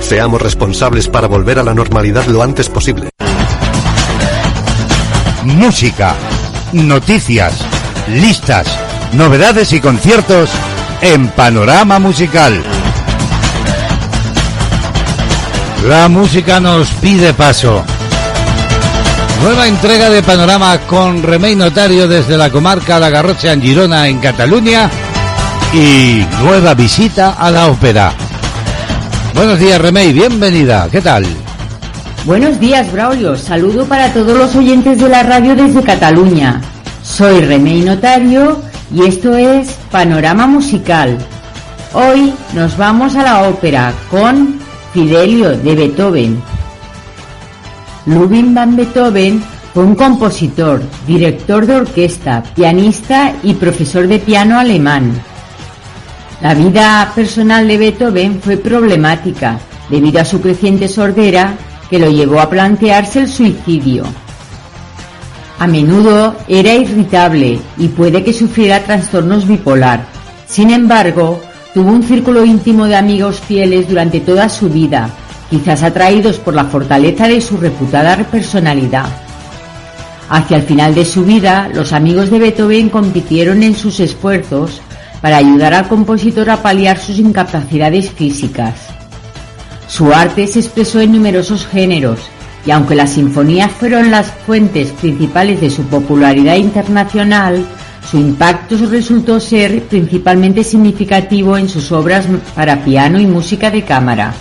Seamos 0.00 0.40
responsables 0.40 1.08
para 1.08 1.28
volver 1.28 1.58
a 1.58 1.62
la 1.62 1.74
normalidad 1.74 2.24
lo 2.24 2.42
antes 2.42 2.70
posible. 2.70 3.10
Música, 5.44 6.14
noticias, 6.72 7.54
listas, 8.08 8.66
novedades 9.12 9.72
y 9.72 9.80
conciertos 9.80 10.50
en 11.00 11.28
Panorama 11.28 11.98
Musical. 11.98 12.62
La 15.86 16.08
música 16.08 16.60
nos 16.60 16.88
pide 16.88 17.32
paso. 17.32 17.82
Nueva 19.42 19.66
entrega 19.66 20.10
de 20.10 20.22
Panorama 20.22 20.78
con 20.86 21.22
Remey 21.22 21.56
Notario 21.56 22.06
desde 22.06 22.36
la 22.36 22.50
comarca 22.50 22.98
La 22.98 23.08
Garrocha 23.08 23.52
en 23.52 23.62
Girona, 23.62 24.08
en 24.08 24.18
Cataluña. 24.18 24.90
Y 25.72 26.26
nueva 26.42 26.74
visita 26.74 27.36
a 27.38 27.50
la 27.50 27.68
ópera. 27.68 28.12
Buenos 29.34 29.58
días, 29.58 29.80
Remey, 29.80 30.12
bienvenida. 30.12 30.88
¿Qué 30.90 31.00
tal? 31.00 31.24
Buenos 32.26 32.60
días, 32.60 32.92
Braulio. 32.92 33.34
Saludo 33.34 33.86
para 33.86 34.12
todos 34.12 34.36
los 34.36 34.54
oyentes 34.54 35.00
de 35.00 35.08
la 35.08 35.22
radio 35.22 35.56
desde 35.56 35.82
Cataluña. 35.82 36.60
Soy 37.02 37.40
Remey 37.40 37.80
Notario 37.80 38.60
y 38.94 39.06
esto 39.06 39.34
es 39.34 39.70
Panorama 39.90 40.46
Musical. 40.46 41.16
Hoy 41.94 42.34
nos 42.52 42.76
vamos 42.76 43.16
a 43.16 43.22
la 43.22 43.48
ópera 43.48 43.94
con 44.10 44.58
Fidelio 44.92 45.56
de 45.56 45.74
Beethoven. 45.74 46.42
Ludwig 48.04 48.52
van 48.52 48.76
Beethoven 48.76 49.42
fue 49.72 49.84
un 49.84 49.94
compositor, 49.94 50.82
director 51.06 51.64
de 51.64 51.76
orquesta, 51.76 52.42
pianista 52.54 53.32
y 53.42 53.54
profesor 53.54 54.06
de 54.06 54.18
piano 54.18 54.58
alemán. 54.58 55.10
La 56.42 56.52
vida 56.52 57.10
personal 57.14 57.66
de 57.66 57.78
Beethoven 57.78 58.42
fue 58.42 58.58
problemática 58.58 59.58
debido 59.88 60.20
a 60.20 60.24
su 60.26 60.40
creciente 60.42 60.86
sordera 60.86 61.54
que 61.90 61.98
lo 61.98 62.08
llevó 62.08 62.40
a 62.40 62.48
plantearse 62.48 63.20
el 63.20 63.28
suicidio. 63.28 64.04
A 65.58 65.66
menudo 65.66 66.36
era 66.48 66.72
irritable 66.72 67.58
y 67.76 67.88
puede 67.88 68.24
que 68.24 68.32
sufriera 68.32 68.82
trastornos 68.82 69.46
bipolar. 69.46 70.06
Sin 70.46 70.70
embargo, 70.70 71.40
tuvo 71.74 71.90
un 71.90 72.02
círculo 72.02 72.44
íntimo 72.44 72.86
de 72.86 72.96
amigos 72.96 73.40
fieles 73.40 73.88
durante 73.88 74.20
toda 74.20 74.48
su 74.48 74.70
vida, 74.70 75.10
quizás 75.50 75.82
atraídos 75.82 76.38
por 76.38 76.54
la 76.54 76.64
fortaleza 76.64 77.28
de 77.28 77.40
su 77.40 77.58
reputada 77.58 78.16
personalidad. 78.24 79.06
Hacia 80.30 80.58
el 80.58 80.62
final 80.62 80.94
de 80.94 81.04
su 81.04 81.24
vida, 81.24 81.68
los 81.74 81.92
amigos 81.92 82.30
de 82.30 82.38
Beethoven 82.38 82.88
compitieron 82.88 83.62
en 83.62 83.74
sus 83.74 83.98
esfuerzos 84.00 84.80
para 85.20 85.36
ayudar 85.36 85.74
al 85.74 85.88
compositor 85.88 86.48
a 86.48 86.62
paliar 86.62 86.98
sus 86.98 87.18
incapacidades 87.18 88.10
físicas. 88.10 88.99
Su 89.90 90.12
arte 90.12 90.46
se 90.46 90.60
expresó 90.60 91.00
en 91.00 91.10
numerosos 91.10 91.66
géneros 91.66 92.20
y 92.64 92.70
aunque 92.70 92.94
las 92.94 93.14
sinfonías 93.14 93.72
fueron 93.72 94.12
las 94.12 94.30
fuentes 94.46 94.92
principales 94.92 95.60
de 95.60 95.68
su 95.68 95.82
popularidad 95.82 96.54
internacional, 96.54 97.66
su 98.08 98.16
impacto 98.16 98.76
resultó 98.88 99.40
ser 99.40 99.82
principalmente 99.82 100.62
significativo 100.62 101.56
en 101.56 101.68
sus 101.68 101.90
obras 101.90 102.26
para 102.54 102.84
piano 102.84 103.18
y 103.18 103.26
música 103.26 103.70
de 103.70 103.82
cámara. 103.82 104.32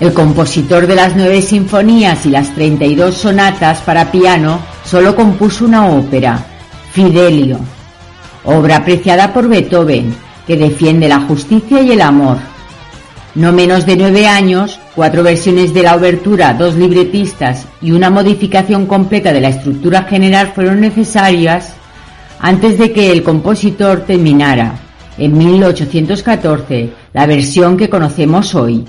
El 0.00 0.14
compositor 0.14 0.86
de 0.86 0.94
las 0.94 1.14
nueve 1.14 1.42
sinfonías 1.42 2.24
y 2.24 2.30
las 2.30 2.54
32 2.54 3.14
sonatas 3.14 3.80
para 3.80 4.10
piano 4.10 4.60
solo 4.82 5.14
compuso 5.14 5.66
una 5.66 5.88
ópera, 5.88 6.42
Fidelio, 6.92 7.58
obra 8.44 8.76
apreciada 8.76 9.34
por 9.34 9.46
Beethoven, 9.46 10.14
que 10.46 10.56
defiende 10.56 11.06
la 11.06 11.20
justicia 11.20 11.82
y 11.82 11.92
el 11.92 12.00
amor. 12.00 12.38
No 13.34 13.52
menos 13.52 13.86
de 13.86 13.96
nueve 13.96 14.26
años, 14.26 14.80
cuatro 14.94 15.22
versiones 15.22 15.74
de 15.74 15.82
la 15.82 15.94
obertura, 15.94 16.54
dos 16.54 16.74
libretistas 16.74 17.66
y 17.80 17.92
una 17.92 18.10
modificación 18.10 18.86
completa 18.86 19.32
de 19.32 19.40
la 19.40 19.48
estructura 19.48 20.04
general 20.04 20.52
fueron 20.54 20.80
necesarias 20.80 21.74
antes 22.40 22.78
de 22.78 22.92
que 22.92 23.12
el 23.12 23.22
compositor 23.22 24.00
terminara, 24.00 24.74
en 25.18 25.36
1814, 25.36 26.92
la 27.12 27.26
versión 27.26 27.76
que 27.76 27.90
conocemos 27.90 28.54
hoy. 28.54 28.84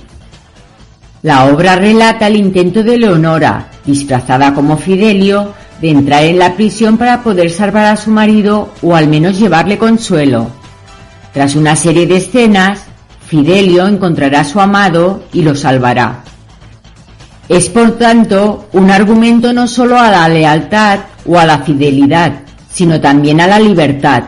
La 1.22 1.46
obra 1.46 1.76
relata 1.76 2.28
el 2.28 2.38
intento 2.38 2.82
de 2.82 2.98
Leonora, 2.98 3.68
disfrazada 3.86 4.54
como 4.54 4.78
Fidelio, 4.78 5.54
de 5.82 5.90
entrar 5.92 6.24
en 6.24 6.40
la 6.40 6.56
prisión 6.56 6.98
para 6.98 7.24
poder 7.24 7.50
salvar 7.50 7.86
a 7.86 7.98
su 7.98 8.10
marido 8.10 8.70
o 8.82 8.96
al 8.96 9.08
menos 9.08 9.38
llevarle 9.38 9.78
consuelo. 9.78 10.48
Tras 11.34 11.56
una 11.56 11.76
serie 11.76 12.08
de 12.08 12.18
escenas, 12.18 12.89
Fidelio 13.30 13.88
encontrará 13.88 14.40
a 14.40 14.44
su 14.44 14.60
amado 14.60 15.24
y 15.32 15.44
lo 15.44 15.54
salvará. 15.54 16.24
Es 17.48 17.70
por 17.70 17.92
tanto 17.92 18.68
un 18.74 18.90
argumento 18.90 19.54
no 19.54 19.68
solo 19.68 20.00
a 20.00 20.10
la 20.10 20.28
lealtad 20.28 21.02
o 21.28 21.38
a 21.38 21.46
la 21.46 21.60
fidelidad, 21.60 22.42
sino 22.72 23.00
también 23.00 23.40
a 23.40 23.46
la 23.46 23.60
libertad. 23.60 24.24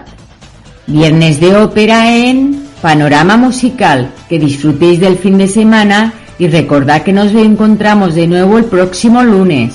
Viernes 0.86 1.40
de 1.40 1.56
ópera 1.56 2.16
en 2.16 2.68
Panorama 2.80 3.38
Musical. 3.38 4.12
Que 4.30 4.38
disfrutéis 4.38 5.00
del 5.00 5.18
fin 5.18 5.40
de 5.40 5.48
semana 5.48 6.14
y 6.38 6.48
recordad 6.48 7.02
que 7.02 7.12
nos 7.12 7.34
encontramos 7.34 8.14
de 8.14 8.28
nuevo 8.28 8.60
el 8.60 8.66
próximo 8.66 9.24
lunes. 9.24 9.74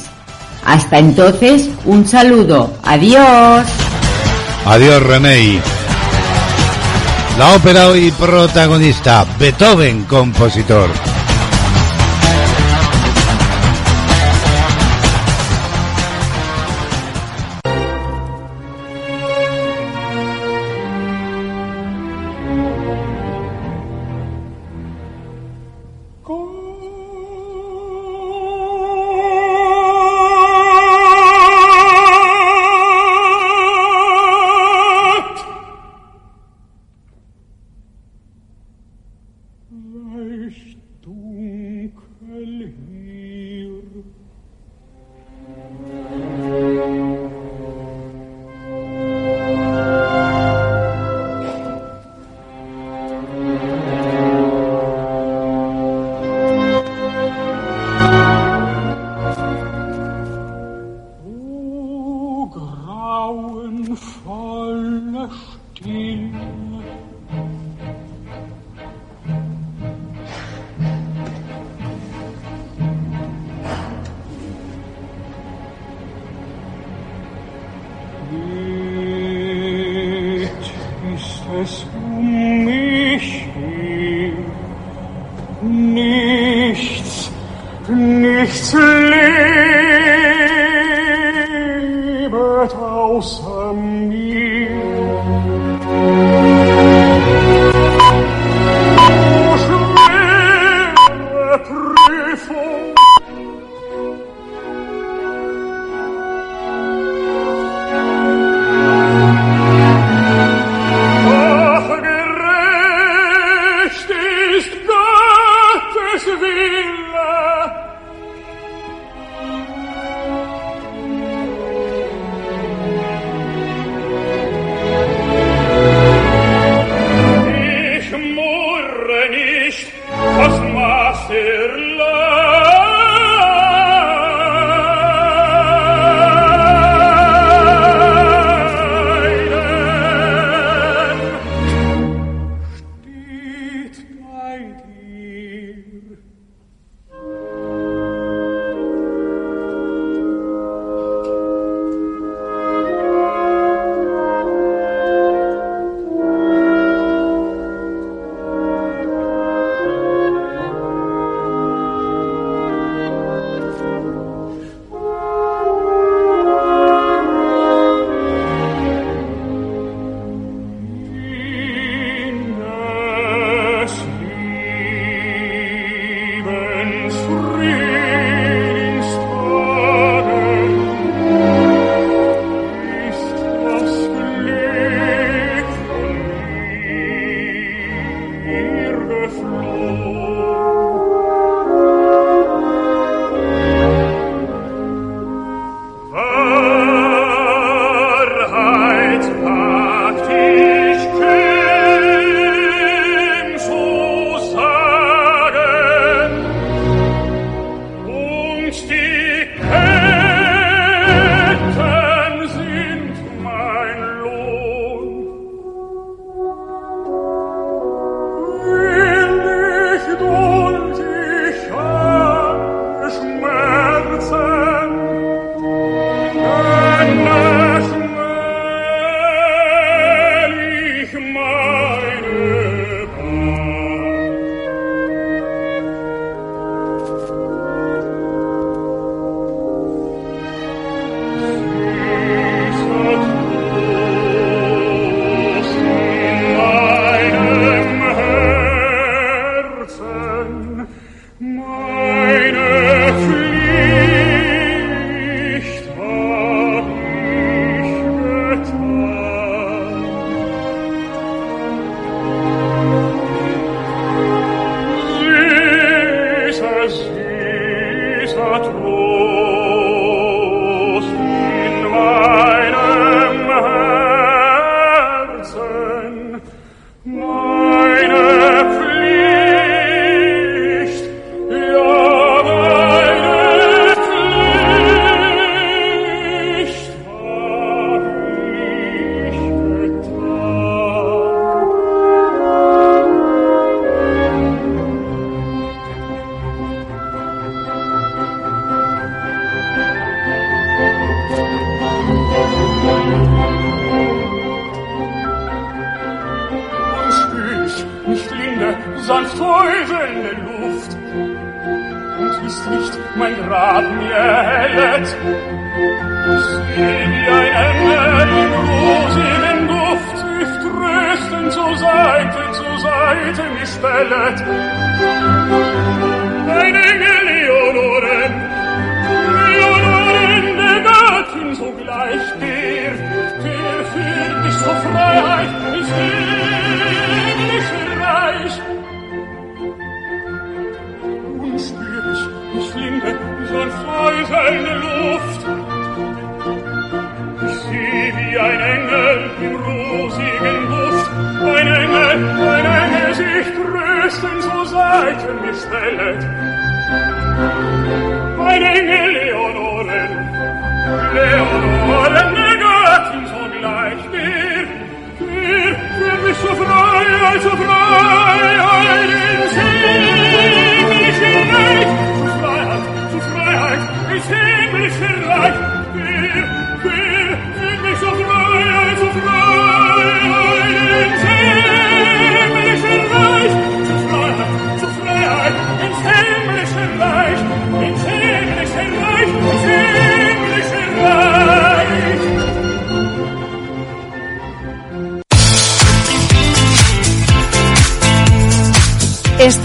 Hasta 0.65 0.99
entonces, 0.99 1.69
un 1.85 2.07
saludo. 2.07 2.75
Adiós. 2.85 3.67
Adiós, 4.65 5.03
Remey. 5.03 5.61
La 7.39 7.55
ópera 7.55 7.89
hoy 7.89 8.11
protagonista, 8.13 9.27
Beethoven, 9.39 10.05
compositor. 10.05 10.89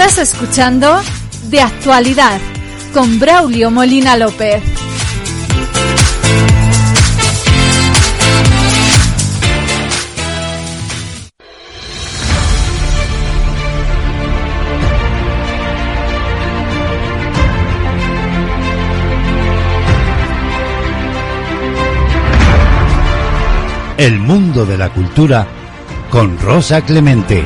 Estás 0.03 0.33
escuchando 0.33 0.99
De 1.51 1.61
Actualidad 1.61 2.41
con 2.91 3.19
Braulio 3.19 3.69
Molina 3.69 4.17
López. 4.17 4.63
El 23.97 24.17
mundo 24.17 24.65
de 24.65 24.79
la 24.79 24.89
cultura 24.89 25.45
con 26.09 26.39
Rosa 26.39 26.81
Clemente. 26.81 27.45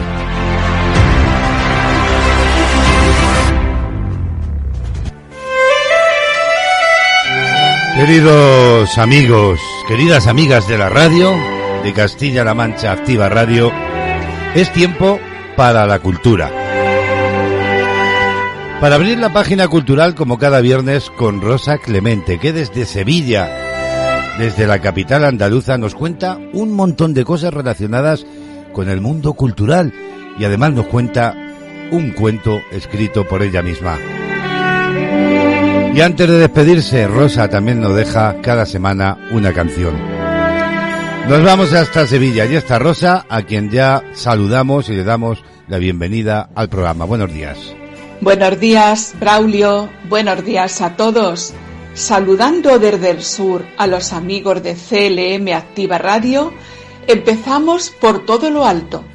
Queridos 7.95 8.97
amigos, 8.97 9.57
queridas 9.87 10.27
amigas 10.27 10.67
de 10.67 10.77
la 10.77 10.89
radio, 10.89 11.33
de 11.81 11.93
Castilla-La 11.93 12.53
Mancha 12.53 12.91
Activa 12.91 13.29
Radio, 13.29 13.71
es 14.53 14.69
tiempo 14.73 15.17
para 15.55 15.85
la 15.85 15.99
cultura. 15.99 16.51
Para 18.81 18.95
abrir 18.95 19.17
la 19.17 19.31
página 19.31 19.69
cultural 19.69 20.13
como 20.13 20.37
cada 20.37 20.59
viernes 20.59 21.09
con 21.09 21.39
Rosa 21.39 21.77
Clemente, 21.77 22.37
que 22.37 22.51
desde 22.51 22.83
Sevilla, 22.83 23.49
desde 24.39 24.67
la 24.67 24.81
capital 24.81 25.23
andaluza, 25.23 25.77
nos 25.77 25.95
cuenta 25.95 26.37
un 26.51 26.73
montón 26.73 27.13
de 27.13 27.23
cosas 27.23 27.53
relacionadas 27.53 28.25
con 28.73 28.89
el 28.89 28.99
mundo 28.99 29.35
cultural 29.35 29.93
y 30.37 30.43
además 30.43 30.73
nos 30.73 30.87
cuenta 30.87 31.33
un 31.91 32.11
cuento 32.11 32.61
escrito 32.73 33.25
por 33.25 33.41
ella 33.41 33.61
misma. 33.61 33.97
Y 35.95 36.01
antes 36.01 36.27
de 36.27 36.39
despedirse, 36.39 37.07
Rosa 37.07 37.49
también 37.49 37.79
nos 37.79 37.95
deja 37.95 38.41
cada 38.41 38.65
semana 38.65 39.29
una 39.31 39.53
canción. 39.53 39.95
Nos 41.29 41.41
vamos 41.41 41.71
hasta 41.71 42.05
Sevilla 42.05 42.45
y 42.45 42.57
está 42.57 42.79
Rosa, 42.79 43.25
a 43.29 43.43
quien 43.43 43.71
ya 43.71 44.03
saludamos 44.11 44.89
y 44.89 44.91
le 44.91 45.05
damos 45.05 45.41
la 45.69 45.77
bienvenida 45.77 46.49
al 46.53 46.67
programa. 46.67 47.05
Buenos 47.05 47.33
días. 47.33 47.73
Buenos 48.19 48.59
días, 48.59 49.15
Braulio. 49.21 49.89
Buenos 50.09 50.43
días 50.43 50.81
a 50.81 50.97
todos. 50.97 51.53
Saludando 51.93 52.77
desde 52.77 53.11
el 53.11 53.23
sur 53.23 53.65
a 53.77 53.87
los 53.87 54.11
amigos 54.11 54.61
de 54.63 54.75
CLM 54.75 55.55
Activa 55.55 55.97
Radio, 55.97 56.51
empezamos 57.07 57.89
por 57.89 58.25
todo 58.25 58.49
lo 58.49 58.65
alto. 58.65 59.05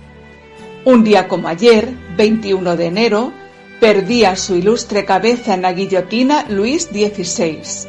Un 0.87 1.05
día 1.05 1.29
como 1.29 1.47
ayer, 1.47 1.93
21 2.17 2.75
de 2.77 2.87
enero, 2.87 3.35
perdía 3.81 4.37
su 4.37 4.57
ilustre 4.57 5.05
cabeza 5.05 5.55
en 5.55 5.63
la 5.63 5.73
guillotina 5.73 6.47
Luis 6.51 6.85
XVI. 6.93 7.89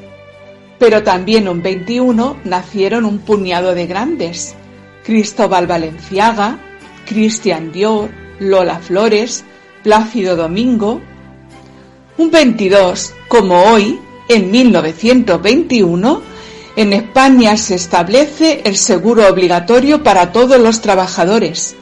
Pero 0.79 1.03
también 1.03 1.47
un 1.47 1.61
21 1.61 2.37
nacieron 2.45 3.05
un 3.05 3.19
puñado 3.19 3.75
de 3.75 3.85
grandes. 3.85 4.55
Cristóbal 5.03 5.67
Valenciaga, 5.67 6.59
Cristian 7.05 7.71
Dior, 7.71 8.09
Lola 8.39 8.79
Flores, 8.79 9.43
Plácido 9.83 10.35
Domingo. 10.35 11.01
Un 12.17 12.31
22, 12.31 13.13
como 13.27 13.61
hoy, 13.63 13.99
en 14.29 14.49
1921, 14.49 16.21
en 16.77 16.93
España 16.93 17.57
se 17.57 17.75
establece 17.75 18.61
el 18.63 18.77
seguro 18.77 19.27
obligatorio 19.27 20.03
para 20.03 20.31
todos 20.31 20.59
los 20.59 20.81
trabajadores. 20.81 21.75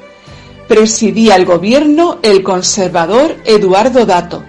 Presidía 0.70 1.36
el 1.36 1.45
gobierno 1.45 2.20
el 2.22 2.43
conservador 2.43 3.36
Eduardo 3.43 4.05
Dato. 4.05 4.43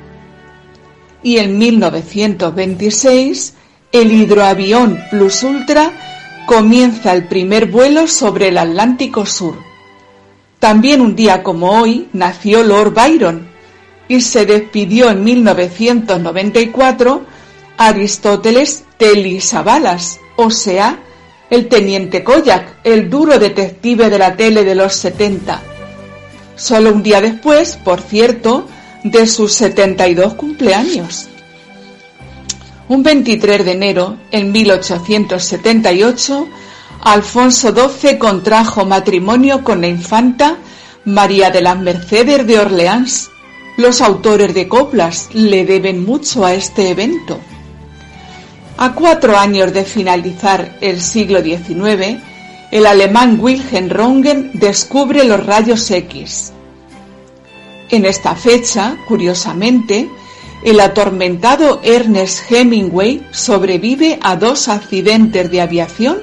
Y 1.22 1.38
en 1.38 1.56
1926, 1.56 3.54
el 3.90 4.12
hidroavión 4.12 5.00
Plus 5.10 5.42
Ultra 5.42 5.92
comienza 6.46 7.14
el 7.14 7.26
primer 7.26 7.70
vuelo 7.70 8.06
sobre 8.06 8.48
el 8.48 8.58
Atlántico 8.58 9.24
Sur. 9.24 9.56
También 10.58 11.00
un 11.00 11.16
día 11.16 11.42
como 11.42 11.80
hoy 11.80 12.08
nació 12.12 12.64
Lord 12.64 12.92
Byron 12.92 13.48
y 14.06 14.20
se 14.20 14.44
despidió 14.44 15.08
en 15.08 15.24
1994 15.24 17.22
Aristóteles 17.78 18.84
Telisabalas, 18.98 20.20
o 20.36 20.50
sea, 20.50 20.98
el 21.48 21.66
teniente 21.70 22.22
Koyak, 22.22 22.80
el 22.84 23.08
duro 23.08 23.38
detective 23.38 24.10
de 24.10 24.18
la 24.18 24.36
tele 24.36 24.64
de 24.64 24.74
los 24.74 24.92
70. 24.96 25.62
Solo 26.60 26.92
un 26.92 27.02
día 27.02 27.22
después, 27.22 27.78
por 27.82 28.02
cierto, 28.02 28.68
de 29.02 29.26
sus 29.26 29.54
72 29.54 30.34
cumpleaños. 30.34 31.30
Un 32.86 33.02
23 33.02 33.64
de 33.64 33.72
enero, 33.72 34.18
en 34.30 34.52
1878, 34.52 36.46
Alfonso 37.00 37.72
XII 37.74 38.18
contrajo 38.18 38.84
matrimonio 38.84 39.64
con 39.64 39.80
la 39.80 39.88
infanta 39.88 40.58
María 41.06 41.48
de 41.50 41.62
las 41.62 41.78
Mercedes 41.78 42.46
de 42.46 42.58
Orleans. 42.58 43.30
Los 43.78 44.02
autores 44.02 44.52
de 44.52 44.68
coplas 44.68 45.30
le 45.32 45.64
deben 45.64 46.04
mucho 46.04 46.44
a 46.44 46.52
este 46.52 46.90
evento. 46.90 47.40
A 48.76 48.92
cuatro 48.92 49.38
años 49.38 49.72
de 49.72 49.84
finalizar 49.84 50.76
el 50.82 51.00
siglo 51.00 51.40
XIX, 51.40 52.20
el 52.70 52.86
alemán 52.86 53.38
Wilhelm 53.40 53.88
Röntgen 53.88 54.52
descubre 54.54 55.24
los 55.24 55.44
rayos 55.44 55.90
X. 55.90 56.52
En 57.90 58.04
esta 58.04 58.36
fecha, 58.36 58.96
curiosamente, 59.08 60.08
el 60.62 60.78
atormentado 60.78 61.80
Ernest 61.82 62.48
Hemingway 62.50 63.26
sobrevive 63.32 64.20
a 64.22 64.36
dos 64.36 64.68
accidentes 64.68 65.50
de 65.50 65.60
aviación 65.60 66.18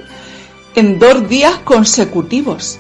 en 0.76 0.98
dos 1.00 1.28
días 1.28 1.58
consecutivos. 1.66 2.80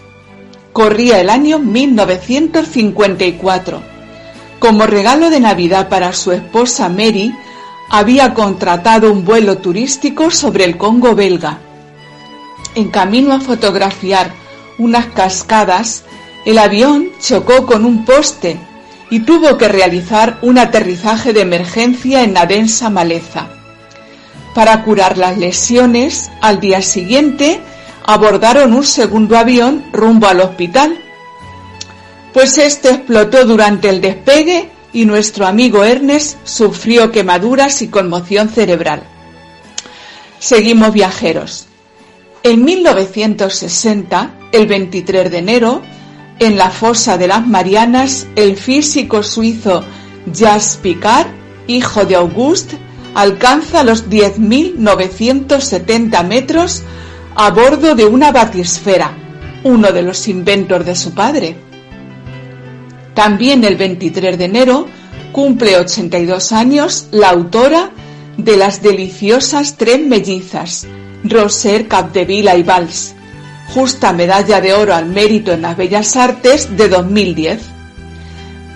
Corría 0.72 1.20
el 1.20 1.30
año 1.30 1.60
1954. 1.60 3.82
Como 4.60 4.86
regalo 4.86 5.30
de 5.30 5.42
Navidad 5.42 5.90
para 5.90 6.14
su 6.14 6.32
esposa 6.32 6.88
Mary, 6.90 7.34
había 7.90 8.34
contratado 8.34 9.12
un 9.12 9.26
vuelo 9.26 9.58
turístico 9.58 10.32
sobre 10.32 10.64
el 10.64 10.78
Congo 10.78 11.14
belga. 11.16 11.60
En 12.78 12.90
camino 12.90 13.34
a 13.34 13.40
fotografiar 13.40 14.32
unas 14.78 15.08
cascadas, 15.08 16.04
el 16.46 16.60
avión 16.60 17.10
chocó 17.20 17.66
con 17.66 17.86
un 17.86 18.06
poste 18.06 18.60
y 19.10 19.22
tuvo 19.22 19.58
que 19.58 19.68
realizar 19.68 20.38
un 20.44 20.60
aterrizaje 20.60 21.34
de 21.34 21.42
emergencia 21.42 22.22
en 22.22 22.36
la 22.36 22.46
densa 22.46 22.92
maleza. 22.92 23.48
Para 24.54 24.84
curar 24.84 25.18
las 25.18 25.40
lesiones, 25.40 26.30
al 26.40 26.60
día 26.60 26.84
siguiente 26.84 27.62
abordaron 28.06 28.74
un 28.74 28.84
segundo 28.84 29.40
avión 29.40 29.84
rumbo 29.92 30.28
al 30.28 30.42
hospital. 30.42 31.00
Pues 32.32 32.60
este 32.60 32.92
explotó 32.92 33.44
durante 33.46 33.90
el 33.90 34.02
despegue 34.02 34.70
y 34.94 35.06
nuestro 35.06 35.48
amigo 35.48 35.84
Ernest 35.84 36.38
sufrió 36.44 37.12
quemaduras 37.12 37.82
y 37.82 37.88
conmoción 37.88 38.50
cerebral. 38.50 39.02
Seguimos 40.38 40.94
viajeros. 40.94 41.67
En 42.44 42.64
1960, 42.64 44.36
el 44.52 44.68
23 44.68 45.32
de 45.32 45.38
enero, 45.38 45.82
en 46.40 46.58
la 46.58 46.70
fosa 46.70 47.18
de 47.18 47.28
las 47.28 47.48
Marianas, 47.48 48.28
el 48.36 48.58
físico 48.58 49.24
suizo 49.24 49.84
Jacques 50.32 50.78
Picard, 50.82 51.28
hijo 51.68 52.06
de 52.06 52.16
Auguste, 52.16 52.78
alcanza 53.16 53.84
los 53.84 54.10
10.970 54.10 56.26
metros 56.26 56.84
a 57.36 57.52
bordo 57.52 57.96
de 57.96 58.06
una 58.06 58.32
batisfera, 58.32 59.12
uno 59.64 59.92
de 59.92 60.04
los 60.04 60.28
inventos 60.28 60.86
de 60.86 60.96
su 60.96 61.14
padre. 61.14 61.58
También 63.14 63.64
el 63.64 63.76
23 63.76 64.38
de 64.38 64.46
enero 64.46 64.88
cumple 65.32 65.78
82 65.78 66.52
años 66.52 67.08
la 67.12 67.30
autora 67.30 67.92
de 68.38 68.58
las 68.58 68.84
deliciosas 68.84 69.78
tres 69.78 70.00
mellizas, 70.00 70.88
Roser 71.24 71.88
Capdevila 71.88 72.56
y 72.56 72.64
Valls, 72.64 73.16
justa 73.74 74.14
medalla 74.14 74.62
de 74.62 74.74
oro 74.74 74.94
al 74.94 75.08
mérito 75.08 75.52
en 75.52 75.62
las 75.62 75.76
bellas 75.78 76.16
artes 76.16 76.78
de 76.78 76.90
2010. 76.90 77.60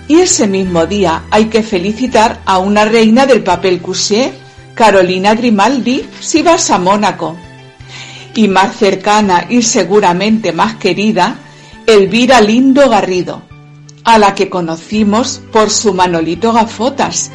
Y 0.08 0.20
ese 0.20 0.46
mismo 0.46 0.86
día 0.86 1.22
hay 1.30 1.46
que 1.46 1.62
felicitar 1.62 2.40
a 2.44 2.58
una 2.58 2.84
reina 2.84 3.24
del 3.26 3.42
papel 3.42 3.80
couché, 3.80 4.32
Carolina 4.74 5.34
Grimaldi, 5.34 6.04
si 6.20 6.42
vas 6.42 6.70
a 6.70 6.78
Mónaco. 6.78 7.36
Y 8.34 8.48
más 8.48 8.76
cercana 8.76 9.46
y 9.48 9.62
seguramente 9.62 10.52
más 10.52 10.76
querida, 10.76 11.36
Elvira 11.86 12.40
Lindo 12.40 12.88
Garrido, 12.88 13.42
a 14.04 14.18
la 14.18 14.34
que 14.34 14.48
conocimos 14.48 15.40
por 15.52 15.70
su 15.70 15.94
Manolito 15.94 16.52
Gafotas, 16.52 17.30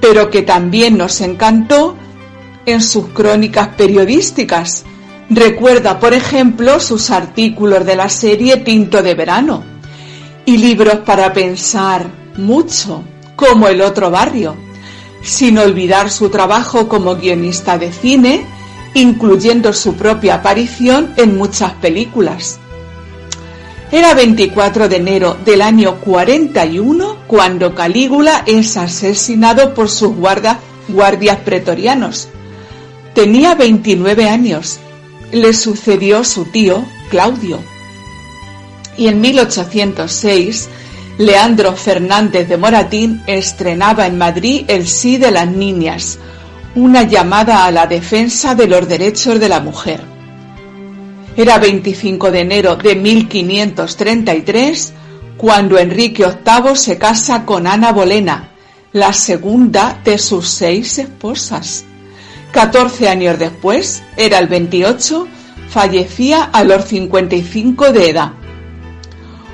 pero 0.00 0.30
que 0.30 0.42
también 0.42 0.96
nos 0.96 1.20
encantó 1.20 1.96
en 2.72 2.82
sus 2.82 3.08
crónicas 3.08 3.68
periodísticas. 3.68 4.84
Recuerda, 5.30 5.98
por 5.98 6.14
ejemplo, 6.14 6.80
sus 6.80 7.10
artículos 7.10 7.84
de 7.84 7.96
la 7.96 8.08
serie 8.08 8.58
Tinto 8.58 9.02
de 9.02 9.14
Verano 9.14 9.62
y 10.44 10.56
libros 10.56 11.00
para 11.04 11.32
pensar 11.32 12.06
mucho, 12.36 13.02
como 13.36 13.68
El 13.68 13.82
otro 13.82 14.10
barrio, 14.10 14.56
sin 15.22 15.58
olvidar 15.58 16.10
su 16.10 16.30
trabajo 16.30 16.88
como 16.88 17.16
guionista 17.16 17.76
de 17.76 17.92
cine, 17.92 18.46
incluyendo 18.94 19.72
su 19.72 19.94
propia 19.94 20.36
aparición 20.36 21.12
en 21.16 21.36
muchas 21.36 21.72
películas. 21.74 22.58
Era 23.90 24.14
24 24.14 24.88
de 24.88 24.96
enero 24.96 25.36
del 25.44 25.62
año 25.62 26.00
41 26.00 27.16
cuando 27.26 27.74
Calígula 27.74 28.42
es 28.46 28.76
asesinado 28.76 29.72
por 29.74 29.88
sus 29.88 30.14
guardias 30.14 31.36
pretorianos. 31.44 32.28
Tenía 33.18 33.56
29 33.56 34.28
años. 34.28 34.78
Le 35.32 35.52
sucedió 35.52 36.22
su 36.22 36.44
tío, 36.44 36.84
Claudio. 37.10 37.58
Y 38.96 39.08
en 39.08 39.20
1806, 39.20 40.68
Leandro 41.18 41.74
Fernández 41.74 42.48
de 42.48 42.56
Moratín 42.56 43.20
estrenaba 43.26 44.06
en 44.06 44.18
Madrid 44.18 44.66
El 44.68 44.86
sí 44.86 45.16
de 45.16 45.32
las 45.32 45.48
niñas, 45.48 46.20
una 46.76 47.02
llamada 47.02 47.64
a 47.64 47.72
la 47.72 47.88
defensa 47.88 48.54
de 48.54 48.68
los 48.68 48.86
derechos 48.86 49.40
de 49.40 49.48
la 49.48 49.58
mujer. 49.58 50.00
Era 51.36 51.58
25 51.58 52.30
de 52.30 52.38
enero 52.38 52.76
de 52.76 52.94
1533 52.94 54.92
cuando 55.36 55.76
Enrique 55.76 56.24
VIII 56.24 56.76
se 56.76 56.98
casa 56.98 57.44
con 57.44 57.66
Ana 57.66 57.90
Bolena, 57.90 58.50
la 58.92 59.12
segunda 59.12 60.00
de 60.04 60.18
sus 60.18 60.48
seis 60.48 61.00
esposas. 61.00 61.84
14 62.52 63.08
años 63.08 63.38
después, 63.38 64.02
era 64.16 64.38
el 64.38 64.48
28, 64.48 65.28
fallecía 65.68 66.44
a 66.44 66.64
los 66.64 66.84
55 66.86 67.92
de 67.92 68.10
edad. 68.10 68.32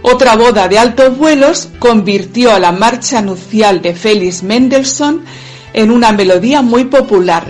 Otra 0.03 0.37
boda 0.37 0.69
de 0.69 0.79
altos 0.79 1.16
vuelos 1.16 1.71
convirtió 1.79 2.53
a 2.53 2.61
la 2.61 2.73
marcha 2.73 3.23
nupcial 3.23 3.81
de 3.81 3.95
Félix 3.95 4.43
Mendelssohn 4.43 5.25
en 5.73 5.91
una 5.91 6.12
melodía 6.12 6.62
muy 6.62 6.85
popular. 6.85 7.45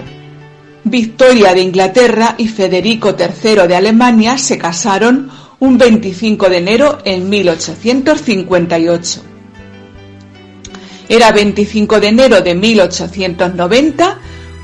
Victoria 0.85 1.53
de 1.53 1.63
Inglaterra 1.63 2.35
y 2.39 2.49
Federico 2.49 3.17
III 3.19 3.67
de 3.67 3.77
Alemania 3.77 4.39
se 4.39 4.59
casaron 4.59 5.31
un 5.59 5.79
25 5.79 6.49
de 6.49 6.59
enero 6.59 6.99
en 7.05 7.29
1858. 7.29 9.23
Era 11.09 11.33
25 11.33 12.01
de 12.01 12.09
enero 12.09 12.41
de 12.41 12.55
1890 12.55 14.19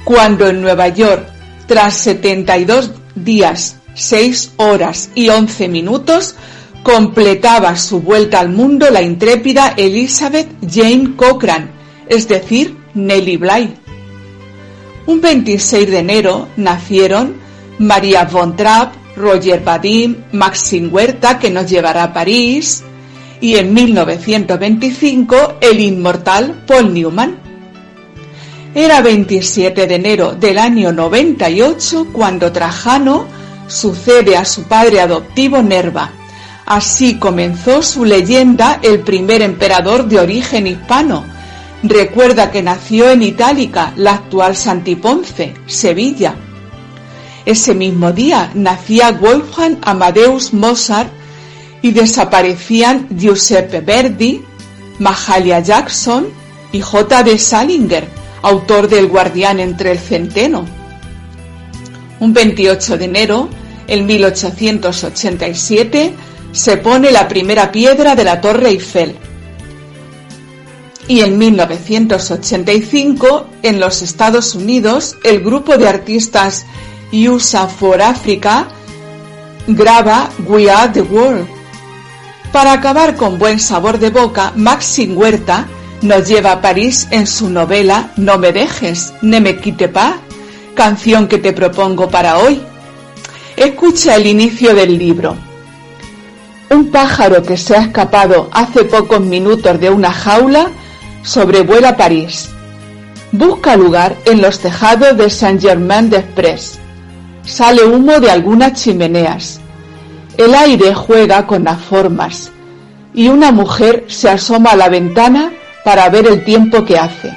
cuando 0.04 0.48
en 0.48 0.60
Nueva 0.60 0.88
York, 0.88 1.26
tras 1.66 1.94
72 1.96 2.92
días, 3.14 3.76
6 3.94 4.52
horas 4.56 5.10
y 5.14 5.28
11 5.28 5.68
minutos, 5.68 6.34
completaba 6.82 7.76
su 7.76 8.00
vuelta 8.00 8.40
al 8.40 8.48
mundo 8.48 8.88
la 8.90 9.02
intrépida 9.02 9.74
Elizabeth 9.76 10.48
Jane 10.68 11.14
Cochrane, 11.16 11.68
es 12.08 12.26
decir, 12.28 12.76
Nellie 12.94 13.36
Bly. 13.36 13.74
Un 15.06 15.20
26 15.20 15.90
de 15.90 15.98
enero 15.98 16.48
nacieron 16.56 17.36
María 17.78 18.24
von 18.24 18.56
Trapp, 18.56 18.94
Roger 19.16 19.62
Vadim, 19.62 20.16
Maxine 20.32 20.88
Huerta, 20.88 21.38
que 21.38 21.50
nos 21.50 21.68
llevará 21.68 22.04
a 22.04 22.12
París, 22.12 22.84
y 23.40 23.56
en 23.56 23.72
1925 23.72 25.54
el 25.60 25.80
inmortal 25.80 26.64
Paul 26.66 26.92
Newman. 26.92 27.39
Era 28.74 29.00
27 29.00 29.88
de 29.88 29.94
enero 29.96 30.32
del 30.32 30.56
año 30.56 30.92
98 30.92 32.06
cuando 32.12 32.52
Trajano 32.52 33.26
sucede 33.66 34.36
a 34.36 34.44
su 34.44 34.62
padre 34.62 35.00
adoptivo 35.00 35.60
Nerva. 35.60 36.12
Así 36.66 37.16
comenzó 37.18 37.82
su 37.82 38.04
leyenda 38.04 38.78
el 38.80 39.00
primer 39.00 39.42
emperador 39.42 40.06
de 40.06 40.20
origen 40.20 40.68
hispano. 40.68 41.24
Recuerda 41.82 42.52
que 42.52 42.62
nació 42.62 43.10
en 43.10 43.22
Itálica, 43.22 43.92
la 43.96 44.12
actual 44.12 44.54
Santiponce, 44.54 45.54
Sevilla. 45.66 46.36
Ese 47.44 47.74
mismo 47.74 48.12
día 48.12 48.52
nacía 48.54 49.10
Wolfgang 49.10 49.78
Amadeus 49.82 50.52
Mozart 50.52 51.10
y 51.82 51.90
desaparecían 51.90 53.08
Giuseppe 53.18 53.80
Verdi, 53.80 54.42
Mahalia 55.00 55.58
Jackson 55.58 56.28
y 56.70 56.80
J. 56.80 57.24
D. 57.24 57.36
Salinger, 57.36 58.19
autor 58.42 58.88
del 58.88 59.08
Guardián 59.08 59.60
entre 59.60 59.92
el 59.92 59.98
Centeno. 59.98 60.64
Un 62.20 62.32
28 62.32 62.98
de 62.98 63.04
enero, 63.04 63.48
en 63.86 64.06
1887, 64.06 66.14
se 66.52 66.76
pone 66.76 67.10
la 67.10 67.28
primera 67.28 67.72
piedra 67.72 68.14
de 68.14 68.24
la 68.24 68.40
Torre 68.40 68.68
Eiffel. 68.68 69.16
Y 71.08 71.20
en 71.20 71.38
1985, 71.38 73.46
en 73.62 73.80
los 73.80 74.02
Estados 74.02 74.54
Unidos, 74.54 75.16
el 75.24 75.40
grupo 75.40 75.76
de 75.76 75.88
artistas 75.88 76.66
USA 77.12 77.66
for 77.66 78.00
Africa 78.00 78.68
graba 79.66 80.30
We 80.46 80.70
Are 80.70 80.92
the 80.92 81.02
World. 81.02 81.48
Para 82.52 82.72
acabar 82.72 83.16
con 83.16 83.38
buen 83.38 83.60
sabor 83.60 83.98
de 83.98 84.10
boca, 84.10 84.52
Maxine 84.56 85.14
Huerta 85.14 85.66
nos 86.02 86.26
lleva 86.28 86.52
a 86.52 86.60
París 86.60 87.08
en 87.10 87.26
su 87.26 87.50
novela 87.50 88.10
No 88.16 88.38
me 88.38 88.52
dejes, 88.52 89.12
ne 89.22 89.40
me 89.40 89.56
quite 89.56 89.88
pas, 89.88 90.14
canción 90.74 91.28
que 91.28 91.38
te 91.38 91.52
propongo 91.52 92.08
para 92.08 92.38
hoy. 92.38 92.60
Escucha 93.56 94.16
el 94.16 94.26
inicio 94.26 94.74
del 94.74 94.98
libro. 94.98 95.36
Un 96.70 96.90
pájaro 96.90 97.42
que 97.42 97.56
se 97.56 97.76
ha 97.76 97.82
escapado 97.82 98.48
hace 98.52 98.84
pocos 98.84 99.20
minutos 99.20 99.78
de 99.80 99.90
una 99.90 100.12
jaula 100.12 100.70
sobrevuela 101.22 101.96
París. 101.96 102.48
Busca 103.32 103.76
lugar 103.76 104.16
en 104.24 104.40
los 104.40 104.60
tejados 104.60 105.16
de 105.16 105.28
Saint-Germain-des-Prés. 105.28 106.78
Sale 107.44 107.84
humo 107.84 108.18
de 108.20 108.30
algunas 108.30 108.74
chimeneas. 108.74 109.60
El 110.36 110.54
aire 110.54 110.94
juega 110.94 111.46
con 111.46 111.64
las 111.64 111.80
formas 111.80 112.50
y 113.12 113.28
una 113.28 113.52
mujer 113.52 114.04
se 114.08 114.30
asoma 114.30 114.70
a 114.70 114.76
la 114.76 114.88
ventana 114.88 115.52
para 115.84 116.08
ver 116.08 116.26
el 116.26 116.44
tiempo 116.44 116.84
que 116.84 116.98
hace. 116.98 117.32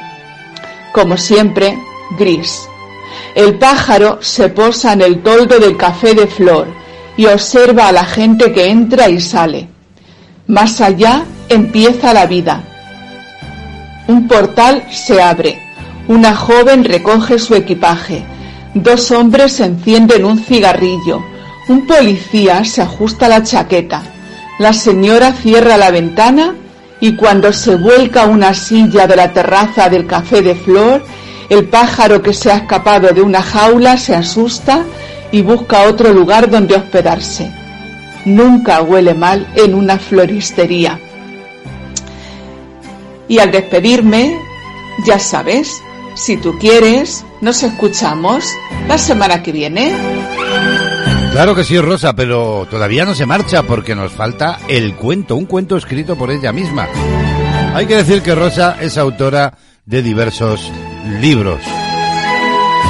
Como 0.92 1.18
siempre, 1.18 1.78
gris. 2.18 2.68
El 3.36 3.58
pájaro 3.58 4.20
se 4.22 4.50
posa 4.50 4.94
en 4.94 5.02
el 5.02 5.24
toldo 5.24 5.60
del 5.60 5.78
café 5.78 6.14
de 6.14 6.28
flor 6.28 6.68
y 7.18 7.26
observa 7.26 7.88
a 7.88 7.92
la 7.92 8.06
gente 8.06 8.52
que 8.52 8.70
entra 8.70 9.10
y 9.10 9.20
sale. 9.20 9.68
Más 10.48 10.82
allá 10.82 11.24
empieza 11.50 12.14
la 12.14 12.26
vida. 12.26 12.64
Un 14.08 14.28
portal 14.28 14.84
se 14.92 15.22
abre. 15.22 15.62
Una 16.08 16.36
joven 16.36 16.84
recoge 16.84 17.40
su 17.40 17.56
equipaje. 17.56 18.24
Dos 18.74 19.12
hombres 19.12 19.60
encienden 19.60 20.26
un 20.26 20.40
cigarrillo. 20.40 21.24
Un 21.70 21.88
policía 21.88 22.66
se 22.66 22.82
ajusta 22.82 23.30
la 23.30 23.42
chaqueta. 23.42 24.04
La 24.60 24.74
señora 24.74 25.32
cierra 25.32 25.78
la 25.78 25.90
ventana 25.92 26.56
y 27.04 27.18
cuando 27.18 27.52
se 27.52 27.76
vuelca 27.76 28.28
una 28.28 28.54
silla 28.54 29.08
de 29.08 29.18
la 29.18 29.34
terraza 29.34 29.90
del 29.90 30.08
café 30.08 30.42
de 30.42 30.56
flor, 30.56 31.04
el 31.50 31.66
pájaro 31.66 32.22
que 32.22 32.34
se 32.34 32.50
ha 32.50 32.56
escapado 32.56 33.12
de 33.12 33.22
una 33.22 33.42
jaula 33.42 33.98
se 33.98 34.16
asusta 34.16 34.86
y 35.30 35.42
busca 35.42 35.82
otro 35.82 36.14
lugar 36.14 36.50
donde 36.50 36.76
hospedarse. 36.76 37.52
Nunca 38.24 38.82
huele 38.84 39.14
mal 39.16 39.46
en 39.54 39.76
una 39.76 40.00
floristería. 40.00 40.98
Y 43.28 43.40
al 43.40 43.52
despedirme, 43.52 44.40
ya 45.06 45.20
sabes, 45.20 45.82
si 46.16 46.38
tú 46.38 46.58
quieres, 46.58 47.26
nos 47.42 47.64
escuchamos 47.64 48.46
la 48.88 48.98
semana 48.98 49.44
que 49.44 49.52
viene. 49.52 49.94
Claro 51.34 51.56
que 51.56 51.64
sí, 51.64 51.80
Rosa, 51.80 52.16
pero 52.16 52.68
todavía 52.70 53.06
no 53.06 53.16
se 53.16 53.26
marcha 53.26 53.64
porque 53.64 53.96
nos 53.96 54.12
falta 54.12 54.60
el 54.68 54.94
cuento, 54.94 55.36
un 55.36 55.48
cuento 55.48 55.76
escrito 55.76 56.16
por 56.16 56.30
ella 56.30 56.54
misma. 56.54 56.88
Hay 57.74 57.88
que 57.88 57.98
decir 57.98 58.22
que 58.22 58.36
Rosa 58.36 58.78
es 58.80 59.00
autora 59.00 59.58
de 59.84 60.04
diversos 60.04 60.72
libros. 61.22 61.60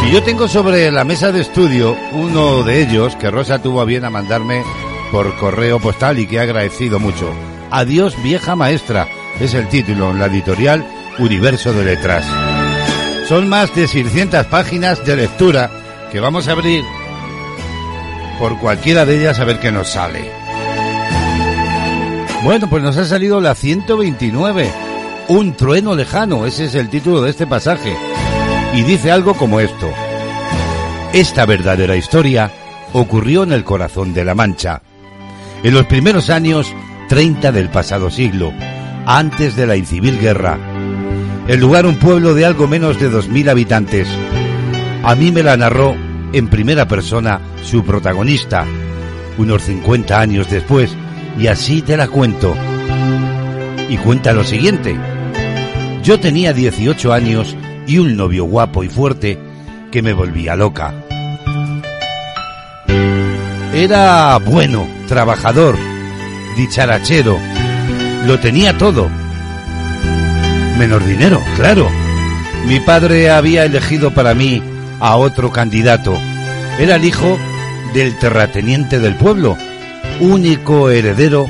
Y 0.06 0.12
yo 0.12 0.22
tengo 0.24 0.50
sobre 0.50 0.92
la 0.92 1.06
mesa 1.06 1.32
de 1.32 1.40
estudio 1.40 1.96
uno 2.12 2.64
de 2.64 2.82
ellos 2.82 3.16
que 3.16 3.32
Rosa 3.32 3.62
tuvo 3.62 3.80
a 3.80 3.86
bien 3.86 4.04
a 4.04 4.10
mandarme 4.10 4.62
por 5.10 5.34
correo 5.38 5.80
postal 5.80 6.20
y 6.20 6.28
que 6.28 6.36
he 6.36 6.40
agradecido 6.42 7.00
mucho. 7.00 7.34
Adiós 7.72 8.22
vieja 8.22 8.58
maestra 8.58 9.08
es 9.40 9.54
el 9.54 9.70
título 9.70 10.12
en 10.12 10.20
la 10.20 10.26
editorial 10.26 10.86
Universo 11.18 11.72
de 11.72 11.86
Letras. 11.86 12.26
Son 13.30 13.48
más 13.48 13.74
de 13.74 13.88
600 13.88 14.48
páginas 14.48 15.06
de 15.06 15.16
lectura 15.16 15.72
que 16.12 16.20
vamos 16.20 16.50
a 16.50 16.52
abrir 16.52 16.84
por 18.44 18.60
cualquiera 18.60 19.06
de 19.06 19.22
ellas 19.22 19.40
a 19.40 19.46
ver 19.46 19.58
qué 19.62 19.72
nos 19.72 19.88
sale. 19.88 20.30
Bueno, 22.44 22.70
pues 22.70 22.84
nos 22.84 22.98
ha 22.98 23.06
salido 23.06 23.40
la 23.40 23.56
129. 23.56 24.70
Un 25.30 25.54
trueno 25.56 25.96
lejano, 25.96 26.46
ese 26.46 26.66
es 26.66 26.76
el 26.76 26.90
título 26.90 27.22
de 27.22 27.30
este 27.30 27.48
pasaje. 27.48 27.96
Y 28.74 28.82
dice 28.82 29.14
algo 29.14 29.36
como 29.36 29.62
esto. 29.62 29.90
Esta 31.14 31.46
verdadera 31.46 31.96
historia 31.96 32.52
ocurrió 32.92 33.44
en 33.44 33.54
el 33.54 33.64
corazón 33.64 34.14
de 34.14 34.26
La 34.26 34.36
Mancha, 34.36 34.82
en 35.64 35.74
los 35.74 35.86
primeros 35.86 36.30
años 36.30 36.76
30 37.08 37.54
del 37.54 37.70
pasado 37.70 38.12
siglo, 38.12 38.52
antes 39.06 39.56
de 39.56 39.68
la 39.68 39.78
incivil 39.78 40.20
guerra. 40.20 40.60
El 41.48 41.62
lugar 41.62 41.86
un 41.86 41.96
pueblo 41.96 42.34
de 42.34 42.46
algo 42.46 42.68
menos 42.68 43.00
de 43.00 43.10
2.000 43.10 43.50
habitantes. 43.50 44.10
A 45.02 45.16
mí 45.16 45.32
me 45.32 45.44
la 45.44 45.56
narró 45.56 45.96
en 46.34 46.48
primera 46.48 46.88
persona 46.88 47.40
su 47.64 47.86
protagonista, 47.86 48.66
unos 49.38 49.62
50 49.64 50.20
años 50.20 50.50
después, 50.50 50.92
y 51.40 51.48
así 51.48 51.82
te 51.84 51.96
la 51.96 52.08
cuento. 52.08 52.56
Y 53.88 53.98
cuenta 53.98 54.34
lo 54.34 54.44
siguiente. 54.44 54.98
Yo 56.04 56.20
tenía 56.20 56.52
18 56.52 57.14
años 57.14 57.56
y 57.86 58.00
un 58.00 58.18
novio 58.18 58.46
guapo 58.46 58.84
y 58.84 58.90
fuerte 58.90 59.40
que 59.92 60.02
me 60.02 60.14
volvía 60.14 60.56
loca. 60.56 60.94
Era 63.74 64.38
bueno, 64.40 64.88
trabajador, 65.08 65.76
dicharachero, 66.58 67.38
lo 68.26 68.40
tenía 68.40 68.76
todo. 68.78 69.08
Menos 70.80 71.06
dinero, 71.06 71.42
claro. 71.56 71.88
Mi 72.68 72.80
padre 72.80 73.30
había 73.30 73.66
elegido 73.66 74.12
para 74.12 74.34
mí 74.34 74.62
a 75.04 75.18
otro 75.18 75.52
candidato. 75.52 76.18
Era 76.80 76.96
el 76.96 77.04
hijo 77.04 77.38
del 77.94 78.18
terrateniente 78.20 79.00
del 79.00 79.16
pueblo, 79.16 79.58
único 80.22 80.90
heredero 80.90 81.46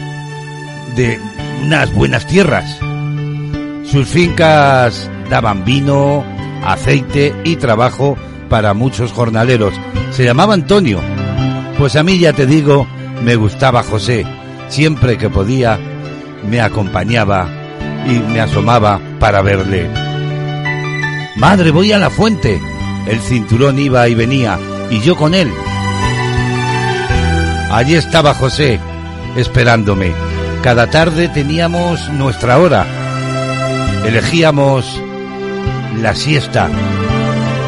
de 0.95 1.19
unas 1.61 1.93
buenas 1.93 2.25
tierras. 2.25 2.79
Sus 3.85 4.07
fincas 4.07 5.07
daban 5.29 5.63
vino, 5.63 6.25
aceite 6.65 7.35
y 7.43 7.57
trabajo 7.57 8.17
para 8.49 8.73
muchos 8.73 9.11
jornaleros. 9.11 9.75
Se 10.09 10.25
llamaba 10.25 10.55
Antonio. 10.55 10.99
Pues 11.77 11.95
a 11.95 12.01
mí 12.01 12.17
ya 12.17 12.33
te 12.33 12.47
digo, 12.47 12.87
me 13.21 13.35
gustaba 13.35 13.83
José. 13.83 14.25
Siempre 14.67 15.19
que 15.19 15.29
podía, 15.29 15.79
me 16.49 16.59
acompañaba 16.59 17.47
y 18.07 18.17
me 18.31 18.41
asomaba 18.41 18.99
para 19.19 19.43
verle. 19.43 19.87
Madre, 21.35 21.69
voy 21.69 21.91
a 21.91 21.99
la 21.99 22.09
fuente. 22.09 22.59
El 23.07 23.19
cinturón 23.19 23.79
iba 23.79 24.07
y 24.07 24.15
venía, 24.15 24.57
y 24.89 25.01
yo 25.01 25.15
con 25.15 25.33
él. 25.33 25.51
Allí 27.71 27.95
estaba 27.95 28.33
José, 28.33 28.79
esperándome. 29.35 30.13
Cada 30.61 30.89
tarde 30.89 31.27
teníamos 31.27 32.09
nuestra 32.09 32.57
hora. 32.59 32.85
Elegíamos 34.05 35.01
la 36.01 36.15
siesta, 36.15 36.69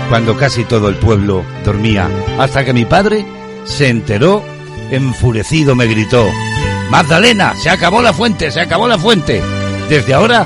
cuando 0.10 0.38
casi 0.38 0.64
todo 0.64 0.90
el 0.90 0.96
pueblo 0.96 1.44
dormía, 1.64 2.10
hasta 2.38 2.64
que 2.64 2.74
mi 2.74 2.86
padre 2.86 3.26
se 3.66 3.90
enteró, 3.90 4.44
enfurecido 4.92 5.76
me 5.76 5.88
gritó, 5.88 6.30
Magdalena, 6.90 7.54
se 7.56 7.70
acabó 7.70 8.02
la 8.02 8.14
fuente, 8.14 8.52
se 8.52 8.62
acabó 8.62 8.88
la 8.88 8.98
fuente. 8.98 9.42
Desde 9.90 10.14
ahora 10.14 10.46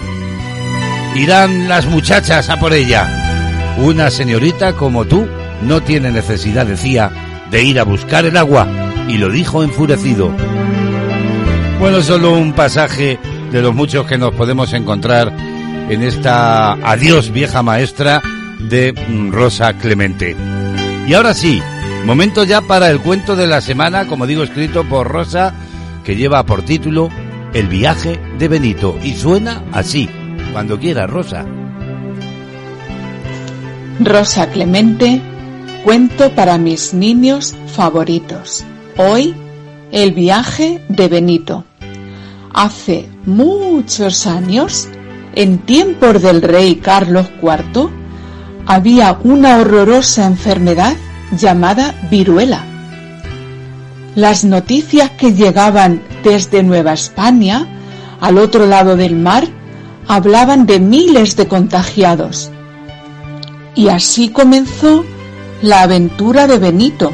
irán 1.15 1.67
las 1.67 1.85
muchachas 1.85 2.49
a 2.49 2.57
por 2.59 2.73
ella. 2.73 3.18
Una 3.81 4.11
señorita 4.11 4.73
como 4.73 5.05
tú 5.05 5.25
no 5.61 5.81
tiene 5.81 6.11
necesidad, 6.11 6.65
decía, 6.65 7.11
de 7.49 7.63
ir 7.63 7.79
a 7.79 7.85
buscar 7.85 8.25
el 8.25 8.35
agua, 8.35 8.67
y 9.07 9.17
lo 9.17 9.29
dijo 9.29 9.63
enfurecido. 9.63 10.31
Bueno, 11.79 12.01
solo 12.01 12.33
un 12.33 12.51
pasaje 12.51 13.17
de 13.51 13.61
los 13.61 13.73
muchos 13.73 14.05
que 14.05 14.17
nos 14.17 14.33
podemos 14.35 14.73
encontrar 14.73 15.33
en 15.89 16.03
esta 16.03 16.73
Adiós 16.73 17.31
vieja 17.31 17.63
maestra 17.63 18.21
de 18.59 18.91
mm, 18.91 19.31
Rosa 19.31 19.71
Clemente. 19.73 20.35
Y 21.07 21.13
ahora 21.13 21.33
sí, 21.33 21.61
momento 22.05 22.43
ya 22.43 22.59
para 22.59 22.91
el 22.91 22.99
cuento 22.99 23.37
de 23.37 23.47
la 23.47 23.61
semana, 23.61 24.07
como 24.07 24.27
digo, 24.27 24.43
escrito 24.43 24.83
por 24.83 25.07
Rosa, 25.07 25.53
que 26.03 26.17
lleva 26.17 26.45
por 26.45 26.63
título 26.63 27.09
El 27.53 27.69
viaje 27.69 28.19
de 28.37 28.47
Benito. 28.49 28.99
Y 29.01 29.13
suena 29.13 29.63
así, 29.71 30.09
cuando 30.51 30.77
quiera, 30.77 31.07
Rosa. 31.07 31.45
Rosa 33.99 34.49
Clemente, 34.49 35.21
cuento 35.83 36.33
para 36.33 36.57
mis 36.57 36.93
niños 36.93 37.53
favoritos. 37.67 38.63
Hoy, 38.95 39.35
el 39.91 40.13
viaje 40.13 40.81
de 40.87 41.09
Benito. 41.09 41.65
Hace 42.53 43.09
muchos 43.25 44.25
años, 44.25 44.87
en 45.35 45.57
tiempos 45.57 46.21
del 46.21 46.41
rey 46.41 46.75
Carlos 46.75 47.27
IV, 47.41 47.89
había 48.65 49.19
una 49.25 49.57
horrorosa 49.57 50.25
enfermedad 50.25 50.95
llamada 51.37 51.93
viruela. 52.09 52.63
Las 54.15 54.45
noticias 54.45 55.09
que 55.11 55.33
llegaban 55.33 56.01
desde 56.23 56.63
Nueva 56.63 56.93
España, 56.93 57.67
al 58.21 58.37
otro 58.37 58.65
lado 58.65 58.95
del 58.95 59.17
mar, 59.17 59.45
hablaban 60.07 60.65
de 60.65 60.79
miles 60.79 61.35
de 61.35 61.49
contagiados. 61.49 62.49
Y 63.79 63.87
así 63.87 64.27
comenzó 64.27 65.05
la 65.61 65.83
aventura 65.83 66.47
de 66.47 66.59
Benito, 66.59 67.13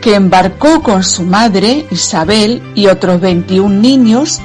que 0.00 0.14
embarcó 0.14 0.80
con 0.80 1.02
su 1.02 1.24
madre 1.24 1.88
Isabel 1.90 2.62
y 2.76 2.86
otros 2.86 3.20
21 3.20 3.74
niños 3.74 4.38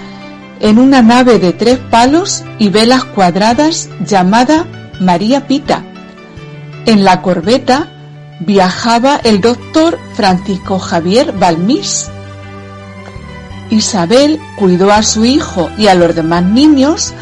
en 0.61 0.80
una 0.80 1.03
nave 1.03 1.38
de 1.38 1.53
tres 1.53 1.77
palos 1.77 2.43
y 2.57 2.69
velas 2.69 3.03
cuadradas 3.03 3.88
llamada 4.03 4.65
María 4.99 5.45
Pita. 5.45 5.84
En 6.88 7.03
la 7.03 7.22
corbeta 7.22 7.88
viajaba 8.39 9.18
el 9.18 9.41
doctor 9.41 9.99
Francisco 10.15 10.80
Javier 10.80 11.34
Balmís. 11.34 12.10
Isabel 13.69 14.39
cuidó 14.56 14.91
a 14.91 15.03
su 15.03 15.23
hijo 15.23 15.69
y 15.77 15.85
a 15.85 15.93
los 15.93 16.15
demás 16.15 16.41
niños 16.41 17.14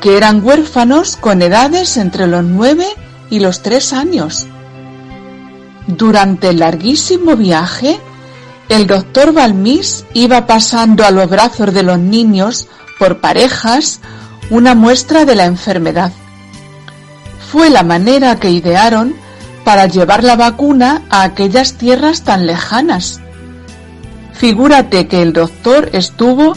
que 0.00 0.16
eran 0.16 0.42
huérfanos 0.42 1.16
con 1.16 1.42
edades 1.42 1.98
entre 1.98 2.26
los 2.26 2.44
nueve 2.44 2.86
y 3.32 3.40
los 3.40 3.62
tres 3.62 3.94
años. 3.94 4.46
Durante 5.86 6.50
el 6.50 6.58
larguísimo 6.58 7.34
viaje, 7.34 7.98
el 8.68 8.86
doctor 8.86 9.32
Balmís 9.32 10.04
iba 10.12 10.46
pasando 10.46 11.02
a 11.02 11.10
los 11.10 11.30
brazos 11.30 11.72
de 11.72 11.82
los 11.82 11.98
niños 11.98 12.68
por 12.98 13.20
parejas 13.20 14.00
una 14.50 14.74
muestra 14.74 15.24
de 15.24 15.34
la 15.34 15.46
enfermedad. 15.46 16.12
Fue 17.50 17.70
la 17.70 17.82
manera 17.82 18.38
que 18.38 18.50
idearon 18.50 19.14
para 19.64 19.86
llevar 19.86 20.22
la 20.24 20.36
vacuna 20.36 21.02
a 21.08 21.22
aquellas 21.22 21.78
tierras 21.78 22.24
tan 22.24 22.46
lejanas. 22.46 23.20
Figúrate 24.34 25.08
que 25.08 25.22
el 25.22 25.32
doctor 25.32 25.88
estuvo 25.94 26.52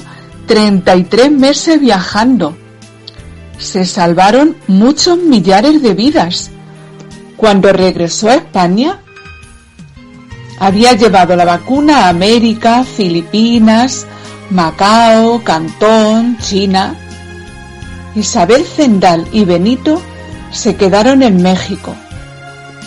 33 0.47 1.31
meses 1.31 1.79
viajando. 1.79 2.57
Se 3.59 3.85
salvaron 3.85 4.57
muchos 4.67 5.17
millares 5.17 5.81
de 5.81 5.93
vidas. 5.93 6.51
Cuando 7.37 7.73
regresó 7.73 8.29
a 8.29 8.35
España, 8.35 8.99
había 10.59 10.93
llevado 10.93 11.35
la 11.35 11.45
vacuna 11.45 12.05
a 12.05 12.09
América, 12.09 12.83
Filipinas, 12.83 14.07
Macao, 14.49 15.43
Cantón, 15.43 16.37
China. 16.39 16.95
Isabel 18.15 18.63
Zendal 18.63 19.27
y 19.33 19.43
Benito 19.43 20.01
se 20.51 20.75
quedaron 20.75 21.21
en 21.23 21.41
México. 21.41 21.93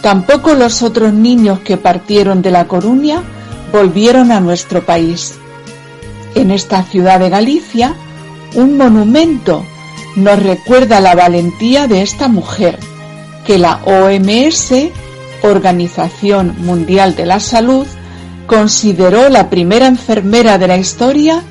Tampoco 0.03 0.55
los 0.55 0.83
otros 0.83 1.13
niños 1.13 1.61
que 1.61 1.77
partieron 1.77 2.41
de 2.41 2.51
La 2.51 2.67
Coruña 2.67 3.23
volvieron 3.73 4.33
a 4.33 4.41
nuestro 4.41 4.87
país. 4.87 5.35
En 6.35 6.51
esta 6.51 6.83
ciudad 6.85 7.21
de 7.21 7.29
Galicia, 7.29 7.95
un 8.55 8.79
monumento 8.79 9.65
nos 10.17 10.43
recuerda 10.43 11.01
la 11.01 11.15
valentía 11.15 11.87
de 11.87 12.03
esta 12.03 12.29
mujer, 12.29 12.79
que 13.49 13.59
la 13.59 13.81
OMS, 13.87 14.75
Organización 15.41 16.55
Mundial 16.59 17.17
de 17.17 17.25
la 17.25 17.41
Salud, 17.41 17.87
consideró 18.47 19.31
la 19.31 19.49
primera 19.49 19.87
enfermera 19.87 20.59
de 20.59 20.69
la 20.69 20.77
historia 20.77 21.43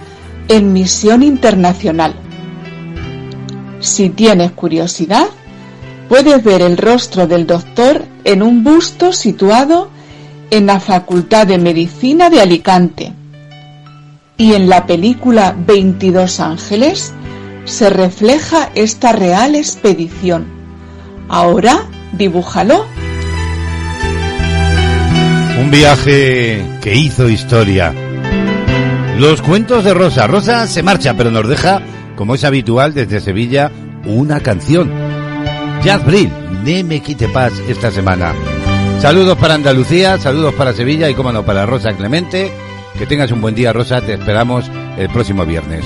en 0.47 0.73
misión 0.73 1.23
internacional. 1.23 2.13
Si 3.79 4.11
tienes 4.11 4.51
curiosidad, 4.51 5.25
puedes 6.07 6.43
ver 6.43 6.61
el 6.61 6.77
rostro 6.77 7.25
del 7.25 7.47
doctor 7.47 8.05
en 8.25 8.43
un 8.43 8.63
busto 8.63 9.11
situado 9.11 9.89
en 10.51 10.67
la 10.67 10.79
Facultad 10.79 11.47
de 11.47 11.57
Medicina 11.57 12.29
de 12.29 12.41
Alicante. 12.41 13.13
Y 14.37 14.53
en 14.53 14.69
la 14.69 14.85
película 14.85 15.55
22 15.65 16.41
Ángeles 16.41 17.11
se 17.65 17.89
refleja 17.89 18.69
esta 18.75 19.13
real 19.13 19.55
expedición. 19.55 20.56
Ahora, 21.29 21.83
dibújalo. 22.13 22.85
Un 25.59 25.71
viaje 25.71 26.65
que 26.81 26.95
hizo 26.95 27.29
historia. 27.29 27.93
Los 29.17 29.41
cuentos 29.41 29.83
de 29.83 29.93
Rosa. 29.93 30.27
Rosa 30.27 30.67
se 30.67 30.83
marcha, 30.83 31.15
pero 31.15 31.31
nos 31.31 31.47
deja, 31.47 31.81
como 32.15 32.35
es 32.35 32.43
habitual 32.43 32.93
desde 32.93 33.19
Sevilla, 33.19 33.71
una 34.05 34.39
canción. 34.39 34.91
Jazz 35.83 36.05
Bril, 36.05 36.31
Ne 36.63 36.83
me 36.83 37.01
quite 37.01 37.27
paz 37.29 37.53
esta 37.67 37.91
semana. 37.91 38.33
Saludos 38.99 39.37
para 39.37 39.53
Andalucía, 39.53 40.17
saludos 40.17 40.53
para 40.53 40.73
Sevilla 40.73 41.09
y, 41.09 41.13
como 41.13 41.31
no, 41.31 41.45
para 41.45 41.65
Rosa 41.65 41.93
Clemente. 41.93 42.51
Que 42.97 43.05
tengas 43.05 43.31
un 43.31 43.41
buen 43.41 43.55
día, 43.55 43.73
Rosa. 43.73 44.01
Te 44.01 44.13
esperamos 44.13 44.69
el 44.97 45.09
próximo 45.09 45.45
viernes. 45.45 45.85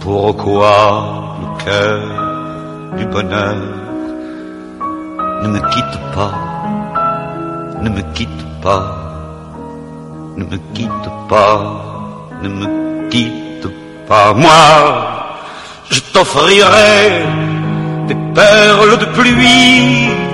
pourquoi 0.00 1.36
le 1.40 1.64
cœur 1.64 2.00
du 2.96 3.06
bonheur 3.06 3.56
ne 5.42 5.48
me 5.48 5.60
quitte 5.72 6.00
pas, 6.14 6.34
ne 7.82 7.88
me 7.88 8.02
quitte 8.14 8.44
pas, 8.62 8.86
ne 10.36 10.44
me 10.44 10.58
quitte 10.74 11.10
pas, 11.28 11.60
ne 12.42 12.48
me 12.48 13.08
quitte 13.10 13.68
pas. 14.08 14.32
Moi, 14.34 14.62
je 15.90 16.00
t'offrirai 16.12 17.24
des 18.08 18.16
perles 18.34 18.98
de 18.98 19.04
pluie 19.06 20.08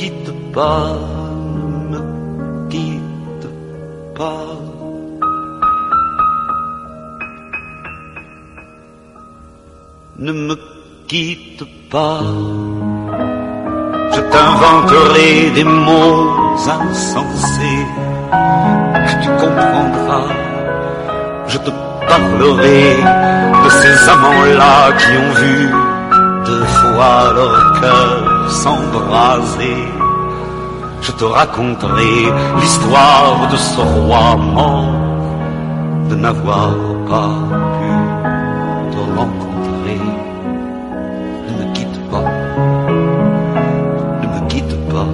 quitte 0.00 0.32
pas, 0.54 0.96
ne 1.92 1.98
me 1.98 2.68
quitte 2.70 3.48
pas. 4.18 4.46
Ne 10.16 10.32
me 10.32 10.56
quitte 11.06 11.64
pas, 11.90 12.22
je 14.14 14.20
t'inventerai 14.32 15.50
des 15.58 15.64
mots 15.64 16.30
insensés 16.78 17.84
que 19.06 19.14
tu 19.22 19.28
comprendras. 19.42 20.30
Je 21.46 21.58
te 21.58 21.70
parlerai 22.08 22.84
de 23.64 23.70
ces 23.80 23.96
amants-là 24.14 24.76
qui 25.00 25.10
ont 25.22 25.32
vu 25.42 25.56
deux 26.46 26.66
fois 26.78 27.32
leur 27.36 27.80
cœur 27.80 28.29
s'embraser. 28.50 29.84
Je 31.02 31.12
te 31.12 31.24
raconterai 31.24 32.16
l'histoire 32.60 33.48
de 33.50 33.56
ce 33.56 33.80
roi 33.80 34.36
mort, 34.36 34.94
de 36.10 36.14
n'avoir 36.16 36.74
pas 37.08 37.32
pu 37.76 37.90
te 38.92 39.00
rencontrer. 39.18 40.02
Ne 41.46 41.52
me 41.58 41.72
quitte 41.74 42.00
pas, 42.10 42.28
ne 44.22 44.26
me 44.34 44.48
quitte 44.48 44.76
pas, 44.92 45.08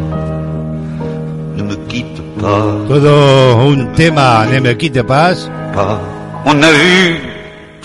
ne 1.57 1.63
me 1.63 1.77
quitte 1.89 2.23
pas. 2.41 2.65
Todo 2.89 3.71
un 3.71 3.93
tema, 3.95 4.47
Ne 4.47 4.61
me 4.61 4.75
quite 4.77 5.03
paz. 5.03 5.51
On 6.45 6.63
a 6.63 6.71
vu 6.71 7.21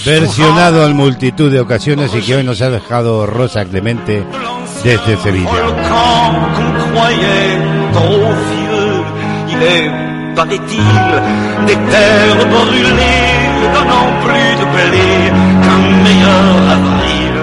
Versionado 0.04 0.84
en 0.86 0.96
multitud 0.96 1.52
de 1.52 1.60
ocasiones 1.60 2.16
y 2.16 2.22
que 2.22 2.36
hoy 2.38 2.44
nos 2.44 2.62
ha 2.62 2.70
dejado 2.70 3.28
Rosa 3.28 3.66
Clemente 3.66 4.24
desde 4.84 5.16
Sevilla. 5.22 5.50
quand 5.90 6.34
qu'on 6.56 6.72
croyait 6.92 7.58
trop 7.94 8.32
vieux, 8.52 8.94
il 9.50 9.60
est, 9.64 9.90
paraît-il, 10.36 10.96
des 11.68 11.78
terres 11.92 12.46
brûlées, 12.48 13.42
donnant 13.74 14.12
plus 14.24 14.54
de 14.60 14.66
blé 14.74 15.10
qu'un 15.64 15.84
meilleur 16.04 16.54
avril. 16.78 17.36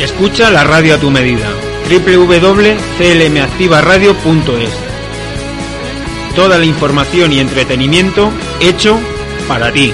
Escucha 0.00 0.46
la 0.50 0.62
radio 0.64 0.94
a 0.94 0.98
tu 0.98 1.10
medida. 1.10 1.48
www.clmactivaradio.es 1.88 4.72
Toda 6.36 6.58
la 6.58 6.66
información 6.66 7.32
y 7.32 7.40
entretenimiento 7.40 8.30
hecho 8.60 8.98
para 9.48 9.72
ti. 9.72 9.92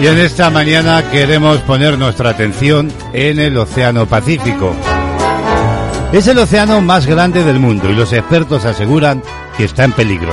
Y 0.00 0.06
en 0.06 0.18
esta 0.18 0.48
mañana 0.50 1.10
queremos 1.10 1.58
poner 1.62 1.98
nuestra 1.98 2.30
atención 2.30 2.92
en 3.12 3.40
el 3.40 3.56
Océano 3.58 4.06
Pacífico. 4.06 4.72
Es 6.12 6.28
el 6.28 6.38
océano 6.38 6.80
más 6.80 7.04
grande 7.06 7.42
del 7.42 7.58
mundo 7.58 7.90
y 7.90 7.94
los 7.94 8.12
expertos 8.12 8.64
aseguran 8.64 9.22
que 9.56 9.64
está 9.64 9.82
en 9.82 9.92
peligro. 9.92 10.32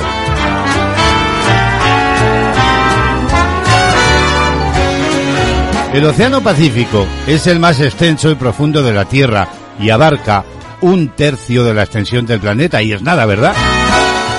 El 5.94 6.06
Océano 6.06 6.42
Pacífico 6.42 7.08
es 7.26 7.48
el 7.48 7.60
más 7.60 7.80
extenso 7.80 8.30
y 8.30 8.36
profundo 8.36 8.84
de 8.84 8.94
la 8.94 9.06
Tierra 9.06 9.48
y 9.80 9.90
abarca 9.90 10.46
un 10.82 11.10
tercio 11.10 11.64
de 11.64 11.74
la 11.74 11.84
extensión 11.84 12.28
del 12.28 12.40
planeta 12.40 12.84
y 12.84 12.92
es 12.94 13.02
nada, 13.02 13.26
¿verdad? 13.26 13.56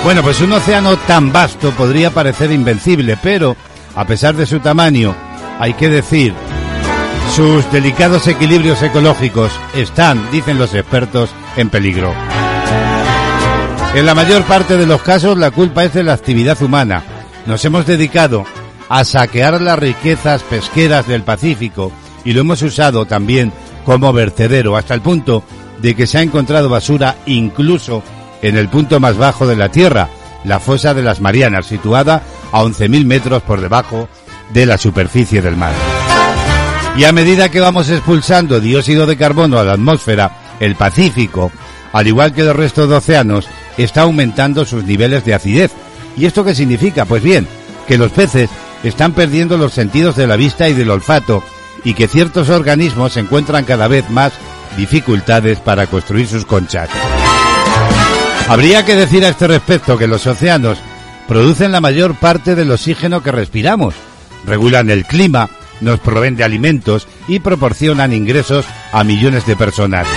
Bueno, 0.03 0.21
pues 0.23 0.39
un 0.39 0.53
océano 0.53 0.95
tan 0.95 1.33
vasto 1.33 1.71
podría 1.71 2.11
parecer 2.11 2.51
invencible, 2.51 3.17
pero 3.21 3.57
a 3.97 4.05
pesar 4.05 4.35
de 4.35 4.45
su 4.45 4.59
tamaño, 4.59 5.15
hay 5.59 5.73
que 5.73 5.89
decir, 5.89 6.31
sus 7.35 7.69
delicados 7.71 8.27
equilibrios 8.27 8.83
ecológicos 8.83 9.51
están, 9.75 10.29
dicen 10.31 10.59
los 10.59 10.75
expertos, 10.75 11.31
en 11.55 11.71
peligro. 11.71 12.13
En 13.95 14.05
la 14.05 14.13
mayor 14.13 14.43
parte 14.43 14.77
de 14.77 14.85
los 14.85 15.01
casos 15.01 15.35
la 15.35 15.49
culpa 15.49 15.83
es 15.83 15.95
de 15.95 16.03
la 16.03 16.13
actividad 16.13 16.61
humana. 16.61 17.03
Nos 17.47 17.65
hemos 17.65 17.87
dedicado 17.87 18.45
a 18.87 19.03
saquear 19.03 19.59
las 19.59 19.79
riquezas 19.79 20.43
pesqueras 20.43 21.07
del 21.07 21.23
Pacífico 21.23 21.91
y 22.23 22.33
lo 22.33 22.41
hemos 22.41 22.61
usado 22.61 23.07
también 23.07 23.51
como 23.83 24.13
vertedero 24.13 24.77
hasta 24.77 24.93
el 24.93 25.01
punto 25.01 25.43
de 25.81 25.95
que 25.95 26.05
se 26.05 26.19
ha 26.19 26.21
encontrado 26.21 26.69
basura 26.69 27.15
incluso 27.25 28.03
en 28.43 28.57
el 28.57 28.69
punto 28.69 28.99
más 28.99 29.17
bajo 29.17 29.47
de 29.47 29.55
la 29.55 29.69
Tierra, 29.69 30.07
la 30.43 30.59
fosa 30.59 30.93
de 30.93 31.03
las 31.03 31.21
Marianas, 31.21 31.65
situada 31.65 32.23
a 32.51 32.63
11.000 32.63 33.05
metros 33.05 33.43
por 33.43 33.61
debajo 33.61 34.07
de 34.53 34.65
la 34.65 34.77
superficie 34.77 35.41
del 35.41 35.57
mar. 35.57 35.73
Y 36.97 37.03
a 37.03 37.11
medida 37.11 37.49
que 37.49 37.59
vamos 37.59 37.89
expulsando 37.89 38.59
dióxido 38.59 39.05
de 39.05 39.17
carbono 39.17 39.59
a 39.59 39.63
la 39.63 39.73
atmósfera, 39.73 40.31
el 40.59 40.75
Pacífico, 40.75 41.51
al 41.93 42.07
igual 42.07 42.33
que 42.33 42.41
el 42.41 42.53
resto 42.53 42.87
de 42.87 42.95
océanos, 42.95 43.47
está 43.77 44.01
aumentando 44.01 44.65
sus 44.65 44.83
niveles 44.83 45.23
de 45.23 45.33
acidez. 45.33 45.71
¿Y 46.15 46.25
esto 46.25 46.43
qué 46.43 46.55
significa? 46.55 47.05
Pues 47.05 47.21
bien, 47.21 47.47
que 47.87 47.97
los 47.97 48.11
peces 48.11 48.49
están 48.83 49.13
perdiendo 49.13 49.57
los 49.57 49.73
sentidos 49.73 50.15
de 50.15 50.27
la 50.27 50.35
vista 50.35 50.67
y 50.67 50.73
del 50.73 50.89
olfato 50.89 51.43
y 51.83 51.93
que 51.93 52.07
ciertos 52.07 52.49
organismos 52.49 53.17
encuentran 53.17 53.65
cada 53.65 53.87
vez 53.87 54.09
más 54.09 54.33
dificultades 54.75 55.59
para 55.59 55.87
construir 55.87 56.27
sus 56.27 56.45
conchas. 56.45 56.89
Habría 58.47 58.85
que 58.85 58.95
decir 58.95 59.25
a 59.25 59.29
este 59.29 59.47
respecto 59.47 59.97
que 59.97 60.07
los 60.07 60.25
océanos 60.25 60.77
producen 61.27 61.73
la 61.73 61.81
mayor 61.81 62.15
parte 62.15 62.55
del 62.55 62.71
oxígeno 62.71 63.21
que 63.21 63.31
respiramos, 63.31 63.93
regulan 64.45 64.89
el 64.89 65.05
clima, 65.05 65.49
nos 65.81 65.99
proveen 65.99 66.37
de 66.37 66.45
alimentos 66.45 67.07
y 67.27 67.39
proporcionan 67.39 68.13
ingresos 68.13 68.65
a 68.93 69.03
millones 69.03 69.45
de 69.45 69.57
personas. 69.57 70.07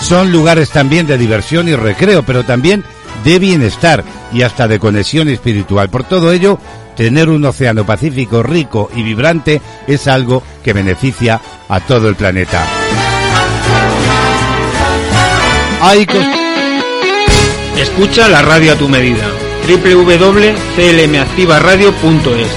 Son 0.00 0.30
lugares 0.30 0.68
también 0.70 1.06
de 1.06 1.16
diversión 1.16 1.66
y 1.66 1.74
recreo, 1.74 2.22
pero 2.24 2.44
también 2.44 2.84
de 3.24 3.38
bienestar 3.38 4.04
y 4.32 4.42
hasta 4.42 4.68
de 4.68 4.78
conexión 4.78 5.28
espiritual. 5.28 5.88
Por 5.88 6.04
todo 6.04 6.30
ello, 6.30 6.58
tener 6.94 7.30
un 7.30 7.44
océano 7.44 7.86
Pacífico 7.86 8.42
rico 8.42 8.90
y 8.94 9.02
vibrante 9.02 9.62
es 9.86 10.08
algo 10.08 10.42
que 10.62 10.74
beneficia 10.74 11.40
a 11.68 11.80
todo 11.80 12.08
el 12.08 12.16
planeta. 12.16 12.66
Escucha 17.82 18.28
la 18.28 18.42
radio 18.42 18.74
a 18.74 18.76
tu 18.76 18.88
medida. 18.88 19.28
www.clmactivaradio.es 19.66 22.48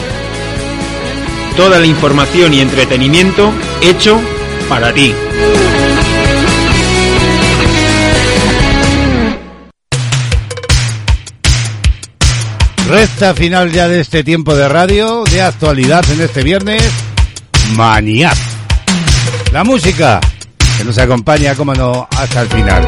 Toda 1.58 1.80
la 1.80 1.88
información 1.88 2.54
y 2.54 2.62
entretenimiento 2.62 3.52
hecho 3.82 4.22
para 4.70 4.94
ti. 4.94 5.16
Recta 12.88 13.34
final 13.34 13.72
ya 13.72 13.88
de 13.88 14.02
este 14.02 14.24
tiempo 14.24 14.56
de 14.56 14.70
radio, 14.70 15.24
de 15.24 15.42
actualidad 15.42 16.06
en 16.12 16.22
este 16.22 16.44
viernes. 16.44 16.84
Maniac. 17.76 18.38
La 19.52 19.64
música 19.64 20.22
que 20.78 20.84
nos 20.84 21.00
acompaña, 21.00 21.56
como 21.56 21.74
no, 21.74 22.08
hasta 22.16 22.42
el 22.42 22.48
final. 22.48 22.86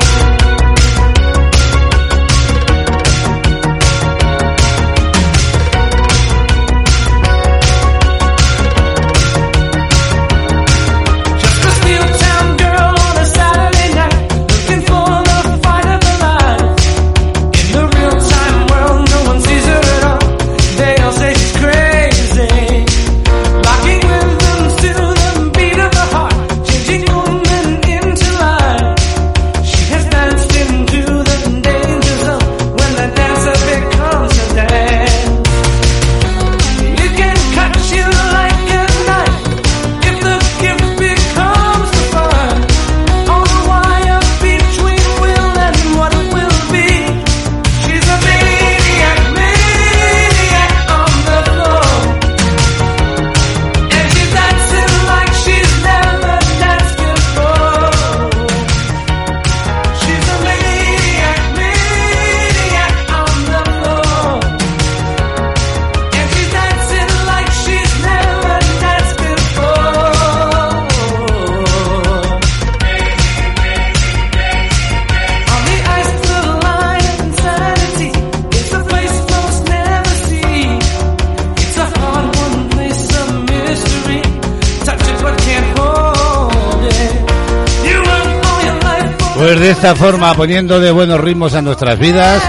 Pues 89.37 89.59
de 89.59 89.69
esta 89.69 89.95
forma, 89.95 90.33
poniendo 90.33 90.79
de 90.79 90.89
buenos 90.89 91.21
ritmos 91.21 91.53
a 91.53 91.61
nuestras 91.61 91.99
vidas, 91.99 92.41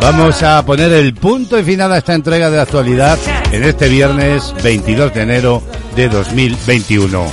vamos 0.00 0.40
a 0.44 0.64
poner 0.64 0.92
el 0.92 1.12
punto 1.12 1.58
y 1.58 1.64
final 1.64 1.92
a 1.92 1.98
esta 1.98 2.14
entrega 2.14 2.48
de 2.48 2.60
actualidad 2.60 3.18
en 3.50 3.64
este 3.64 3.88
viernes 3.88 4.54
22 4.62 5.12
de 5.14 5.20
enero 5.22 5.62
de 5.96 6.08
2021. 6.08 7.24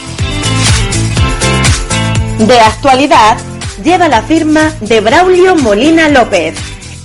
De 2.39 2.59
actualidad 2.59 3.37
lleva 3.83 4.07
la 4.07 4.23
firma 4.23 4.73
de 4.81 5.01
Braulio 5.01 5.55
Molina 5.55 6.09
López. 6.09 6.55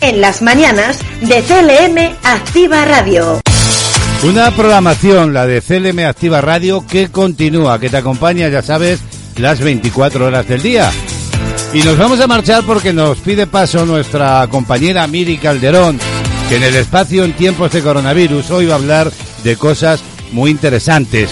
En 0.00 0.22
las 0.22 0.40
mañanas 0.40 1.00
de 1.20 1.42
CLM 1.42 2.16
Activa 2.22 2.86
Radio. 2.86 3.42
Una 4.22 4.50
programación, 4.52 5.34
la 5.34 5.46
de 5.46 5.60
CLM 5.60 5.98
Activa 6.06 6.40
Radio, 6.40 6.82
que 6.86 7.10
continúa, 7.10 7.78
que 7.78 7.90
te 7.90 7.98
acompaña, 7.98 8.48
ya 8.48 8.62
sabes, 8.62 9.00
las 9.36 9.60
24 9.60 10.24
horas 10.24 10.48
del 10.48 10.62
día. 10.62 10.90
Y 11.72 11.82
nos 11.84 11.96
vamos 11.96 12.18
a 12.18 12.26
marchar 12.26 12.64
porque 12.64 12.92
nos 12.92 13.18
pide 13.18 13.46
paso 13.46 13.86
nuestra 13.86 14.44
compañera 14.50 15.06
Miri 15.06 15.38
Calderón, 15.38 16.00
que 16.48 16.56
en 16.56 16.64
el 16.64 16.74
espacio 16.74 17.24
en 17.24 17.32
tiempos 17.32 17.70
de 17.70 17.80
coronavirus 17.80 18.50
hoy 18.50 18.66
va 18.66 18.74
a 18.74 18.78
hablar 18.78 19.12
de 19.44 19.56
cosas 19.56 20.02
muy 20.32 20.50
interesantes. 20.50 21.30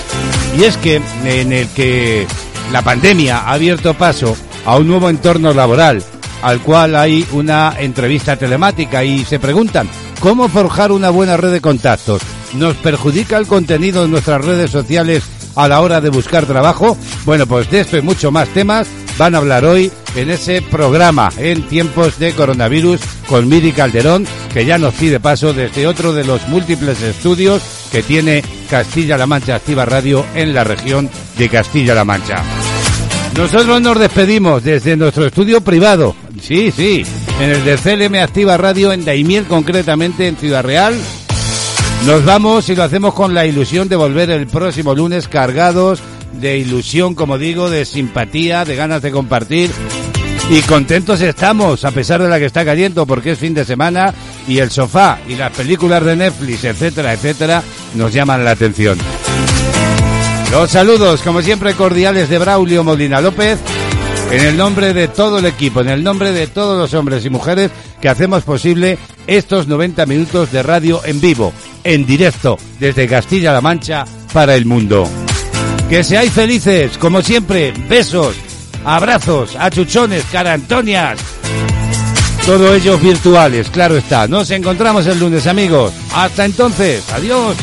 Y 0.56 0.62
es 0.62 0.76
que 0.76 1.02
en 1.24 1.52
el 1.52 1.66
que 1.68 2.24
la 2.70 2.82
pandemia 2.82 3.38
ha 3.38 3.54
abierto 3.54 3.94
paso 3.94 4.36
a 4.64 4.76
un 4.76 4.86
nuevo 4.86 5.10
entorno 5.10 5.52
laboral, 5.52 6.04
al 6.42 6.60
cual 6.60 6.94
hay 6.94 7.26
una 7.32 7.74
entrevista 7.76 8.36
telemática 8.36 9.02
y 9.02 9.24
se 9.24 9.40
preguntan, 9.40 9.88
cómo 10.20 10.48
forjar 10.48 10.92
una 10.92 11.10
buena 11.10 11.36
red 11.36 11.50
de 11.50 11.60
contactos. 11.60 12.22
¿Nos 12.54 12.76
perjudica 12.76 13.38
el 13.38 13.48
contenido 13.48 14.02
de 14.02 14.08
nuestras 14.08 14.44
redes 14.44 14.70
sociales 14.70 15.24
a 15.56 15.66
la 15.66 15.80
hora 15.80 16.00
de 16.00 16.10
buscar 16.10 16.46
trabajo? 16.46 16.96
Bueno, 17.26 17.44
pues 17.48 17.68
de 17.72 17.80
esto 17.80 17.98
y 17.98 18.02
mucho 18.02 18.30
más 18.30 18.48
temas 18.50 18.86
van 19.18 19.34
a 19.34 19.38
hablar 19.38 19.64
hoy 19.64 19.90
en 20.14 20.30
ese 20.30 20.62
programa 20.62 21.28
en 21.36 21.62
tiempos 21.64 22.18
de 22.18 22.32
coronavirus 22.32 23.00
con 23.26 23.48
Miri 23.48 23.72
Calderón, 23.72 24.24
que 24.54 24.64
ya 24.64 24.78
nos 24.78 24.94
pide 24.94 25.20
paso 25.20 25.52
desde 25.52 25.86
otro 25.86 26.12
de 26.12 26.24
los 26.24 26.46
múltiples 26.48 27.02
estudios 27.02 27.60
que 27.90 28.02
tiene 28.02 28.42
Castilla-La 28.70 29.26
Mancha 29.26 29.56
Activa 29.56 29.84
Radio 29.84 30.24
en 30.34 30.54
la 30.54 30.62
región 30.64 31.10
de 31.36 31.48
Castilla-La 31.48 32.04
Mancha. 32.04 32.42
Nosotros 33.36 33.80
nos 33.80 33.98
despedimos 33.98 34.62
desde 34.62 34.96
nuestro 34.96 35.26
estudio 35.26 35.60
privado, 35.60 36.14
sí, 36.40 36.70
sí, 36.70 37.04
en 37.40 37.50
el 37.50 37.64
de 37.64 37.76
CLM 37.76 38.14
Activa 38.22 38.56
Radio 38.56 38.92
en 38.92 39.04
Daimiel, 39.04 39.44
concretamente 39.44 40.28
en 40.28 40.36
Ciudad 40.36 40.64
Real. 40.64 40.96
Nos 42.06 42.24
vamos 42.24 42.68
y 42.68 42.76
lo 42.76 42.84
hacemos 42.84 43.14
con 43.14 43.34
la 43.34 43.46
ilusión 43.46 43.88
de 43.88 43.96
volver 43.96 44.30
el 44.30 44.46
próximo 44.46 44.94
lunes 44.94 45.28
cargados 45.28 46.00
de 46.32 46.58
ilusión, 46.58 47.14
como 47.14 47.38
digo, 47.38 47.70
de 47.70 47.84
simpatía, 47.84 48.64
de 48.64 48.76
ganas 48.76 49.02
de 49.02 49.10
compartir. 49.10 49.70
Y 50.50 50.62
contentos 50.62 51.20
estamos, 51.20 51.84
a 51.84 51.90
pesar 51.90 52.22
de 52.22 52.28
la 52.28 52.38
que 52.38 52.46
está 52.46 52.64
cayendo, 52.64 53.06
porque 53.06 53.32
es 53.32 53.38
fin 53.38 53.52
de 53.52 53.66
semana 53.66 54.14
y 54.46 54.58
el 54.58 54.70
sofá 54.70 55.18
y 55.28 55.34
las 55.34 55.52
películas 55.52 56.02
de 56.04 56.16
Netflix, 56.16 56.64
etcétera, 56.64 57.12
etcétera, 57.12 57.62
nos 57.94 58.12
llaman 58.12 58.44
la 58.44 58.52
atención. 58.52 58.98
Los 60.50 60.70
saludos, 60.70 61.20
como 61.20 61.42
siempre, 61.42 61.74
cordiales 61.74 62.30
de 62.30 62.38
Braulio 62.38 62.82
Molina 62.82 63.20
López, 63.20 63.58
en 64.32 64.40
el 64.40 64.56
nombre 64.56 64.94
de 64.94 65.08
todo 65.08 65.38
el 65.38 65.46
equipo, 65.46 65.82
en 65.82 65.90
el 65.90 66.02
nombre 66.02 66.32
de 66.32 66.46
todos 66.46 66.78
los 66.78 66.94
hombres 66.98 67.26
y 67.26 67.30
mujeres 67.30 67.70
que 68.00 68.08
hacemos 68.08 68.44
posible 68.44 68.98
estos 69.26 69.68
90 69.68 70.06
minutos 70.06 70.50
de 70.50 70.62
radio 70.62 71.02
en 71.04 71.20
vivo, 71.20 71.52
en 71.84 72.06
directo, 72.06 72.56
desde 72.80 73.06
Castilla-La 73.06 73.60
Mancha 73.60 74.06
para 74.32 74.54
el 74.54 74.64
mundo. 74.64 75.06
Que 75.88 76.04
seáis 76.04 76.32
felices, 76.32 76.98
como 76.98 77.22
siempre, 77.22 77.72
besos, 77.88 78.36
abrazos, 78.84 79.56
achuchones, 79.56 80.22
carantonias. 80.30 81.18
Todo 82.44 82.74
ello 82.74 82.98
virtuales, 82.98 83.70
claro 83.70 83.96
está. 83.96 84.28
Nos 84.28 84.50
encontramos 84.50 85.06
el 85.06 85.18
lunes, 85.18 85.46
amigos. 85.46 85.92
Hasta 86.14 86.44
entonces, 86.44 87.04
adiós. 87.12 87.56